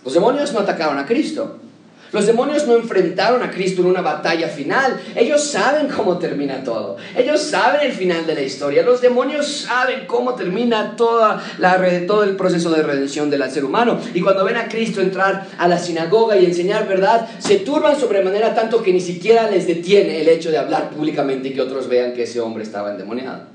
Los 0.04 0.14
demonios 0.14 0.52
no 0.54 0.60
atacaron 0.60 0.98
a 0.98 1.06
Cristo. 1.06 1.60
Los 2.14 2.28
demonios 2.28 2.68
no 2.68 2.76
enfrentaron 2.76 3.42
a 3.42 3.50
Cristo 3.50 3.82
en 3.82 3.88
una 3.88 4.02
batalla 4.02 4.48
final. 4.48 5.02
Ellos 5.16 5.44
saben 5.44 5.88
cómo 5.88 6.20
termina 6.20 6.64
todo. 6.64 6.98
Ellos 7.18 7.42
saben 7.42 7.82
el 7.82 7.92
final 7.92 8.28
de 8.28 8.36
la 8.36 8.42
historia. 8.42 8.84
Los 8.84 9.02
demonios 9.02 9.48
saben 9.48 10.06
cómo 10.06 10.36
termina 10.36 10.96
toda 10.96 11.44
la, 11.58 11.82
todo 12.06 12.24
el 12.24 12.36
proceso 12.36 12.70
de 12.70 12.84
redención 12.84 13.32
del 13.32 13.50
ser 13.50 13.66
humano. 13.66 14.00
Y 14.14 14.22
cuando 14.22 14.46
ven 14.46 14.58
a 14.58 14.68
Cristo 14.68 15.02
entrar 15.02 15.48
a 15.58 15.68
la 15.68 15.80
sinagoga 15.80 16.38
y 16.38 16.46
enseñar 16.46 16.88
verdad, 16.88 17.28
se 17.40 17.58
turban 17.58 18.00
sobremanera 18.00 18.54
tanto 18.54 18.84
que 18.84 18.94
ni 18.94 19.02
siquiera 19.02 19.50
les 19.50 19.66
detiene 19.66 20.22
el 20.22 20.30
hecho 20.30 20.52
de 20.52 20.60
hablar 20.60 20.92
públicamente 20.92 21.48
y 21.48 21.54
que 21.54 21.62
otros 21.62 21.88
vean 21.88 22.14
que 22.14 22.24
ese 22.24 22.40
hombre 22.40 22.62
estaba 22.62 22.92
endemoniado 22.92 23.53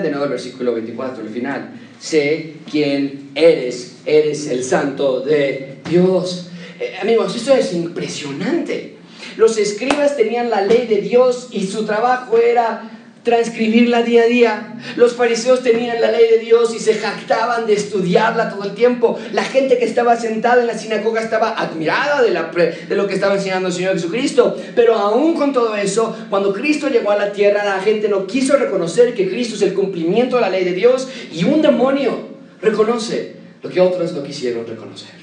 de 0.00 0.10
nuevo 0.10 0.24
el 0.24 0.30
versículo 0.30 0.74
24, 0.74 1.22
el 1.22 1.28
final. 1.28 1.70
Sé 2.00 2.54
quién 2.70 3.30
eres, 3.34 3.96
eres 4.06 4.46
el 4.48 4.64
santo 4.64 5.20
de 5.20 5.78
Dios. 5.88 6.50
Eh, 6.80 6.94
amigos, 7.00 7.36
esto 7.36 7.54
es 7.54 7.72
impresionante. 7.72 8.96
Los 9.36 9.58
escribas 9.58 10.16
tenían 10.16 10.50
la 10.50 10.62
ley 10.62 10.86
de 10.86 11.00
Dios 11.00 11.48
y 11.50 11.66
su 11.66 11.84
trabajo 11.84 12.38
era 12.38 13.01
transcribirla 13.22 14.02
día 14.02 14.22
a 14.22 14.26
día. 14.26 14.74
Los 14.96 15.14
fariseos 15.14 15.62
tenían 15.62 16.00
la 16.00 16.10
ley 16.10 16.28
de 16.30 16.38
Dios 16.38 16.74
y 16.74 16.78
se 16.78 16.94
jactaban 16.94 17.66
de 17.66 17.74
estudiarla 17.74 18.50
todo 18.50 18.64
el 18.64 18.74
tiempo. 18.74 19.18
La 19.32 19.44
gente 19.44 19.78
que 19.78 19.84
estaba 19.84 20.16
sentada 20.16 20.60
en 20.60 20.66
la 20.66 20.76
sinagoga 20.76 21.20
estaba 21.20 21.50
admirada 21.50 22.22
de, 22.22 22.96
lo 22.96 23.06
que 23.06 23.14
estaba 23.14 23.34
enseñando 23.34 23.68
el 23.68 23.74
Señor 23.74 23.94
Jesucristo. 23.94 24.56
Pero 24.74 24.94
aún 24.94 25.34
con 25.34 25.52
todo 25.52 25.76
eso, 25.76 26.16
cuando 26.30 26.52
Cristo 26.52 26.88
llegó 26.88 27.10
a 27.10 27.16
la 27.16 27.32
tierra, 27.32 27.64
la 27.64 27.80
gente 27.80 28.08
no 28.08 28.26
quiso 28.26 28.56
reconocer 28.56 29.14
que 29.14 29.28
Cristo 29.28 29.54
es 29.54 29.62
el 29.62 29.74
cumplimiento 29.74 30.36
de 30.36 30.42
la 30.42 30.50
ley 30.50 30.64
de 30.64 30.72
Dios 30.72 31.08
y 31.32 31.44
un 31.44 31.62
demonio 31.62 32.32
reconoce 32.60 33.36
lo 33.62 33.70
que 33.70 33.80
otros 33.80 34.12
no 34.12 34.22
quisieron 34.22 34.66
reconocer. 34.66 35.22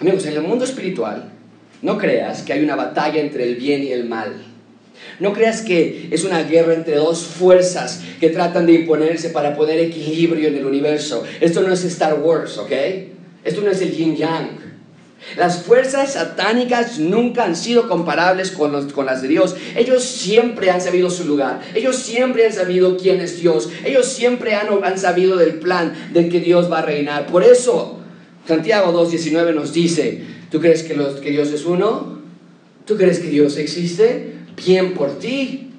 Amigos, 0.00 0.26
en 0.26 0.34
el 0.34 0.42
mundo 0.42 0.64
espiritual, 0.64 1.32
no 1.82 1.98
creas 1.98 2.42
que 2.42 2.52
hay 2.52 2.62
una 2.62 2.76
batalla 2.76 3.20
entre 3.20 3.44
el 3.44 3.56
bien 3.56 3.82
y 3.82 3.92
el 3.92 4.04
mal. 4.04 4.55
No 5.20 5.32
creas 5.32 5.62
que 5.62 6.08
es 6.10 6.24
una 6.24 6.42
guerra 6.42 6.74
entre 6.74 6.96
dos 6.96 7.24
fuerzas 7.24 8.02
que 8.20 8.30
tratan 8.30 8.66
de 8.66 8.74
imponerse 8.74 9.30
para 9.30 9.56
poner 9.56 9.78
equilibrio 9.78 10.48
en 10.48 10.56
el 10.56 10.66
universo. 10.66 11.24
Esto 11.40 11.62
no 11.62 11.72
es 11.72 11.84
Star 11.84 12.20
Wars, 12.20 12.58
¿ok? 12.58 12.72
Esto 13.44 13.60
no 13.62 13.70
es 13.70 13.80
el 13.80 13.92
yin 13.92 14.16
yang. 14.16 14.66
Las 15.36 15.64
fuerzas 15.64 16.12
satánicas 16.12 16.98
nunca 16.98 17.44
han 17.44 17.56
sido 17.56 17.88
comparables 17.88 18.52
con, 18.52 18.72
las 18.72 19.22
de 19.22 19.28
Dios. 19.28 19.56
Ellos 19.74 20.04
siempre 20.04 20.70
han 20.70 20.80
sabido 20.80 21.10
su 21.10 21.24
lugar. 21.24 21.60
Ellos 21.74 21.96
siempre 21.96 22.46
han 22.46 22.52
sabido 22.52 22.96
quién 22.96 23.20
es 23.20 23.40
Dios. 23.40 23.68
Ellos 23.84 24.06
siempre 24.06 24.54
han, 24.54 24.68
han 24.84 24.98
sabido 24.98 25.36
del 25.36 25.54
plan 25.54 25.94
de 26.12 26.28
que 26.28 26.40
Dios 26.40 26.70
va 26.70 26.78
a 26.78 26.82
reinar. 26.82 27.26
Por 27.26 27.42
eso, 27.42 27.98
Santiago 28.46 28.92
2.19 28.92 29.54
nos 29.54 29.72
dice, 29.72 30.22
¿tú 30.50 30.60
crees 30.60 30.88
los, 30.96 31.16
que 31.16 31.30
Dios 31.30 31.50
es 31.50 31.64
uno? 31.64 32.20
¿Tú 32.86 32.96
crees 32.96 33.18
que 33.18 33.28
Dios 33.28 33.56
existe? 33.56 34.35
Bien 34.56 34.94
por 34.94 35.18
ti. 35.18 35.70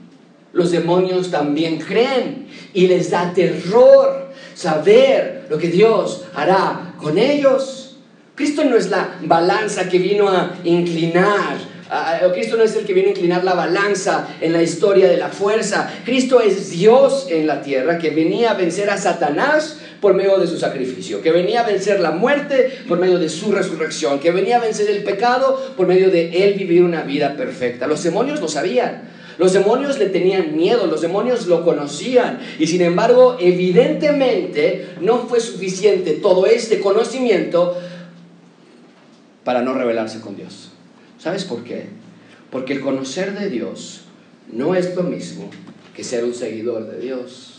Los 0.53 0.71
demonios 0.71 1.29
también 1.29 1.77
creen 1.79 2.47
y 2.73 2.87
les 2.87 3.09
da 3.11 3.33
terror 3.33 4.31
saber 4.53 5.47
lo 5.49 5.57
que 5.57 5.67
Dios 5.67 6.25
hará 6.33 6.93
con 6.97 7.17
ellos. 7.17 7.97
Cristo 8.35 8.63
no 8.63 8.77
es 8.77 8.89
la 8.89 9.17
balanza 9.23 9.89
que 9.89 9.99
vino 9.99 10.29
a 10.29 10.55
inclinar 10.63 11.77
Cristo 12.33 12.57
no 12.57 12.63
es 12.63 12.75
el 12.75 12.85
que 12.85 12.93
viene 12.93 13.09
a 13.09 13.11
inclinar 13.11 13.43
la 13.43 13.53
balanza 13.53 14.27
en 14.41 14.51
la 14.51 14.61
historia 14.61 15.07
de 15.07 15.17
la 15.17 15.29
fuerza. 15.29 15.89
Cristo 16.03 16.41
es 16.41 16.69
Dios 16.69 17.27
en 17.29 17.47
la 17.47 17.61
tierra 17.61 17.97
que 17.97 18.09
venía 18.09 18.51
a 18.51 18.53
vencer 18.55 18.89
a 18.89 18.97
Satanás 18.97 19.79
por 20.01 20.13
medio 20.13 20.37
de 20.37 20.47
su 20.47 20.57
sacrificio, 20.57 21.21
que 21.21 21.31
venía 21.31 21.61
a 21.61 21.67
vencer 21.67 21.99
la 21.99 22.11
muerte 22.11 22.71
por 22.87 22.99
medio 22.99 23.19
de 23.19 23.29
su 23.29 23.51
resurrección, 23.51 24.19
que 24.19 24.31
venía 24.31 24.57
a 24.57 24.61
vencer 24.61 24.89
el 24.89 25.03
pecado 25.03 25.73
por 25.75 25.87
medio 25.87 26.09
de 26.09 26.43
él 26.43 26.53
vivir 26.53 26.83
una 26.83 27.03
vida 27.03 27.35
perfecta. 27.35 27.87
Los 27.87 28.03
demonios 28.03 28.39
lo 28.41 28.47
sabían. 28.47 29.17
Los 29.37 29.53
demonios 29.53 29.99
le 29.99 30.07
tenían 30.07 30.57
miedo, 30.57 30.87
los 30.87 31.01
demonios 31.01 31.45
lo 31.45 31.63
conocían 31.63 32.39
y 32.57 32.65
sin 32.65 32.81
embargo 32.81 33.37
evidentemente 33.39 34.95
no 34.99 35.27
fue 35.27 35.39
suficiente 35.39 36.13
todo 36.13 36.47
este 36.47 36.79
conocimiento 36.79 37.77
para 39.43 39.61
no 39.61 39.75
rebelarse 39.75 40.21
con 40.21 40.35
Dios. 40.35 40.71
¿Sabes 41.19 41.45
por 41.45 41.63
qué? 41.63 41.85
Porque 42.49 42.73
el 42.73 42.81
conocer 42.81 43.37
de 43.37 43.49
Dios 43.49 44.01
no 44.51 44.73
es 44.73 44.95
lo 44.95 45.03
mismo 45.03 45.49
que 45.95 46.03
ser 46.03 46.23
un 46.23 46.33
seguidor 46.33 46.89
de 46.89 46.99
Dios. 46.99 47.56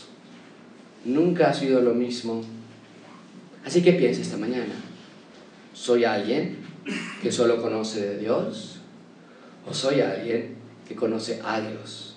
Nunca 1.05 1.49
ha 1.49 1.53
sido 1.53 1.81
lo 1.81 1.93
mismo. 1.93 2.41
Así 3.65 3.81
que 3.81 3.93
piensa 3.93 4.21
esta 4.21 4.37
mañana, 4.37 4.73
¿soy 5.73 6.03
alguien 6.03 6.57
que 7.21 7.31
solo 7.31 7.61
conoce 7.61 8.01
de 8.01 8.17
Dios? 8.19 8.79
¿O 9.69 9.73
soy 9.73 10.01
alguien 10.01 10.55
que 10.87 10.95
conoce 10.95 11.41
a 11.43 11.61
Dios? 11.61 12.08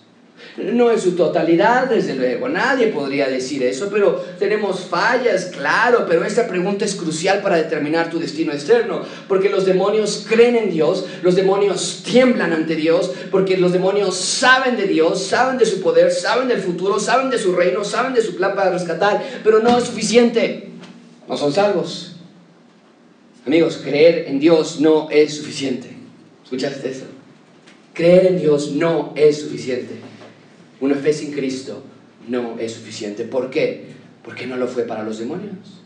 No 0.57 0.90
en 0.90 1.01
su 1.01 1.12
totalidad, 1.12 1.86
desde 1.86 2.14
luego, 2.14 2.49
nadie 2.49 2.88
podría 2.88 3.26
decir 3.28 3.62
eso, 3.62 3.88
pero 3.90 4.22
tenemos 4.38 4.80
fallas, 4.80 5.47
claro, 5.47 6.05
pero 6.07 6.24
esta 6.24 6.47
pregunta 6.47 6.84
es 6.84 6.95
crucial 6.95 7.40
para 7.40 7.57
determinar 7.57 8.11
tu 8.11 8.18
destino 8.18 8.53
externo, 8.53 9.03
porque 9.28 9.49
los 9.49 9.64
demonios 9.64 10.26
creen 10.28 10.57
en 10.57 10.70
Dios, 10.70 11.07
los 11.22 11.36
demonios 11.36 12.03
tiemblan 12.05 12.53
ante 12.53 12.76
Dios, 12.76 13.12
porque 13.30 13.57
los 13.57 13.72
demonios 13.72 14.16
saben 14.16 14.76
de 14.76 14.86
Dios, 14.86 15.24
saben 15.24 15.57
de 15.57 15.64
su 15.64 15.80
poder, 15.80 16.11
saben 16.11 16.49
del 16.49 16.61
futuro, 16.61 17.01
saben 17.01 17.30
de 17.30 17.38
su 17.38 17.55
reino, 17.55 17.82
saben 17.82 18.12
de 18.12 18.20
su 18.20 18.36
plan 18.36 18.55
para 18.55 18.70
rescatar, 18.70 19.22
pero 19.43 19.61
no 19.61 19.78
es 19.78 19.84
suficiente, 19.84 20.68
no 21.26 21.36
son 21.36 21.53
salvos. 21.53 22.16
Amigos, 23.47 23.80
creer 23.82 24.26
en 24.28 24.38
Dios 24.38 24.80
no 24.80 25.09
es 25.11 25.34
suficiente. 25.34 25.88
¿Escuchaste 26.45 26.90
eso? 26.90 27.07
Creer 27.93 28.26
en 28.26 28.38
Dios 28.38 28.72
no 28.72 29.12
es 29.16 29.40
suficiente. 29.40 30.12
Una 30.83 30.97
fe 30.97 31.12
sin 31.12 31.30
Cristo 31.30 31.80
no 32.26 32.59
es 32.59 32.72
suficiente. 32.72 33.22
¿Por 33.22 33.51
qué? 33.51 33.85
Porque 34.24 34.49
no 34.49 34.57
lo 34.57 34.66
fue 34.66 34.83
para 34.83 35.05
los 35.05 35.20
demonios. 35.20 35.80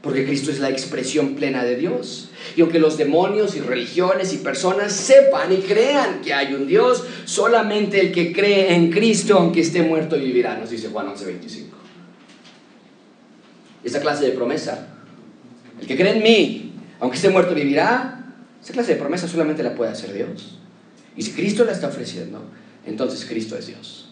Porque 0.00 0.24
Cristo 0.24 0.50
es 0.50 0.58
la 0.58 0.70
expresión 0.70 1.34
plena 1.34 1.62
de 1.64 1.76
Dios. 1.76 2.30
Y 2.56 2.62
aunque 2.62 2.78
los 2.78 2.96
demonios 2.96 3.56
y 3.56 3.60
religiones 3.60 4.32
y 4.32 4.38
personas 4.38 4.94
sepan 4.94 5.52
y 5.52 5.58
crean 5.58 6.22
que 6.22 6.32
hay 6.32 6.54
un 6.54 6.66
Dios, 6.66 7.04
solamente 7.26 8.00
el 8.00 8.10
que 8.10 8.32
cree 8.32 8.74
en 8.74 8.90
Cristo, 8.90 9.36
aunque 9.36 9.60
esté 9.60 9.82
muerto, 9.82 10.16
vivirá, 10.16 10.56
nos 10.56 10.70
dice 10.70 10.88
Juan 10.88 11.08
11:25. 11.08 11.66
Esa 13.84 14.00
clase 14.00 14.24
de 14.24 14.32
promesa, 14.32 14.88
el 15.78 15.86
que 15.86 15.94
cree 15.94 16.16
en 16.16 16.22
mí, 16.22 16.72
aunque 17.00 17.16
esté 17.16 17.28
muerto, 17.28 17.54
vivirá, 17.54 18.32
esa 18.64 18.72
clase 18.72 18.94
de 18.94 18.98
promesa 18.98 19.28
solamente 19.28 19.62
la 19.62 19.74
puede 19.74 19.90
hacer 19.90 20.14
Dios. 20.14 20.58
Y 21.18 21.22
si 21.22 21.32
Cristo 21.32 21.66
la 21.66 21.72
está 21.72 21.88
ofreciendo, 21.88 22.42
entonces 22.86 23.26
Cristo 23.26 23.58
es 23.58 23.66
Dios. 23.66 24.05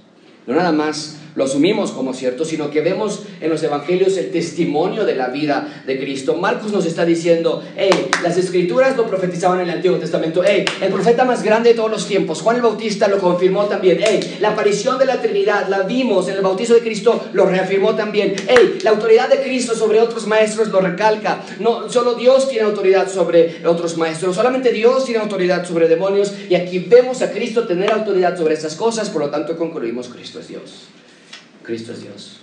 No 0.46 0.54
nada 0.54 0.72
más 0.72 1.16
lo 1.34 1.44
asumimos 1.44 1.90
como 1.90 2.14
cierto, 2.14 2.44
sino 2.44 2.70
que 2.70 2.80
vemos 2.80 3.22
en 3.40 3.50
los 3.50 3.62
evangelios 3.62 4.16
el 4.16 4.30
testimonio 4.30 5.04
de 5.04 5.16
la 5.16 5.28
vida 5.28 5.82
de 5.86 5.98
Cristo. 5.98 6.36
Marcos 6.36 6.72
nos 6.72 6.86
está 6.86 7.04
diciendo, 7.04 7.62
hey, 7.76 8.08
las 8.22 8.36
escrituras 8.36 8.96
lo 8.96 9.06
profetizaban 9.06 9.60
en 9.60 9.68
el 9.68 9.76
Antiguo 9.76 9.98
Testamento, 9.98 10.42
hey, 10.46 10.64
el 10.80 10.92
profeta 10.92 11.24
más 11.24 11.42
grande 11.42 11.70
de 11.70 11.74
todos 11.74 11.90
los 11.90 12.06
tiempos, 12.06 12.40
Juan 12.40 12.56
el 12.56 12.62
Bautista 12.62 13.08
lo 13.08 13.18
confirmó 13.18 13.64
también, 13.64 13.98
hey, 14.00 14.36
la 14.40 14.50
aparición 14.50 14.98
de 14.98 15.06
la 15.06 15.20
Trinidad 15.20 15.68
la 15.68 15.82
vimos 15.82 16.28
en 16.28 16.36
el 16.36 16.42
bautizo 16.42 16.74
de 16.74 16.80
Cristo, 16.80 17.28
lo 17.32 17.46
reafirmó 17.46 17.94
también, 17.94 18.34
hey, 18.48 18.78
la 18.82 18.90
autoridad 18.90 19.28
de 19.28 19.42
Cristo 19.42 19.74
sobre 19.74 20.00
otros 20.00 20.26
maestros 20.26 20.68
lo 20.68 20.80
recalca, 20.80 21.42
no, 21.58 21.88
solo 21.90 22.14
Dios 22.14 22.48
tiene 22.48 22.66
autoridad 22.66 23.10
sobre 23.10 23.66
otros 23.66 23.96
maestros, 23.96 24.36
solamente 24.36 24.72
Dios 24.72 25.04
tiene 25.04 25.20
autoridad 25.20 25.66
sobre 25.66 25.88
demonios 25.88 26.32
y 26.48 26.54
aquí 26.54 26.78
vemos 26.78 27.22
a 27.22 27.32
Cristo 27.32 27.66
tener 27.66 27.90
autoridad 27.92 28.36
sobre 28.36 28.54
estas 28.54 28.76
cosas, 28.76 29.10
por 29.10 29.22
lo 29.22 29.30
tanto 29.30 29.56
concluimos 29.56 30.08
Cristo 30.08 30.38
es 30.38 30.48
Dios. 30.48 30.88
Cristo 31.64 31.92
es 31.92 32.02
Dios. 32.02 32.40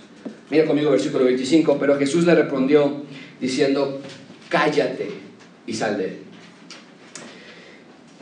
Mira 0.50 0.66
conmigo 0.66 0.90
versículo 0.90 1.24
25, 1.24 1.78
pero 1.78 1.98
Jesús 1.98 2.26
le 2.26 2.34
respondió 2.34 3.02
diciendo, 3.40 4.00
cállate 4.48 5.08
y 5.66 5.72
sal 5.72 5.96
de 5.96 6.04
él. 6.04 6.16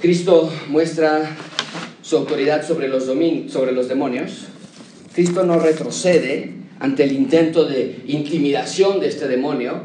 Cristo 0.00 0.50
muestra 0.68 1.36
su 2.02 2.16
autoridad 2.16 2.66
sobre 2.66 2.88
los, 2.88 3.04
sobre 3.52 3.72
los 3.72 3.88
demonios. 3.88 4.46
Cristo 5.14 5.44
no 5.44 5.58
retrocede 5.58 6.54
ante 6.78 7.04
el 7.04 7.12
intento 7.12 7.64
de 7.64 8.00
intimidación 8.06 9.00
de 9.00 9.08
este 9.08 9.26
demonio. 9.26 9.82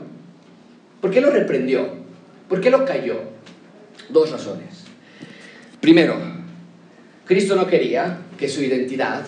¿Por 1.01 1.11
qué 1.11 1.21
lo 1.21 1.31
reprendió? 1.31 1.89
¿Por 2.47 2.61
qué 2.61 2.69
lo 2.69 2.85
cayó? 2.85 3.21
Dos 4.09 4.31
razones. 4.31 4.85
Primero, 5.81 6.15
Cristo 7.25 7.55
no 7.55 7.67
quería 7.67 8.19
que 8.37 8.47
su 8.47 8.61
identidad 8.61 9.25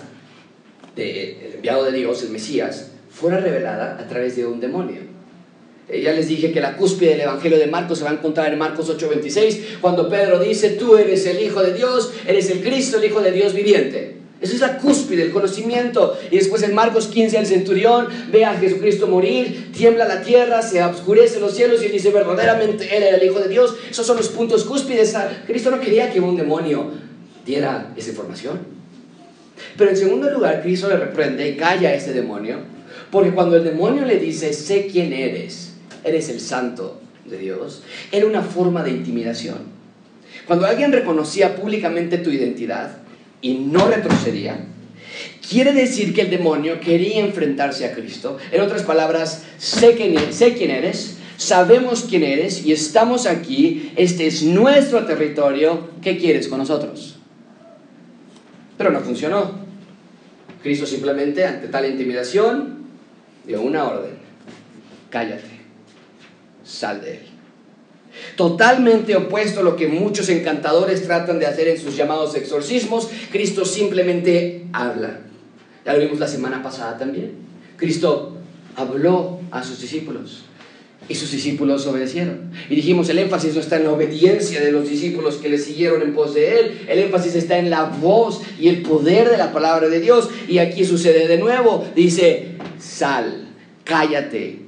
el 0.98 1.54
enviado 1.56 1.86
de 1.86 1.92
Dios, 1.92 2.24
el 2.24 2.30
Mesías, 2.30 2.92
fuera 3.10 3.40
revelada 3.40 3.98
a 4.00 4.08
través 4.08 4.36
de 4.36 4.46
un 4.46 4.60
demonio. 4.60 5.02
Eh, 5.90 6.02
ya 6.02 6.12
les 6.12 6.28
dije 6.28 6.52
que 6.52 6.60
la 6.60 6.76
cúspide 6.76 7.12
del 7.12 7.22
Evangelio 7.22 7.58
de 7.58 7.68
Marcos 7.68 8.00
se 8.00 8.04
va 8.04 8.12
a 8.12 8.14
encontrar 8.14 8.52
en 8.52 8.60
Marcos 8.60 8.90
8:26, 8.90 9.80
cuando 9.80 10.10
Pedro 10.10 10.40
dice, 10.40 10.72
tú 10.72 10.98
eres 10.98 11.26
el 11.26 11.42
Hijo 11.42 11.64
de 11.64 11.74
Dios, 11.74 12.12
eres 12.26 12.50
el 12.50 12.62
Cristo, 12.62 12.98
el 12.98 13.06
Hijo 13.06 13.22
de 13.22 13.32
Dios 13.32 13.54
viviente. 13.54 14.18
Esa 14.40 14.54
es 14.54 14.62
la 14.62 14.78
cúspide, 14.78 15.24
el 15.24 15.32
conocimiento. 15.32 16.16
Y 16.30 16.36
después 16.36 16.62
en 16.62 16.76
Marcos 16.76 17.08
15 17.08 17.40
el 17.40 17.48
centurión 17.48 18.08
ve 18.32 18.46
a 18.46 18.54
Jesucristo 18.54 19.08
morir, 19.08 19.72
tiembla 19.76 20.08
la 20.08 20.22
tierra, 20.22 20.62
se 20.62 20.84
oscurece 20.84 21.40
los 21.40 21.56
cielos 21.56 21.84
y 21.84 21.88
dice 21.88 22.12
verdaderamente 22.12 22.96
Él 22.96 23.04
era 23.04 23.18
el 23.18 23.24
Hijo 23.24 23.40
de 23.40 23.48
Dios. 23.48 23.76
Esos 23.90 24.06
son 24.06 24.18
los 24.18 24.30
puntos 24.30 24.64
cúspides. 24.64 25.16
Cristo 25.48 25.72
no 25.72 25.80
quería 25.80 26.12
que 26.12 26.20
un 26.20 26.36
demonio 26.36 26.92
diera 27.46 27.94
esa 27.98 28.10
información. 28.12 28.77
Pero 29.78 29.90
en 29.90 29.98
segundo 29.98 30.30
lugar, 30.30 30.62
Cristo 30.62 30.90
le 30.90 30.98
reprende 30.98 31.48
y 31.48 31.56
calla 31.56 31.90
a 31.90 31.94
ese 31.94 32.14
demonio, 32.14 32.58
porque 33.12 33.32
cuando 33.32 33.56
el 33.56 33.64
demonio 33.64 34.06
le 34.06 34.18
dice, 34.20 34.54
sé 34.54 34.88
quién 34.88 35.14
eres, 35.14 35.74
eres 36.04 36.30
el 36.30 36.40
santo 36.40 37.00
de 37.26 37.38
Dios, 37.38 37.84
era 38.12 38.26
una 38.26 38.42
forma 38.42 38.84
de 38.84 38.92
intimidación. 38.92 39.78
Cuando 40.46 40.66
alguien 40.66 40.92
reconocía 40.92 41.56
públicamente 41.56 42.18
tu 42.18 42.30
identidad 42.30 42.98
y 43.42 43.56
no 43.56 43.88
retrocedía, 43.88 44.66
quiere 45.50 45.74
decir 45.74 46.14
que 46.14 46.22
el 46.22 46.30
demonio 46.30 46.80
quería 46.80 47.20
enfrentarse 47.20 47.86
a 47.86 47.94
Cristo. 47.94 48.38
En 48.52 48.62
otras 48.62 48.84
palabras, 48.84 49.44
sé 49.58 49.96
quién, 49.96 50.18
e-, 50.18 50.32
sé 50.32 50.54
quién 50.54 50.72
eres, 50.72 51.18
sabemos 51.38 52.06
quién 52.10 52.24
eres 52.24 52.66
y 52.66 52.72
estamos 52.72 53.26
aquí, 53.26 53.92
este 53.96 54.28
es 54.28 54.44
nuestro 54.44 55.06
territorio, 55.06 55.90
¿qué 56.02 56.18
quieres 56.18 56.48
con 56.48 56.60
nosotros? 56.60 57.17
Pero 58.78 58.92
no 58.92 59.00
funcionó. 59.02 59.66
Cristo 60.62 60.86
simplemente, 60.86 61.46
ante 61.46 61.68
tal 61.68 61.86
intimidación, 61.86 62.86
dio 63.46 63.62
una 63.62 63.86
orden. 63.86 64.12
Cállate. 65.10 65.58
Sal 66.64 67.02
de 67.02 67.14
él. 67.14 67.22
Totalmente 68.36 69.16
opuesto 69.16 69.62
a 69.62 69.64
lo 69.64 69.76
que 69.76 69.88
muchos 69.88 70.30
encantadores 70.30 71.04
tratan 71.04 71.40
de 71.40 71.46
hacer 71.46 71.68
en 71.68 71.80
sus 71.80 71.96
llamados 71.96 72.36
exorcismos, 72.36 73.10
Cristo 73.32 73.66
simplemente 73.66 74.66
habla. 74.74 75.20
Ya 75.86 75.94
lo 75.94 76.00
vimos 76.00 76.20
la 76.20 76.28
semana 76.28 76.62
pasada 76.62 76.98
también. 76.98 77.34
Cristo 77.78 78.38
habló 78.76 79.40
a 79.52 79.64
sus 79.64 79.80
discípulos. 79.80 80.47
Y 81.10 81.16
sus 81.16 81.32
discípulos 81.32 81.86
obedecieron. 81.88 82.52
Y 82.70 82.76
dijimos, 82.76 83.08
el 83.10 83.20
énfasis 83.20 83.54
no 83.54 83.62
está 83.62 83.78
en 83.78 83.86
la 83.86 83.92
obediencia 83.92 84.60
de 84.60 84.72
los 84.72 84.90
discípulos 84.90 85.36
que 85.36 85.50
le 85.50 85.58
siguieron 85.58 86.02
en 86.02 86.14
pos 86.14 86.34
de 86.34 86.60
él, 86.60 86.82
el 86.88 87.00
énfasis 87.00 87.36
está 87.36 87.58
en 87.58 87.70
la 87.70 87.86
voz 87.86 88.42
y 88.60 88.68
el 88.68 88.82
poder 88.82 89.30
de 89.30 89.38
la 89.38 89.54
palabra 89.54 89.88
de 89.88 90.00
Dios. 90.02 90.30
Y 90.48 90.58
aquí 90.60 90.84
sucede 90.84 91.28
de 91.28 91.38
nuevo, 91.38 91.86
dice, 91.96 92.56
sal, 92.80 93.48
cállate. 93.84 94.68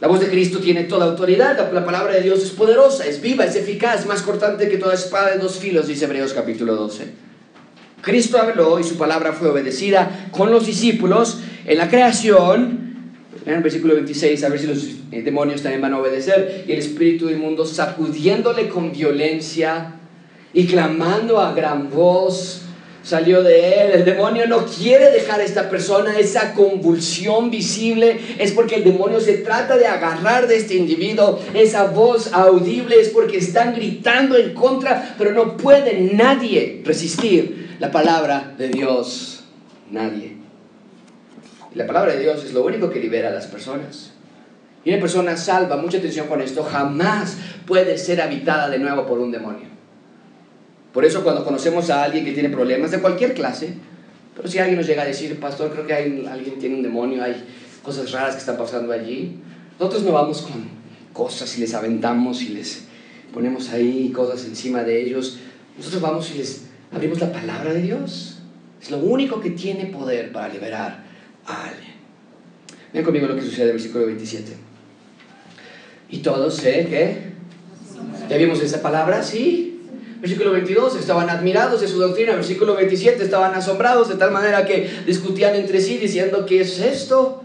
La 0.00 0.08
voz 0.08 0.20
de 0.20 0.28
Cristo 0.28 0.60
tiene 0.60 0.84
toda 0.84 1.04
autoridad, 1.04 1.58
la, 1.58 1.70
la 1.72 1.84
palabra 1.84 2.14
de 2.14 2.22
Dios 2.22 2.42
es 2.42 2.50
poderosa, 2.50 3.06
es 3.06 3.20
viva, 3.20 3.44
es 3.44 3.54
eficaz, 3.54 4.06
más 4.06 4.22
cortante 4.22 4.70
que 4.70 4.78
toda 4.78 4.94
espada 4.94 5.32
de 5.32 5.38
dos 5.38 5.58
filos, 5.58 5.88
dice 5.88 6.06
Hebreos 6.06 6.32
capítulo 6.32 6.74
12. 6.74 7.04
Cristo 8.00 8.38
habló 8.38 8.80
y 8.80 8.84
su 8.84 8.96
palabra 8.96 9.34
fue 9.34 9.50
obedecida 9.50 10.28
con 10.30 10.50
los 10.50 10.66
discípulos 10.66 11.40
en 11.66 11.78
la 11.78 11.90
creación 11.90 12.89
en 13.46 13.54
el 13.54 13.62
versículo 13.62 13.94
26, 13.94 14.44
a 14.44 14.48
ver 14.48 14.58
si 14.58 14.66
los 14.66 14.84
eh, 15.12 15.22
demonios 15.22 15.62
también 15.62 15.80
van 15.80 15.94
a 15.94 15.98
obedecer. 15.98 16.64
Y 16.66 16.72
el 16.72 16.78
espíritu 16.78 17.30
inmundo 17.30 17.64
sacudiéndole 17.64 18.68
con 18.68 18.92
violencia 18.92 19.94
y 20.52 20.66
clamando 20.66 21.40
a 21.40 21.54
gran 21.54 21.90
voz, 21.90 22.62
salió 23.02 23.42
de 23.42 23.74
él. 23.74 23.90
El 23.92 24.04
demonio 24.04 24.46
no 24.46 24.66
quiere 24.66 25.10
dejar 25.10 25.40
a 25.40 25.44
esta 25.44 25.70
persona. 25.70 26.18
Esa 26.18 26.52
convulsión 26.52 27.50
visible 27.50 28.20
es 28.38 28.52
porque 28.52 28.76
el 28.76 28.84
demonio 28.84 29.20
se 29.20 29.38
trata 29.38 29.78
de 29.78 29.86
agarrar 29.86 30.46
de 30.46 30.56
este 30.56 30.74
individuo. 30.74 31.40
Esa 31.54 31.86
voz 31.86 32.32
audible 32.32 33.00
es 33.00 33.08
porque 33.08 33.38
están 33.38 33.74
gritando 33.74 34.36
en 34.36 34.54
contra, 34.54 35.14
pero 35.16 35.32
no 35.32 35.56
puede 35.56 36.12
nadie 36.12 36.82
resistir 36.84 37.76
la 37.78 37.90
palabra 37.90 38.54
de 38.58 38.68
Dios. 38.68 39.44
Nadie. 39.90 40.39
La 41.74 41.86
palabra 41.86 42.12
de 42.12 42.20
Dios 42.20 42.44
es 42.44 42.52
lo 42.52 42.64
único 42.64 42.90
que 42.90 42.98
libera 42.98 43.28
a 43.28 43.32
las 43.32 43.46
personas. 43.46 44.10
Y 44.84 44.90
una 44.90 45.00
persona 45.00 45.36
salva, 45.36 45.76
mucha 45.76 45.98
atención 45.98 46.26
con 46.26 46.40
esto, 46.40 46.64
jamás 46.64 47.36
puede 47.66 47.96
ser 47.98 48.20
habitada 48.20 48.68
de 48.68 48.78
nuevo 48.78 49.06
por 49.06 49.18
un 49.18 49.30
demonio. 49.30 49.68
Por 50.92 51.04
eso 51.04 51.22
cuando 51.22 51.44
conocemos 51.44 51.90
a 51.90 52.02
alguien 52.02 52.24
que 52.24 52.32
tiene 52.32 52.48
problemas 52.48 52.90
de 52.90 52.98
cualquier 52.98 53.34
clase, 53.34 53.74
pero 54.34 54.48
si 54.48 54.58
alguien 54.58 54.78
nos 54.78 54.86
llega 54.86 55.02
a 55.02 55.06
decir, 55.06 55.38
pastor, 55.38 55.70
creo 55.70 55.86
que 55.86 55.94
hay, 55.94 56.26
alguien 56.28 56.58
tiene 56.58 56.76
un 56.76 56.82
demonio, 56.82 57.22
hay 57.22 57.44
cosas 57.84 58.10
raras 58.10 58.34
que 58.34 58.40
están 58.40 58.56
pasando 58.56 58.92
allí, 58.92 59.36
nosotros 59.78 60.02
no 60.02 60.12
vamos 60.12 60.42
con 60.42 60.68
cosas 61.12 61.56
y 61.56 61.60
les 61.60 61.74
aventamos 61.74 62.42
y 62.42 62.48
les 62.48 62.84
ponemos 63.32 63.70
ahí 63.70 64.10
cosas 64.10 64.44
encima 64.46 64.82
de 64.82 65.00
ellos. 65.02 65.38
Nosotros 65.76 66.02
vamos 66.02 66.30
y 66.34 66.38
les 66.38 66.66
abrimos 66.92 67.20
la 67.20 67.30
palabra 67.30 67.72
de 67.72 67.82
Dios. 67.82 68.38
Es 68.82 68.90
lo 68.90 68.98
único 68.98 69.40
que 69.40 69.50
tiene 69.50 69.86
poder 69.86 70.32
para 70.32 70.48
liberar 70.48 71.09
Ven 72.92 73.04
conmigo 73.04 73.26
lo 73.26 73.36
que 73.36 73.42
sucede 73.42 73.62
en 73.62 73.68
el 73.68 73.74
versículo 73.74 74.06
27. 74.06 74.52
Y 76.10 76.18
todos 76.18 76.56
sé 76.56 76.86
que... 76.86 77.30
¿Ya 78.28 78.36
vimos 78.36 78.60
esa 78.60 78.82
palabra? 78.82 79.22
Sí. 79.22 79.80
Versículo 80.20 80.52
22, 80.52 80.96
estaban 80.96 81.30
admirados 81.30 81.80
de 81.80 81.88
su 81.88 81.98
doctrina. 81.98 82.34
Versículo 82.34 82.74
27, 82.74 83.22
estaban 83.22 83.54
asombrados 83.54 84.08
de 84.08 84.16
tal 84.16 84.32
manera 84.32 84.66
que 84.66 84.90
discutían 85.06 85.54
entre 85.54 85.80
sí 85.80 85.98
diciendo, 85.98 86.44
¿qué 86.46 86.60
es 86.60 86.78
esto? 86.78 87.44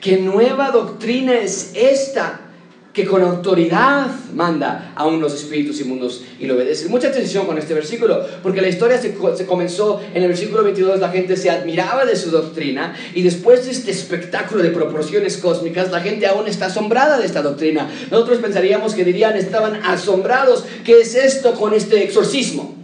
¿Qué 0.00 0.18
nueva 0.18 0.70
doctrina 0.70 1.34
es 1.34 1.72
esta? 1.74 2.49
Que 2.92 3.06
con 3.06 3.22
autoridad 3.22 4.08
manda 4.34 4.92
a 4.96 5.06
los 5.06 5.34
espíritus 5.34 5.80
inmundos 5.80 6.24
y 6.40 6.46
lo 6.46 6.54
obedecen. 6.54 6.90
Mucha 6.90 7.08
atención 7.08 7.46
con 7.46 7.56
este 7.56 7.72
versículo, 7.72 8.26
porque 8.42 8.60
la 8.60 8.68
historia 8.68 8.98
se, 8.98 9.14
se, 9.36 9.46
comenzó 9.46 10.00
en 10.12 10.22
el 10.22 10.28
versículo 10.28 10.64
22, 10.64 10.98
la 10.98 11.10
gente 11.10 11.36
se 11.36 11.50
admiraba 11.50 12.04
de 12.04 12.16
su 12.16 12.30
doctrina 12.30 12.96
y 13.14 13.22
después 13.22 13.64
de 13.64 13.70
este 13.70 13.92
espectáculo 13.92 14.62
de 14.62 14.70
proporciones 14.70 15.36
cósmicas, 15.36 15.92
la 15.92 16.00
gente 16.00 16.26
aún 16.26 16.48
está 16.48 16.66
asombrada 16.66 17.18
de 17.18 17.26
esta 17.26 17.42
doctrina. 17.42 17.88
Nosotros 18.10 18.38
pensaríamos 18.38 18.94
que 18.94 19.04
dirían, 19.04 19.36
estaban 19.36 19.76
asombrados, 19.84 20.64
¿qué 20.84 21.00
es 21.00 21.14
esto 21.14 21.54
con 21.54 21.74
este 21.74 22.02
exorcismo? 22.02 22.74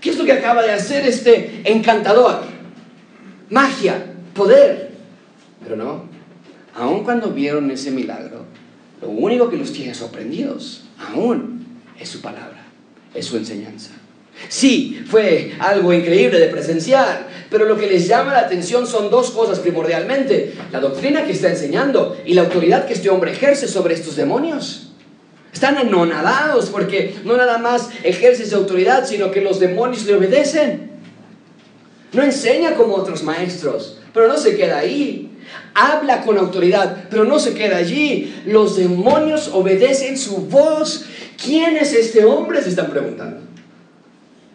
¿Qué 0.00 0.10
es 0.10 0.18
lo 0.18 0.24
que 0.24 0.32
acaba 0.32 0.62
de 0.62 0.72
hacer 0.72 1.06
este 1.06 1.62
encantador? 1.64 2.42
Magia, 3.50 4.04
poder. 4.34 4.90
Pero 5.62 5.76
no, 5.76 6.04
aun 6.74 7.04
cuando 7.04 7.30
vieron 7.30 7.70
ese 7.70 7.90
milagro, 7.90 8.44
lo 9.04 9.10
único 9.10 9.50
que 9.50 9.56
los 9.56 9.72
tiene 9.72 9.94
sorprendidos 9.94 10.82
aún 10.98 11.66
es 11.98 12.08
su 12.08 12.20
palabra, 12.20 12.64
es 13.14 13.26
su 13.26 13.36
enseñanza. 13.36 13.90
Sí, 14.48 15.04
fue 15.08 15.54
algo 15.58 15.92
increíble 15.92 16.38
de 16.38 16.48
presenciar, 16.48 17.28
pero 17.50 17.66
lo 17.66 17.76
que 17.76 17.86
les 17.86 18.08
llama 18.08 18.32
la 18.32 18.40
atención 18.40 18.86
son 18.86 19.10
dos 19.10 19.30
cosas 19.30 19.60
primordialmente, 19.60 20.54
la 20.72 20.80
doctrina 20.80 21.24
que 21.24 21.32
está 21.32 21.50
enseñando 21.50 22.16
y 22.24 22.34
la 22.34 22.42
autoridad 22.42 22.86
que 22.86 22.94
este 22.94 23.10
hombre 23.10 23.32
ejerce 23.32 23.68
sobre 23.68 23.94
estos 23.94 24.16
demonios. 24.16 24.92
Están 25.52 25.76
anonadados 25.76 26.70
porque 26.70 27.14
no 27.24 27.36
nada 27.36 27.58
más 27.58 27.90
ejerce 28.02 28.44
su 28.44 28.56
autoridad, 28.56 29.06
sino 29.06 29.30
que 29.30 29.40
los 29.40 29.60
demonios 29.60 30.04
le 30.04 30.14
obedecen. 30.14 30.90
No 32.12 32.22
enseña 32.22 32.74
como 32.74 32.94
otros 32.94 33.22
maestros, 33.22 33.98
pero 34.12 34.26
no 34.26 34.36
se 34.36 34.56
queda 34.56 34.78
ahí 34.78 35.23
habla 35.74 36.22
con 36.22 36.38
autoridad, 36.38 37.08
pero 37.10 37.24
no 37.24 37.38
se 37.38 37.54
queda 37.54 37.76
allí. 37.76 38.42
Los 38.46 38.76
demonios 38.76 39.50
obedecen 39.52 40.16
su 40.16 40.46
voz. 40.46 41.06
¿Quién 41.42 41.76
es 41.76 41.92
este 41.92 42.24
hombre? 42.24 42.62
Se 42.62 42.70
están 42.70 42.90
preguntando. 42.90 43.40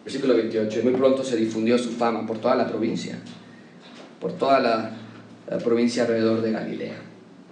Versículo 0.04 0.36
28. 0.36 0.80
Muy 0.84 0.94
pronto 0.94 1.24
se 1.24 1.36
difundió 1.36 1.78
su 1.78 1.92
fama 1.92 2.26
por 2.26 2.40
toda 2.40 2.56
la 2.56 2.68
provincia, 2.68 3.20
por 4.20 4.34
toda 4.34 4.60
la, 4.60 4.92
provincia 5.64 6.04
alrededor 6.04 6.42
de 6.42 6.52
Galilea. 6.52 6.96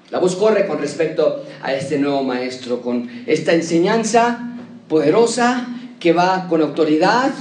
La 0.09 0.19
voz 0.19 0.35
corre 0.35 0.65
con 0.65 0.79
respecto 0.79 1.43
a 1.61 1.73
este 1.73 1.99
nuevo 1.99 2.23
maestro, 2.23 2.81
con 2.81 3.09
esta 3.25 3.53
enseñanza 3.53 4.55
poderosa 4.87 5.67
que 5.99 6.13
va 6.13 6.47
con 6.47 6.61
autoridad 6.61 7.31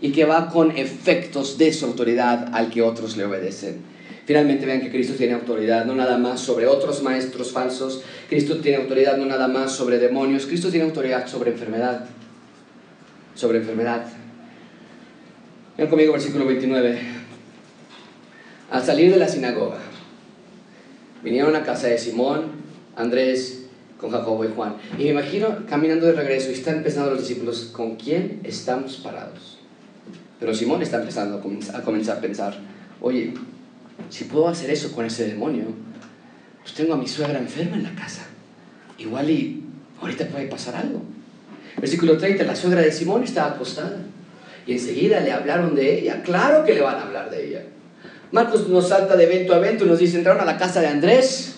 y 0.00 0.12
que 0.12 0.24
va 0.24 0.48
con 0.48 0.76
efectos 0.76 1.56
de 1.58 1.72
su 1.72 1.86
autoridad 1.86 2.50
al 2.52 2.70
que 2.70 2.82
otros 2.82 3.16
le 3.16 3.24
obedecen. 3.24 3.95
Finalmente 4.26 4.66
vean 4.66 4.80
que 4.80 4.90
Cristo 4.90 5.14
tiene 5.14 5.34
autoridad 5.34 5.84
no 5.84 5.94
nada 5.94 6.18
más 6.18 6.40
sobre 6.40 6.66
otros 6.66 7.00
maestros 7.00 7.52
falsos, 7.52 8.02
Cristo 8.28 8.58
tiene 8.58 8.78
autoridad 8.78 9.16
no 9.16 9.24
nada 9.24 9.46
más 9.46 9.70
sobre 9.70 10.00
demonios, 10.00 10.46
Cristo 10.46 10.68
tiene 10.68 10.84
autoridad 10.84 11.28
sobre 11.28 11.52
enfermedad, 11.52 12.06
sobre 13.36 13.58
enfermedad. 13.58 14.04
Vean 15.78 15.88
conmigo 15.88 16.12
versículo 16.12 16.44
29. 16.44 16.98
Al 18.72 18.84
salir 18.84 19.12
de 19.12 19.16
la 19.16 19.28
sinagoga, 19.28 19.78
vinieron 21.22 21.54
a 21.54 21.62
casa 21.62 21.86
de 21.86 21.96
Simón, 21.96 22.46
Andrés, 22.96 23.66
con 24.00 24.10
Jacobo 24.10 24.44
y 24.44 24.48
Juan. 24.48 24.74
Y 24.98 25.04
me 25.04 25.10
imagino 25.10 25.64
caminando 25.68 26.04
de 26.04 26.14
regreso 26.14 26.50
y 26.50 26.54
están 26.54 26.78
empezando 26.78 27.10
los 27.10 27.20
discípulos, 27.20 27.70
¿con 27.72 27.94
quién 27.94 28.40
estamos 28.42 28.96
parados? 28.96 29.58
Pero 30.40 30.52
Simón 30.52 30.82
está 30.82 30.98
empezando 30.98 31.36
a 31.38 31.82
comenzar 31.82 32.18
a 32.18 32.20
pensar, 32.20 32.58
oye, 33.00 33.32
si 34.10 34.24
puedo 34.24 34.48
hacer 34.48 34.70
eso 34.70 34.92
con 34.92 35.04
ese 35.04 35.26
demonio, 35.26 35.66
pues 36.62 36.74
tengo 36.74 36.94
a 36.94 36.96
mi 36.96 37.06
suegra 37.06 37.38
enferma 37.38 37.76
en 37.76 37.82
la 37.82 37.94
casa. 37.94 38.26
Igual 38.98 39.30
y 39.30 39.62
ahorita 40.00 40.26
puede 40.26 40.46
pasar 40.46 40.76
algo. 40.76 41.02
Versículo 41.78 42.16
30, 42.16 42.44
la 42.44 42.56
suegra 42.56 42.80
de 42.80 42.92
Simón 42.92 43.22
estaba 43.22 43.52
acostada. 43.52 43.98
Y 44.66 44.72
enseguida 44.72 45.20
le 45.20 45.32
hablaron 45.32 45.74
de 45.74 46.00
ella. 46.00 46.22
Claro 46.22 46.64
que 46.64 46.74
le 46.74 46.80
van 46.80 46.96
a 46.96 47.02
hablar 47.02 47.30
de 47.30 47.48
ella. 47.48 47.62
Marcos 48.32 48.68
nos 48.68 48.88
salta 48.88 49.16
de 49.16 49.24
evento 49.24 49.54
a 49.54 49.58
evento 49.58 49.84
y 49.84 49.88
nos 49.88 49.98
dice, 49.98 50.16
entraron 50.16 50.40
a 50.42 50.44
la 50.44 50.58
casa 50.58 50.80
de 50.80 50.88
Andrés, 50.88 51.54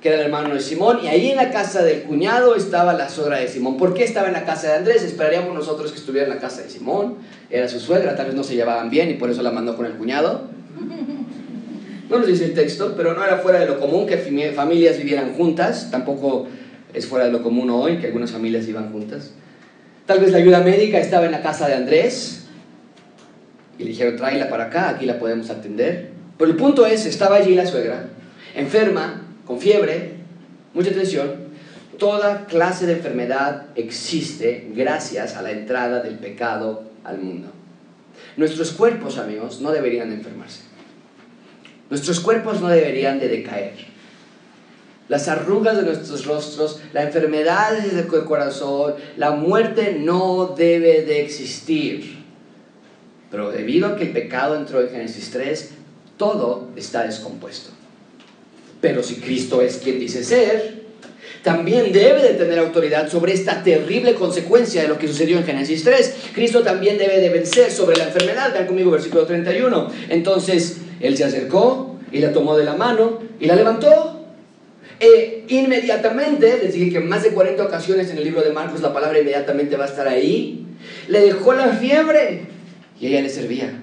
que 0.00 0.08
era 0.08 0.18
el 0.18 0.26
hermano 0.26 0.54
de 0.54 0.60
Simón, 0.60 1.00
y 1.02 1.08
ahí 1.08 1.30
en 1.30 1.36
la 1.36 1.50
casa 1.50 1.82
del 1.82 2.02
cuñado 2.02 2.54
estaba 2.54 2.92
la 2.92 3.08
suegra 3.08 3.38
de 3.38 3.48
Simón. 3.48 3.76
¿Por 3.76 3.94
qué 3.94 4.04
estaba 4.04 4.28
en 4.28 4.34
la 4.34 4.44
casa 4.44 4.68
de 4.68 4.74
Andrés? 4.74 5.02
Esperaríamos 5.02 5.52
nosotros 5.52 5.90
que 5.90 5.98
estuviera 5.98 6.28
en 6.28 6.34
la 6.34 6.40
casa 6.40 6.62
de 6.62 6.70
Simón. 6.70 7.16
Era 7.50 7.68
su 7.68 7.80
suegra, 7.80 8.14
tal 8.14 8.26
vez 8.26 8.34
no 8.36 8.44
se 8.44 8.54
llevaban 8.54 8.90
bien 8.90 9.10
y 9.10 9.14
por 9.14 9.30
eso 9.30 9.42
la 9.42 9.50
mandó 9.50 9.76
con 9.76 9.86
el 9.86 9.94
cuñado. 9.94 10.48
No 12.08 12.18
nos 12.18 12.26
dice 12.28 12.44
el 12.44 12.54
texto, 12.54 12.94
pero 12.96 13.14
no 13.14 13.24
era 13.24 13.38
fuera 13.38 13.58
de 13.58 13.66
lo 13.66 13.80
común 13.80 14.06
que 14.06 14.18
familias 14.54 14.98
vivieran 14.98 15.32
juntas, 15.34 15.90
tampoco 15.90 16.46
es 16.94 17.06
fuera 17.06 17.26
de 17.26 17.32
lo 17.32 17.42
común 17.42 17.68
hoy 17.70 17.98
que 17.98 18.06
algunas 18.06 18.30
familias 18.30 18.66
vivan 18.66 18.92
juntas. 18.92 19.32
Tal 20.06 20.20
vez 20.20 20.30
la 20.30 20.38
ayuda 20.38 20.60
médica 20.60 20.98
estaba 20.98 21.26
en 21.26 21.32
la 21.32 21.42
casa 21.42 21.66
de 21.66 21.74
Andrés 21.74 22.44
y 23.78 23.82
le 23.82 23.90
dijeron, 23.90 24.16
tráela 24.16 24.48
para 24.48 24.66
acá, 24.66 24.90
aquí 24.90 25.04
la 25.04 25.18
podemos 25.18 25.50
atender. 25.50 26.10
Pero 26.38 26.50
el 26.50 26.56
punto 26.56 26.86
es, 26.86 27.06
estaba 27.06 27.36
allí 27.36 27.54
la 27.54 27.66
suegra, 27.66 28.08
enferma, 28.54 29.22
con 29.44 29.60
fiebre, 29.60 30.12
mucha 30.74 30.92
tensión. 30.92 31.46
Toda 31.98 32.46
clase 32.46 32.86
de 32.86 32.92
enfermedad 32.92 33.66
existe 33.74 34.68
gracias 34.74 35.34
a 35.34 35.42
la 35.42 35.50
entrada 35.50 36.02
del 36.02 36.14
pecado 36.16 36.84
al 37.04 37.18
mundo. 37.18 37.48
Nuestros 38.36 38.72
cuerpos, 38.72 39.18
amigos, 39.18 39.60
no 39.60 39.72
deberían 39.72 40.12
enfermarse. 40.12 40.75
Nuestros 41.90 42.20
cuerpos 42.20 42.60
no 42.60 42.68
deberían 42.68 43.18
de 43.18 43.28
decaer. 43.28 43.74
Las 45.08 45.28
arrugas 45.28 45.76
de 45.76 45.84
nuestros 45.84 46.26
rostros, 46.26 46.80
la 46.92 47.04
enfermedad 47.04 47.78
del 47.78 48.06
corazón, 48.06 48.94
la 49.16 49.30
muerte 49.32 49.96
no 50.00 50.54
debe 50.56 51.02
de 51.02 51.22
existir. 51.22 52.24
Pero 53.30 53.52
debido 53.52 53.88
a 53.88 53.96
que 53.96 54.04
el 54.04 54.12
pecado 54.12 54.56
entró 54.56 54.80
en 54.80 54.88
Génesis 54.88 55.30
3, 55.30 55.70
todo 56.16 56.68
está 56.74 57.04
descompuesto. 57.04 57.70
Pero 58.80 59.02
si 59.02 59.16
Cristo 59.16 59.62
es 59.62 59.76
quien 59.76 60.00
dice 60.00 60.24
ser, 60.24 60.86
también 61.42 61.92
debe 61.92 62.22
de 62.22 62.34
tener 62.34 62.58
autoridad 62.58 63.08
sobre 63.08 63.32
esta 63.32 63.62
terrible 63.62 64.14
consecuencia 64.14 64.82
de 64.82 64.88
lo 64.88 64.98
que 64.98 65.06
sucedió 65.06 65.38
en 65.38 65.44
Génesis 65.44 65.84
3. 65.84 66.14
Cristo 66.34 66.62
también 66.62 66.98
debe 66.98 67.20
de 67.20 67.28
vencer 67.28 67.70
sobre 67.70 67.96
la 67.96 68.04
enfermedad. 68.04 68.52
Vean 68.52 68.66
conmigo 68.66 68.90
versículo 68.90 69.26
31. 69.26 69.92
Entonces, 70.08 70.78
él 71.00 71.16
se 71.16 71.24
acercó 71.24 71.96
y 72.12 72.18
la 72.18 72.32
tomó 72.32 72.56
de 72.56 72.64
la 72.64 72.74
mano 72.74 73.20
y 73.40 73.46
la 73.46 73.56
levantó. 73.56 74.24
E 74.98 75.44
inmediatamente, 75.48 76.58
les 76.62 76.72
dije 76.72 76.90
que 76.90 77.00
más 77.00 77.22
de 77.22 77.30
40 77.30 77.64
ocasiones 77.64 78.10
en 78.10 78.18
el 78.18 78.24
libro 78.24 78.42
de 78.42 78.52
Marcos 78.52 78.80
la 78.80 78.94
palabra 78.94 79.18
inmediatamente 79.18 79.76
va 79.76 79.84
a 79.84 79.88
estar 79.88 80.08
ahí, 80.08 80.64
le 81.08 81.20
dejó 81.20 81.52
la 81.52 81.68
fiebre 81.68 82.46
y 82.98 83.08
ella 83.08 83.20
le 83.20 83.28
servía. 83.28 83.82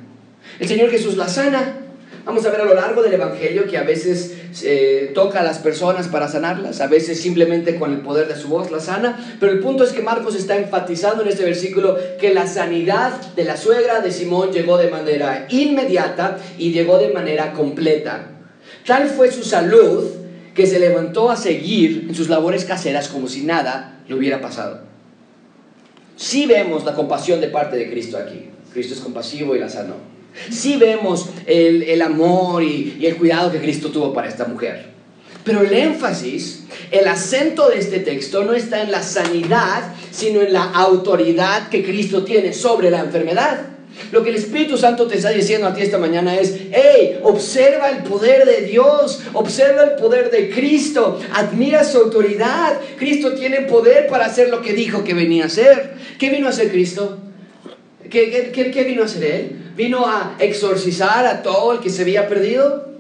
El 0.60 0.68
Señor 0.68 0.90
Jesús 0.90 1.18
la 1.18 1.28
sana 1.28 1.83
Vamos 2.26 2.46
a 2.46 2.52
ver 2.52 2.62
a 2.62 2.66
lo 2.66 2.74
largo 2.74 3.04
del 3.04 3.14
Evangelio 3.14 3.68
que 3.68 3.78
a 3.78 3.84
veces 3.84 4.34
eh, 4.64 5.12
toca 5.14 5.42
a 5.42 5.44
las 5.44 5.60
personas 5.60 6.08
para 6.08 6.30
sanarlas, 6.30 6.80
a 6.80 6.88
veces 6.88 7.20
simplemente 7.20 7.76
con 7.78 7.92
el 7.92 8.00
poder 8.00 8.30
de 8.30 8.38
su 8.38 8.48
voz 8.48 8.72
la 8.72 8.80
sana, 8.80 9.38
pero 9.42 9.52
el 9.52 9.60
punto 9.60 9.84
es 9.84 9.92
que 9.92 10.02
Marcos 10.02 10.36
está 10.36 10.56
enfatizando 10.56 11.24
en 11.24 11.30
este 11.30 11.44
versículo 11.44 11.98
que 12.22 12.34
la 12.34 12.48
sanidad 12.48 13.12
de 13.36 13.44
la 13.44 13.58
suegra 13.58 14.00
de 14.00 14.10
Simón 14.10 14.54
llegó 14.54 14.78
de 14.78 14.90
manera 14.90 15.48
inmediata 15.50 16.38
y 16.58 16.72
llegó 16.72 16.98
de 16.98 17.10
manera 17.10 17.52
completa. 17.52 18.30
Tal 18.86 19.10
fue 19.10 19.30
su 19.30 19.44
salud 19.44 20.10
que 20.56 20.66
se 20.66 20.80
levantó 20.80 21.30
a 21.30 21.36
seguir 21.36 22.06
en 22.08 22.16
sus 22.16 22.30
labores 22.30 22.64
caseras 22.64 23.10
como 23.10 23.28
si 23.28 23.44
nada 23.44 24.00
le 24.08 24.16
hubiera 24.16 24.40
pasado. 24.40 24.80
Sí 26.16 26.46
vemos 26.46 26.86
la 26.86 26.94
compasión 26.94 27.42
de 27.42 27.50
parte 27.50 27.76
de 27.76 27.90
Cristo 27.90 28.18
aquí. 28.18 28.50
Cristo 28.72 28.94
es 28.94 29.02
compasivo 29.02 29.58
y 29.58 29.60
la 29.60 29.68
sanó. 29.68 30.13
Sí 30.50 30.78
vemos 30.78 31.30
el, 31.46 32.02
amor 32.02 32.64
y, 32.64 32.98
y 33.00 33.06
el 33.06 33.18
cuidado 33.18 33.52
que 33.52 33.60
Cristo 33.60 33.90
tuvo 33.90 34.14
para 34.14 34.28
esta 34.28 34.46
mujer. 34.46 34.94
Pero 35.44 35.62
el 35.62 35.74
énfasis, 35.74 36.64
el 36.92 37.08
acento 37.08 37.70
de 37.70 37.80
este 37.80 38.00
texto 38.00 38.44
no 38.44 38.54
está 38.54 38.82
en 38.82 38.92
la 38.92 39.04
sanidad, 39.04 39.94
sino 40.12 40.42
en 40.42 40.54
la 40.54 40.64
autoridad 40.64 41.70
que 41.70 41.84
Cristo 41.84 42.24
tiene 42.24 42.54
sobre 42.54 42.90
la 42.90 43.02
enfermedad. 43.02 43.74
Lo 44.12 44.24
que 44.24 44.30
el 44.30 44.36
Espíritu 44.36 44.78
Santo 44.78 45.08
te 45.08 45.18
está 45.18 45.30
diciendo 45.30 45.68
a 45.68 45.74
ti 45.74 45.82
esta 45.82 45.98
mañana 45.98 46.36
es, 46.36 46.56
hey, 46.72 47.20
observa 47.24 47.90
el 47.90 48.04
poder 48.04 48.46
de 48.46 48.62
Dios, 48.62 49.22
observa 49.34 49.84
el 49.84 49.92
poder 49.96 50.32
de 50.32 50.50
Cristo, 50.50 51.20
admira 51.34 51.84
su 51.84 51.98
autoridad. 51.98 52.80
Cristo 52.98 53.34
tiene 53.34 53.62
poder 53.62 54.08
para 54.08 54.26
hacer 54.26 54.50
lo 54.50 54.62
que 54.62 54.74
dijo 54.74 55.04
que 55.04 55.14
venía 55.14 55.44
a 55.44 55.48
hacer. 55.48 55.94
¿Qué 56.18 56.30
vino 56.30 56.48
a 56.48 56.50
hacer 56.52 56.72
Cristo? 56.72 57.20
¿Qué, 58.10 58.52
qué, 58.54 58.72
qué 58.72 58.84
vino 58.84 59.02
a 59.02 59.06
hacer 59.06 59.24
Él? 59.24 59.72
¿Vino 59.76 60.06
a 60.06 60.36
exorcizar 60.40 61.26
a 61.26 61.42
todo 61.42 61.74
el 61.74 61.80
que 61.80 61.90
se 61.90 62.04
había 62.04 62.28
perdido? 62.28 62.94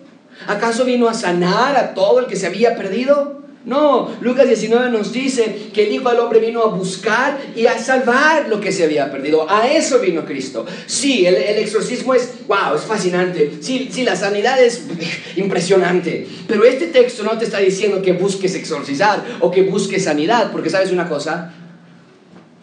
¿Acaso 0.47 0.85
vino 0.85 1.07
a 1.07 1.13
sanar 1.13 1.75
a 1.75 1.93
todo 1.93 2.19
el 2.19 2.25
que 2.25 2.35
se 2.35 2.47
había 2.47 2.75
perdido? 2.75 3.43
No, 3.65 4.11
Lucas 4.19 4.45
19 4.47 4.89
nos 4.89 5.13
dice 5.13 5.69
que 5.73 5.85
el 5.85 5.93
Hijo 5.93 6.09
del 6.09 6.19
Hombre 6.19 6.39
vino 6.39 6.61
a 6.63 6.67
buscar 6.67 7.39
y 7.55 7.65
a 7.65 7.77
salvar 7.79 8.49
lo 8.49 8.59
que 8.59 8.73
se 8.73 8.83
había 8.83 9.09
perdido. 9.09 9.49
A 9.49 9.71
eso 9.71 9.99
vino 9.99 10.25
Cristo. 10.25 10.65
Sí, 10.85 11.25
el, 11.25 11.35
exorcismo 11.35 12.13
es, 12.13 12.45
wow, 12.45 12.75
es 12.75 12.81
fascinante. 12.81 13.53
Sí, 13.61 13.89
sí, 13.89 14.03
la 14.03 14.17
sanidad 14.17 14.61
es 14.61 14.83
impresionante. 15.37 16.27
Pero 16.45 16.65
este 16.65 16.87
texto 16.87 17.23
no 17.23 17.37
te 17.37 17.45
está 17.45 17.59
diciendo 17.59 18.01
que 18.01 18.11
busques 18.11 18.53
exorcizar 18.53 19.23
o 19.39 19.49
que 19.49 19.61
busques 19.61 20.03
sanidad, 20.03 20.51
porque 20.51 20.69
sabes 20.69 20.91
una 20.91 21.07
cosa. 21.07 21.53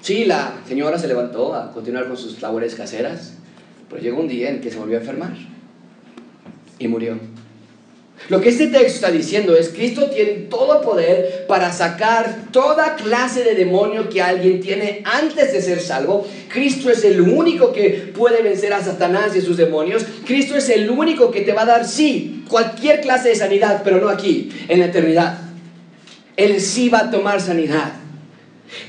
Sí, 0.00 0.24
la 0.24 0.54
señora 0.66 0.98
se 0.98 1.08
levantó 1.08 1.54
a 1.54 1.72
continuar 1.72 2.08
con 2.08 2.16
sus 2.16 2.40
labores 2.40 2.74
caseras, 2.74 3.34
pero 3.88 4.00
llegó 4.00 4.20
un 4.20 4.28
día 4.28 4.48
en 4.48 4.60
que 4.60 4.70
se 4.70 4.78
volvió 4.78 4.96
a 4.96 5.00
enfermar 5.00 5.32
y 6.78 6.88
murió. 6.88 7.18
Lo 8.28 8.40
que 8.40 8.50
este 8.50 8.66
texto 8.68 8.94
está 8.94 9.10
diciendo 9.10 9.56
es, 9.56 9.70
Cristo 9.70 10.10
tiene 10.10 10.32
todo 10.48 10.82
poder 10.82 11.46
para 11.48 11.72
sacar 11.72 12.48
toda 12.52 12.94
clase 12.94 13.42
de 13.42 13.54
demonio 13.54 14.08
que 14.08 14.22
alguien 14.22 14.60
tiene 14.60 15.02
antes 15.04 15.52
de 15.52 15.62
ser 15.62 15.80
salvo. 15.80 16.26
Cristo 16.48 16.90
es 16.90 17.02
el 17.04 17.20
único 17.20 17.72
que 17.72 18.12
puede 18.14 18.42
vencer 18.42 18.72
a 18.72 18.84
Satanás 18.84 19.34
y 19.34 19.40
sus 19.40 19.56
demonios. 19.56 20.04
Cristo 20.26 20.56
es 20.56 20.68
el 20.68 20.90
único 20.90 21.30
que 21.30 21.40
te 21.40 21.52
va 21.52 21.62
a 21.62 21.66
dar, 21.66 21.86
sí, 21.86 22.44
cualquier 22.48 23.00
clase 23.00 23.30
de 23.30 23.36
sanidad, 23.36 23.82
pero 23.82 24.00
no 24.00 24.08
aquí, 24.08 24.50
en 24.68 24.80
la 24.80 24.86
eternidad. 24.86 25.38
Él 26.36 26.60
sí 26.60 26.88
va 26.88 27.00
a 27.00 27.10
tomar 27.10 27.40
sanidad. 27.40 27.94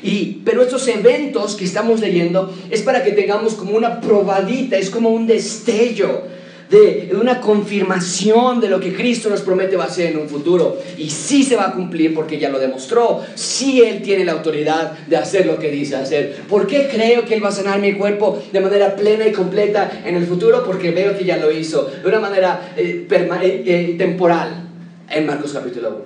Y, 0.04 0.42
pero 0.46 0.62
estos 0.62 0.88
eventos 0.88 1.56
que 1.56 1.66
estamos 1.66 2.00
leyendo 2.00 2.54
es 2.70 2.82
para 2.82 3.04
que 3.04 3.12
tengamos 3.12 3.56
como 3.56 3.76
una 3.76 4.02
probadita, 4.02 4.78
es 4.78 4.90
como 4.90 5.10
un 5.10 5.28
destello 5.28 6.32
de 6.72 7.12
una 7.20 7.42
confirmación 7.42 8.62
de 8.62 8.70
lo 8.70 8.80
que 8.80 8.94
Cristo 8.94 9.30
nos 9.30 9.42
promete 9.42 9.76
va 9.76 9.84
a 9.84 9.90
ser 9.90 10.12
en 10.12 10.18
un 10.18 10.30
futuro. 10.30 10.80
Y 10.98 11.10
sí 11.10 11.44
se 11.44 11.58
va 11.58 11.68
a 11.68 11.74
cumplir 11.74 12.16
porque 12.16 12.40
ya 12.40 12.50
lo 12.50 12.60
demostró. 12.60 13.22
Sí 13.36 13.82
Él 13.82 14.02
tiene 14.02 14.24
la 14.24 14.32
autoridad 14.32 14.98
de 15.06 15.18
hacer 15.18 15.46
lo 15.46 15.60
que 15.60 15.70
dice 15.70 15.98
hacer. 15.98 16.44
¿Por 16.48 16.68
qué 16.68 16.88
creo 16.90 17.26
que 17.26 17.36
Él 17.36 17.44
va 17.44 17.50
a 17.50 17.52
sanar 17.52 17.80
mi 17.80 17.94
cuerpo 17.94 18.42
de 18.54 18.62
manera 18.62 18.96
plena 18.96 19.28
y 19.28 19.34
completa 19.34 20.02
en 20.06 20.16
el 20.16 20.26
futuro? 20.26 20.64
Porque 20.66 20.92
veo 20.92 21.18
que 21.18 21.26
ya 21.26 21.36
lo 21.38 21.52
hizo 21.52 21.92
de 22.02 22.08
una 22.08 22.22
manera 22.22 22.74
eh, 22.78 23.06
eh, 23.10 23.64
eh, 23.66 23.96
temporal 23.98 24.70
en 25.10 25.26
Marcos 25.26 25.52
capítulo 25.52 25.90
1. 25.90 26.00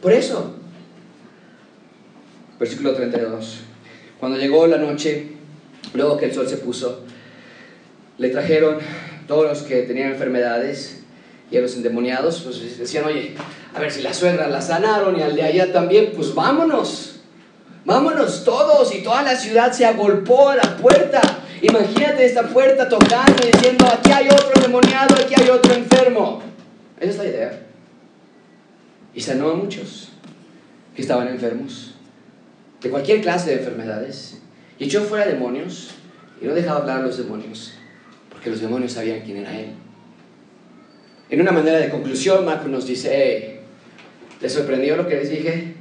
Por 0.00 0.12
eso. 0.12 0.55
Versículo 2.58 2.94
32. 2.94 3.60
Cuando 4.18 4.38
llegó 4.38 4.66
la 4.66 4.78
noche, 4.78 5.32
luego 5.94 6.16
que 6.16 6.26
el 6.26 6.34
sol 6.34 6.48
se 6.48 6.56
puso, 6.56 7.04
le 8.18 8.30
trajeron 8.30 8.78
todos 9.26 9.44
los 9.44 9.62
que 9.62 9.82
tenían 9.82 10.12
enfermedades 10.12 11.02
y 11.50 11.56
a 11.56 11.60
los 11.60 11.76
endemoniados, 11.76 12.40
pues 12.40 12.78
decían, 12.78 13.04
oye, 13.04 13.34
a 13.74 13.80
ver 13.80 13.92
si 13.92 14.02
la 14.02 14.14
suegra 14.14 14.48
la 14.48 14.60
sanaron 14.60 15.18
y 15.18 15.22
al 15.22 15.36
de 15.36 15.42
allá 15.42 15.72
también, 15.72 16.12
pues 16.16 16.34
vámonos, 16.34 17.20
vámonos 17.84 18.44
todos 18.44 18.94
y 18.94 19.02
toda 19.02 19.22
la 19.22 19.36
ciudad 19.36 19.72
se 19.72 19.84
agolpó 19.84 20.50
a 20.50 20.56
la 20.56 20.76
puerta. 20.76 21.20
Imagínate 21.62 22.24
esta 22.24 22.48
puerta 22.48 22.88
tocando 22.88 23.42
y 23.42 23.52
diciendo, 23.52 23.86
aquí 23.86 24.10
hay 24.12 24.28
otro 24.28 24.52
endemoniado, 24.54 25.14
aquí 25.16 25.34
hay 25.40 25.50
otro 25.50 25.74
enfermo. 25.74 26.42
Esa 26.98 27.10
es 27.10 27.18
la 27.18 27.24
idea. 27.26 27.62
Y 29.14 29.20
sanó 29.20 29.50
a 29.50 29.54
muchos 29.54 30.08
que 30.94 31.02
estaban 31.02 31.28
enfermos, 31.28 31.95
de 32.80 32.90
cualquier 32.90 33.20
clase 33.20 33.50
de 33.50 33.58
enfermedades, 33.58 34.40
y 34.78 34.84
echó 34.84 35.02
fuera 35.02 35.26
demonios 35.26 35.94
y 36.40 36.46
no 36.46 36.54
dejaba 36.54 36.80
hablar 36.80 36.98
a 36.98 37.02
los 37.02 37.16
demonios 37.16 37.76
que 38.46 38.50
los 38.52 38.60
demonios 38.60 38.92
sabían 38.92 39.22
quién 39.22 39.38
era 39.38 39.58
Él. 39.58 39.70
En 41.30 41.40
una 41.40 41.50
manera 41.50 41.78
de 41.78 41.88
conclusión, 41.88 42.44
Marcos 42.44 42.70
nos 42.70 42.86
dice, 42.86 43.58
¿les 44.40 44.52
sorprendió 44.52 44.96
lo 44.96 45.08
que 45.08 45.16
les 45.16 45.30
dije? 45.30 45.74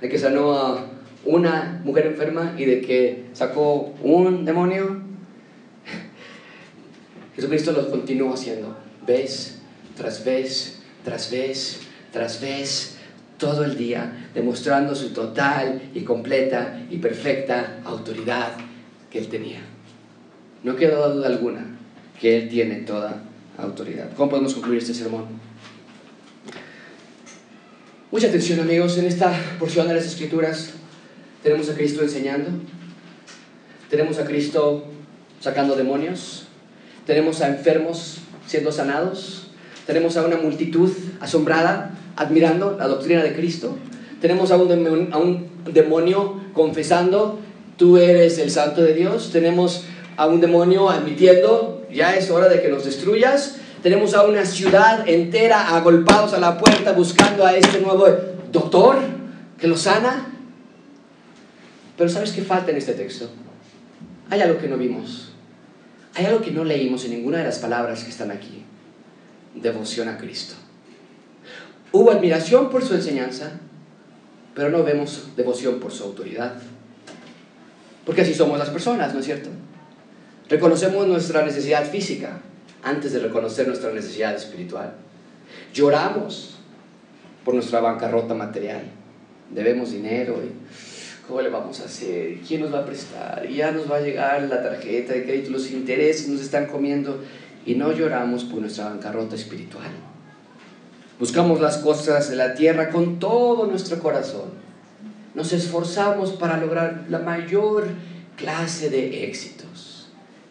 De 0.00 0.08
que 0.08 0.16
sanó 0.16 0.52
a 0.52 0.86
una 1.24 1.80
mujer 1.82 2.06
enferma 2.06 2.54
y 2.56 2.64
de 2.64 2.80
que 2.80 3.24
sacó 3.32 3.92
un 4.04 4.44
demonio. 4.44 5.02
Jesucristo 7.34 7.72
lo 7.72 7.90
continuó 7.90 8.34
haciendo, 8.34 8.76
vez 9.04 9.58
tras 9.96 10.24
vez, 10.24 10.78
tras 11.04 11.28
vez, 11.28 11.80
tras 12.12 12.40
vez, 12.40 12.98
todo 13.42 13.64
el 13.64 13.76
día, 13.76 14.28
demostrando 14.32 14.94
su 14.94 15.08
total 15.08 15.90
y 15.92 16.02
completa 16.02 16.80
y 16.88 16.98
perfecta 16.98 17.80
autoridad 17.84 18.52
que 19.10 19.18
él 19.18 19.26
tenía. 19.26 19.58
No 20.62 20.76
quedó 20.76 21.12
duda 21.12 21.26
alguna 21.26 21.66
que 22.20 22.38
Él 22.38 22.48
tiene 22.48 22.76
toda 22.76 23.20
autoridad. 23.58 24.10
¿Cómo 24.16 24.30
podemos 24.30 24.54
concluir 24.54 24.78
este 24.78 24.94
sermón? 24.94 25.24
Mucha 28.12 28.28
atención 28.28 28.60
amigos, 28.60 28.96
en 28.96 29.06
esta 29.06 29.34
porción 29.58 29.88
de 29.88 29.94
las 29.94 30.06
Escrituras 30.06 30.74
tenemos 31.42 31.68
a 31.68 31.74
Cristo 31.74 32.02
enseñando, 32.02 32.48
tenemos 33.90 34.18
a 34.18 34.24
Cristo 34.24 34.84
sacando 35.40 35.74
demonios, 35.74 36.44
tenemos 37.06 37.40
a 37.40 37.48
enfermos 37.48 38.18
siendo 38.46 38.70
sanados, 38.70 39.48
tenemos 39.84 40.16
a 40.16 40.24
una 40.24 40.36
multitud 40.36 40.92
asombrada 41.18 41.98
admirando 42.16 42.76
la 42.78 42.88
doctrina 42.88 43.22
de 43.22 43.34
Cristo, 43.34 43.76
tenemos 44.22 44.52
a 44.52 44.56
un, 44.56 45.48
demonio 45.72 46.40
confesando, 46.52 47.40
tú 47.76 47.96
eres 47.96 48.38
el 48.38 48.52
santo 48.52 48.80
de 48.82 48.94
Dios, 48.94 49.30
tenemos 49.32 49.84
a 50.16 50.28
un 50.28 50.40
demonio 50.40 50.90
admitiendo, 50.90 51.84
ya 51.92 52.14
es 52.14 52.30
hora 52.30 52.48
de 52.48 52.62
que 52.62 52.68
nos 52.68 52.84
destruyas. 52.84 53.56
Tenemos 53.82 54.14
a 54.14 54.24
una 54.24 54.44
ciudad 54.44 55.08
entera 55.08 55.74
agolpados 55.76 56.34
a 56.34 56.38
la 56.38 56.56
puerta 56.56 56.92
buscando 56.92 57.44
a 57.44 57.56
este 57.56 57.80
nuevo 57.80 58.06
doctor 58.52 58.98
que 59.58 59.66
lo 59.66 59.76
sana. 59.76 60.28
Pero 61.98 62.08
¿sabes 62.08 62.30
qué 62.30 62.42
falta 62.42 62.70
en 62.70 62.76
este 62.76 62.92
texto? 62.92 63.28
Hay 64.30 64.40
algo 64.40 64.60
que 64.60 64.68
no 64.68 64.76
vimos. 64.76 65.32
Hay 66.14 66.26
algo 66.26 66.42
que 66.42 66.52
no 66.52 66.62
leímos 66.62 67.04
en 67.06 67.10
ninguna 67.10 67.38
de 67.38 67.44
las 67.44 67.58
palabras 67.58 68.04
que 68.04 68.10
están 68.10 68.30
aquí. 68.30 68.62
Devoción 69.56 70.08
a 70.08 70.16
Cristo. 70.16 70.54
Hubo 71.92 72.10
admiración 72.10 72.70
por 72.70 72.82
su 72.82 72.94
enseñanza, 72.94 73.52
pero 74.54 74.70
no 74.70 74.82
vemos 74.82 75.28
devoción 75.36 75.78
por 75.78 75.92
su 75.92 76.04
autoridad. 76.04 76.54
Porque 78.06 78.22
así 78.22 78.32
somos 78.32 78.58
las 78.58 78.70
personas, 78.70 79.12
¿no 79.12 79.20
es 79.20 79.26
cierto? 79.26 79.50
Reconocemos 80.48 81.06
nuestra 81.06 81.44
necesidad 81.44 81.84
física 81.84 82.40
antes 82.82 83.12
de 83.12 83.20
reconocer 83.20 83.68
nuestra 83.68 83.92
necesidad 83.92 84.34
espiritual. 84.34 84.94
Lloramos 85.74 86.56
por 87.44 87.54
nuestra 87.54 87.80
bancarrota 87.80 88.34
material. 88.34 88.82
Debemos 89.50 89.92
dinero 89.92 90.40
y 90.42 91.26
¿cómo 91.28 91.42
le 91.42 91.50
vamos 91.50 91.80
a 91.80 91.84
hacer? 91.84 92.38
¿Quién 92.46 92.62
nos 92.62 92.72
va 92.72 92.80
a 92.80 92.86
prestar? 92.86 93.46
Ya 93.48 93.70
nos 93.70 93.90
va 93.90 93.96
a 93.96 94.00
llegar 94.00 94.42
la 94.44 94.62
tarjeta 94.62 95.12
de 95.12 95.24
crédito, 95.24 95.50
los 95.50 95.70
intereses 95.70 96.28
nos 96.28 96.40
están 96.40 96.66
comiendo 96.66 97.22
y 97.66 97.74
no 97.74 97.92
lloramos 97.92 98.44
por 98.44 98.60
nuestra 98.60 98.86
bancarrota 98.86 99.36
espiritual. 99.36 99.90
Buscamos 101.22 101.60
las 101.60 101.78
cosas 101.78 102.30
de 102.30 102.34
la 102.34 102.54
tierra 102.54 102.90
con 102.90 103.20
todo 103.20 103.68
nuestro 103.68 104.00
corazón. 104.00 104.50
Nos 105.36 105.52
esforzamos 105.52 106.32
para 106.32 106.56
lograr 106.56 107.04
la 107.08 107.20
mayor 107.20 107.86
clase 108.36 108.90
de 108.90 109.22
éxitos. 109.22 110.08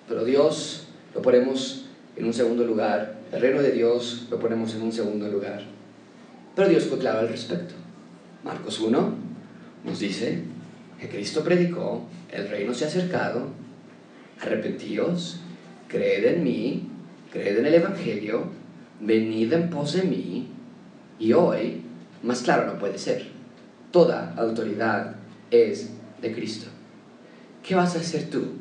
Pero 0.08 0.24
Dios 0.24 0.84
lo 1.14 1.22
ponemos 1.22 1.88
en 2.16 2.24
un 2.24 2.34
segundo 2.34 2.64
lugar, 2.64 3.16
el 3.34 3.42
reino 3.42 3.62
de 3.62 3.74
Dios 3.74 4.28
lo 4.32 4.40
ponemos 4.40 4.74
en 4.74 4.84
un 4.84 4.94
segundo 4.94 5.28
lugar. 5.28 5.62
Pero 6.56 6.70
Dios 6.70 6.86
fue 6.86 7.00
claro 7.00 7.20
al 7.20 7.28
respecto. 7.28 7.74
Marcos 8.42 8.80
1 8.80 9.14
nos 9.84 10.00
dice 10.00 10.40
que 11.02 11.10
Cristo 11.10 11.44
predicó, 11.44 12.04
el 12.32 12.48
reino 12.48 12.74
se 12.74 12.86
ha 12.86 12.88
acercado, 12.88 13.48
arrepentíos, 14.40 15.42
creed 15.90 16.24
en 16.28 16.46
mí, 16.46 16.88
creed 17.30 17.60
en 17.60 17.66
el 17.66 17.74
Evangelio, 17.74 18.46
venid 19.02 19.52
en 19.52 19.70
pos 19.70 19.92
de 19.94 20.04
mí, 20.04 20.48
y 21.22 21.34
hoy, 21.34 21.84
más 22.24 22.42
claro 22.42 22.66
no 22.66 22.80
puede 22.80 22.98
ser, 22.98 23.28
toda 23.92 24.34
autoridad 24.38 25.18
es 25.52 25.92
de 26.20 26.34
Cristo. 26.34 26.68
¿Qué 27.64 27.76
vas 27.76 27.96
a 27.96 28.00
hacer 28.00 28.32
tú 28.32 28.54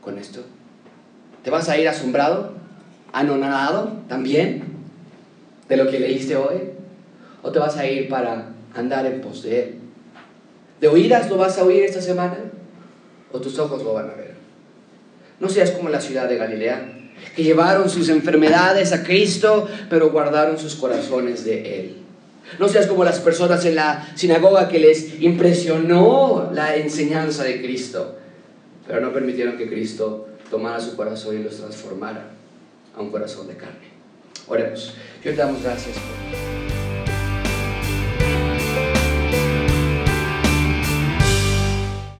con 0.00 0.18
esto? 0.18 0.42
¿Te 1.44 1.50
vas 1.50 1.68
a 1.68 1.78
ir 1.78 1.88
asombrado, 1.88 2.54
anonadado 3.12 3.98
también 4.08 4.64
de 5.68 5.76
lo 5.76 5.88
que 5.88 6.00
leíste 6.00 6.34
hoy? 6.34 6.72
¿O 7.40 7.52
te 7.52 7.60
vas 7.60 7.76
a 7.76 7.86
ir 7.86 8.08
para 8.08 8.48
andar 8.74 9.06
en 9.06 9.20
pos 9.20 9.44
de 9.44 9.62
Él? 9.62 9.74
¿De 10.80 10.88
oídas 10.88 11.30
lo 11.30 11.36
vas 11.36 11.56
a 11.58 11.64
oír 11.64 11.84
esta 11.84 12.00
semana? 12.00 12.36
¿O 13.30 13.40
tus 13.40 13.56
ojos 13.60 13.80
lo 13.84 13.94
van 13.94 14.10
a 14.10 14.14
ver? 14.14 14.34
No 15.38 15.48
seas 15.48 15.70
como 15.70 15.88
la 15.88 16.00
ciudad 16.00 16.28
de 16.28 16.36
Galilea, 16.36 17.01
que 17.34 17.42
llevaron 17.42 17.88
sus 17.88 18.08
enfermedades 18.08 18.92
a 18.92 19.02
Cristo, 19.02 19.68
pero 19.88 20.10
guardaron 20.10 20.58
sus 20.58 20.74
corazones 20.74 21.44
de 21.44 21.80
Él. 21.80 21.96
No 22.58 22.68
seas 22.68 22.86
como 22.86 23.04
las 23.04 23.20
personas 23.20 23.64
en 23.64 23.76
la 23.76 24.06
sinagoga 24.14 24.68
que 24.68 24.78
les 24.78 25.20
impresionó 25.20 26.50
la 26.52 26.76
enseñanza 26.76 27.44
de 27.44 27.62
Cristo, 27.62 28.18
pero 28.86 29.00
no 29.00 29.12
permitieron 29.12 29.56
que 29.56 29.68
Cristo 29.68 30.28
tomara 30.50 30.80
su 30.80 30.96
corazón 30.96 31.40
y 31.40 31.42
los 31.42 31.56
transformara 31.56 32.30
a 32.94 33.00
un 33.00 33.10
corazón 33.10 33.46
de 33.48 33.56
carne. 33.56 33.92
Oremos. 34.46 34.94
Yo 35.24 35.30
te 35.30 35.36
damos 35.36 35.62
gracias 35.62 35.96
por 35.96 36.81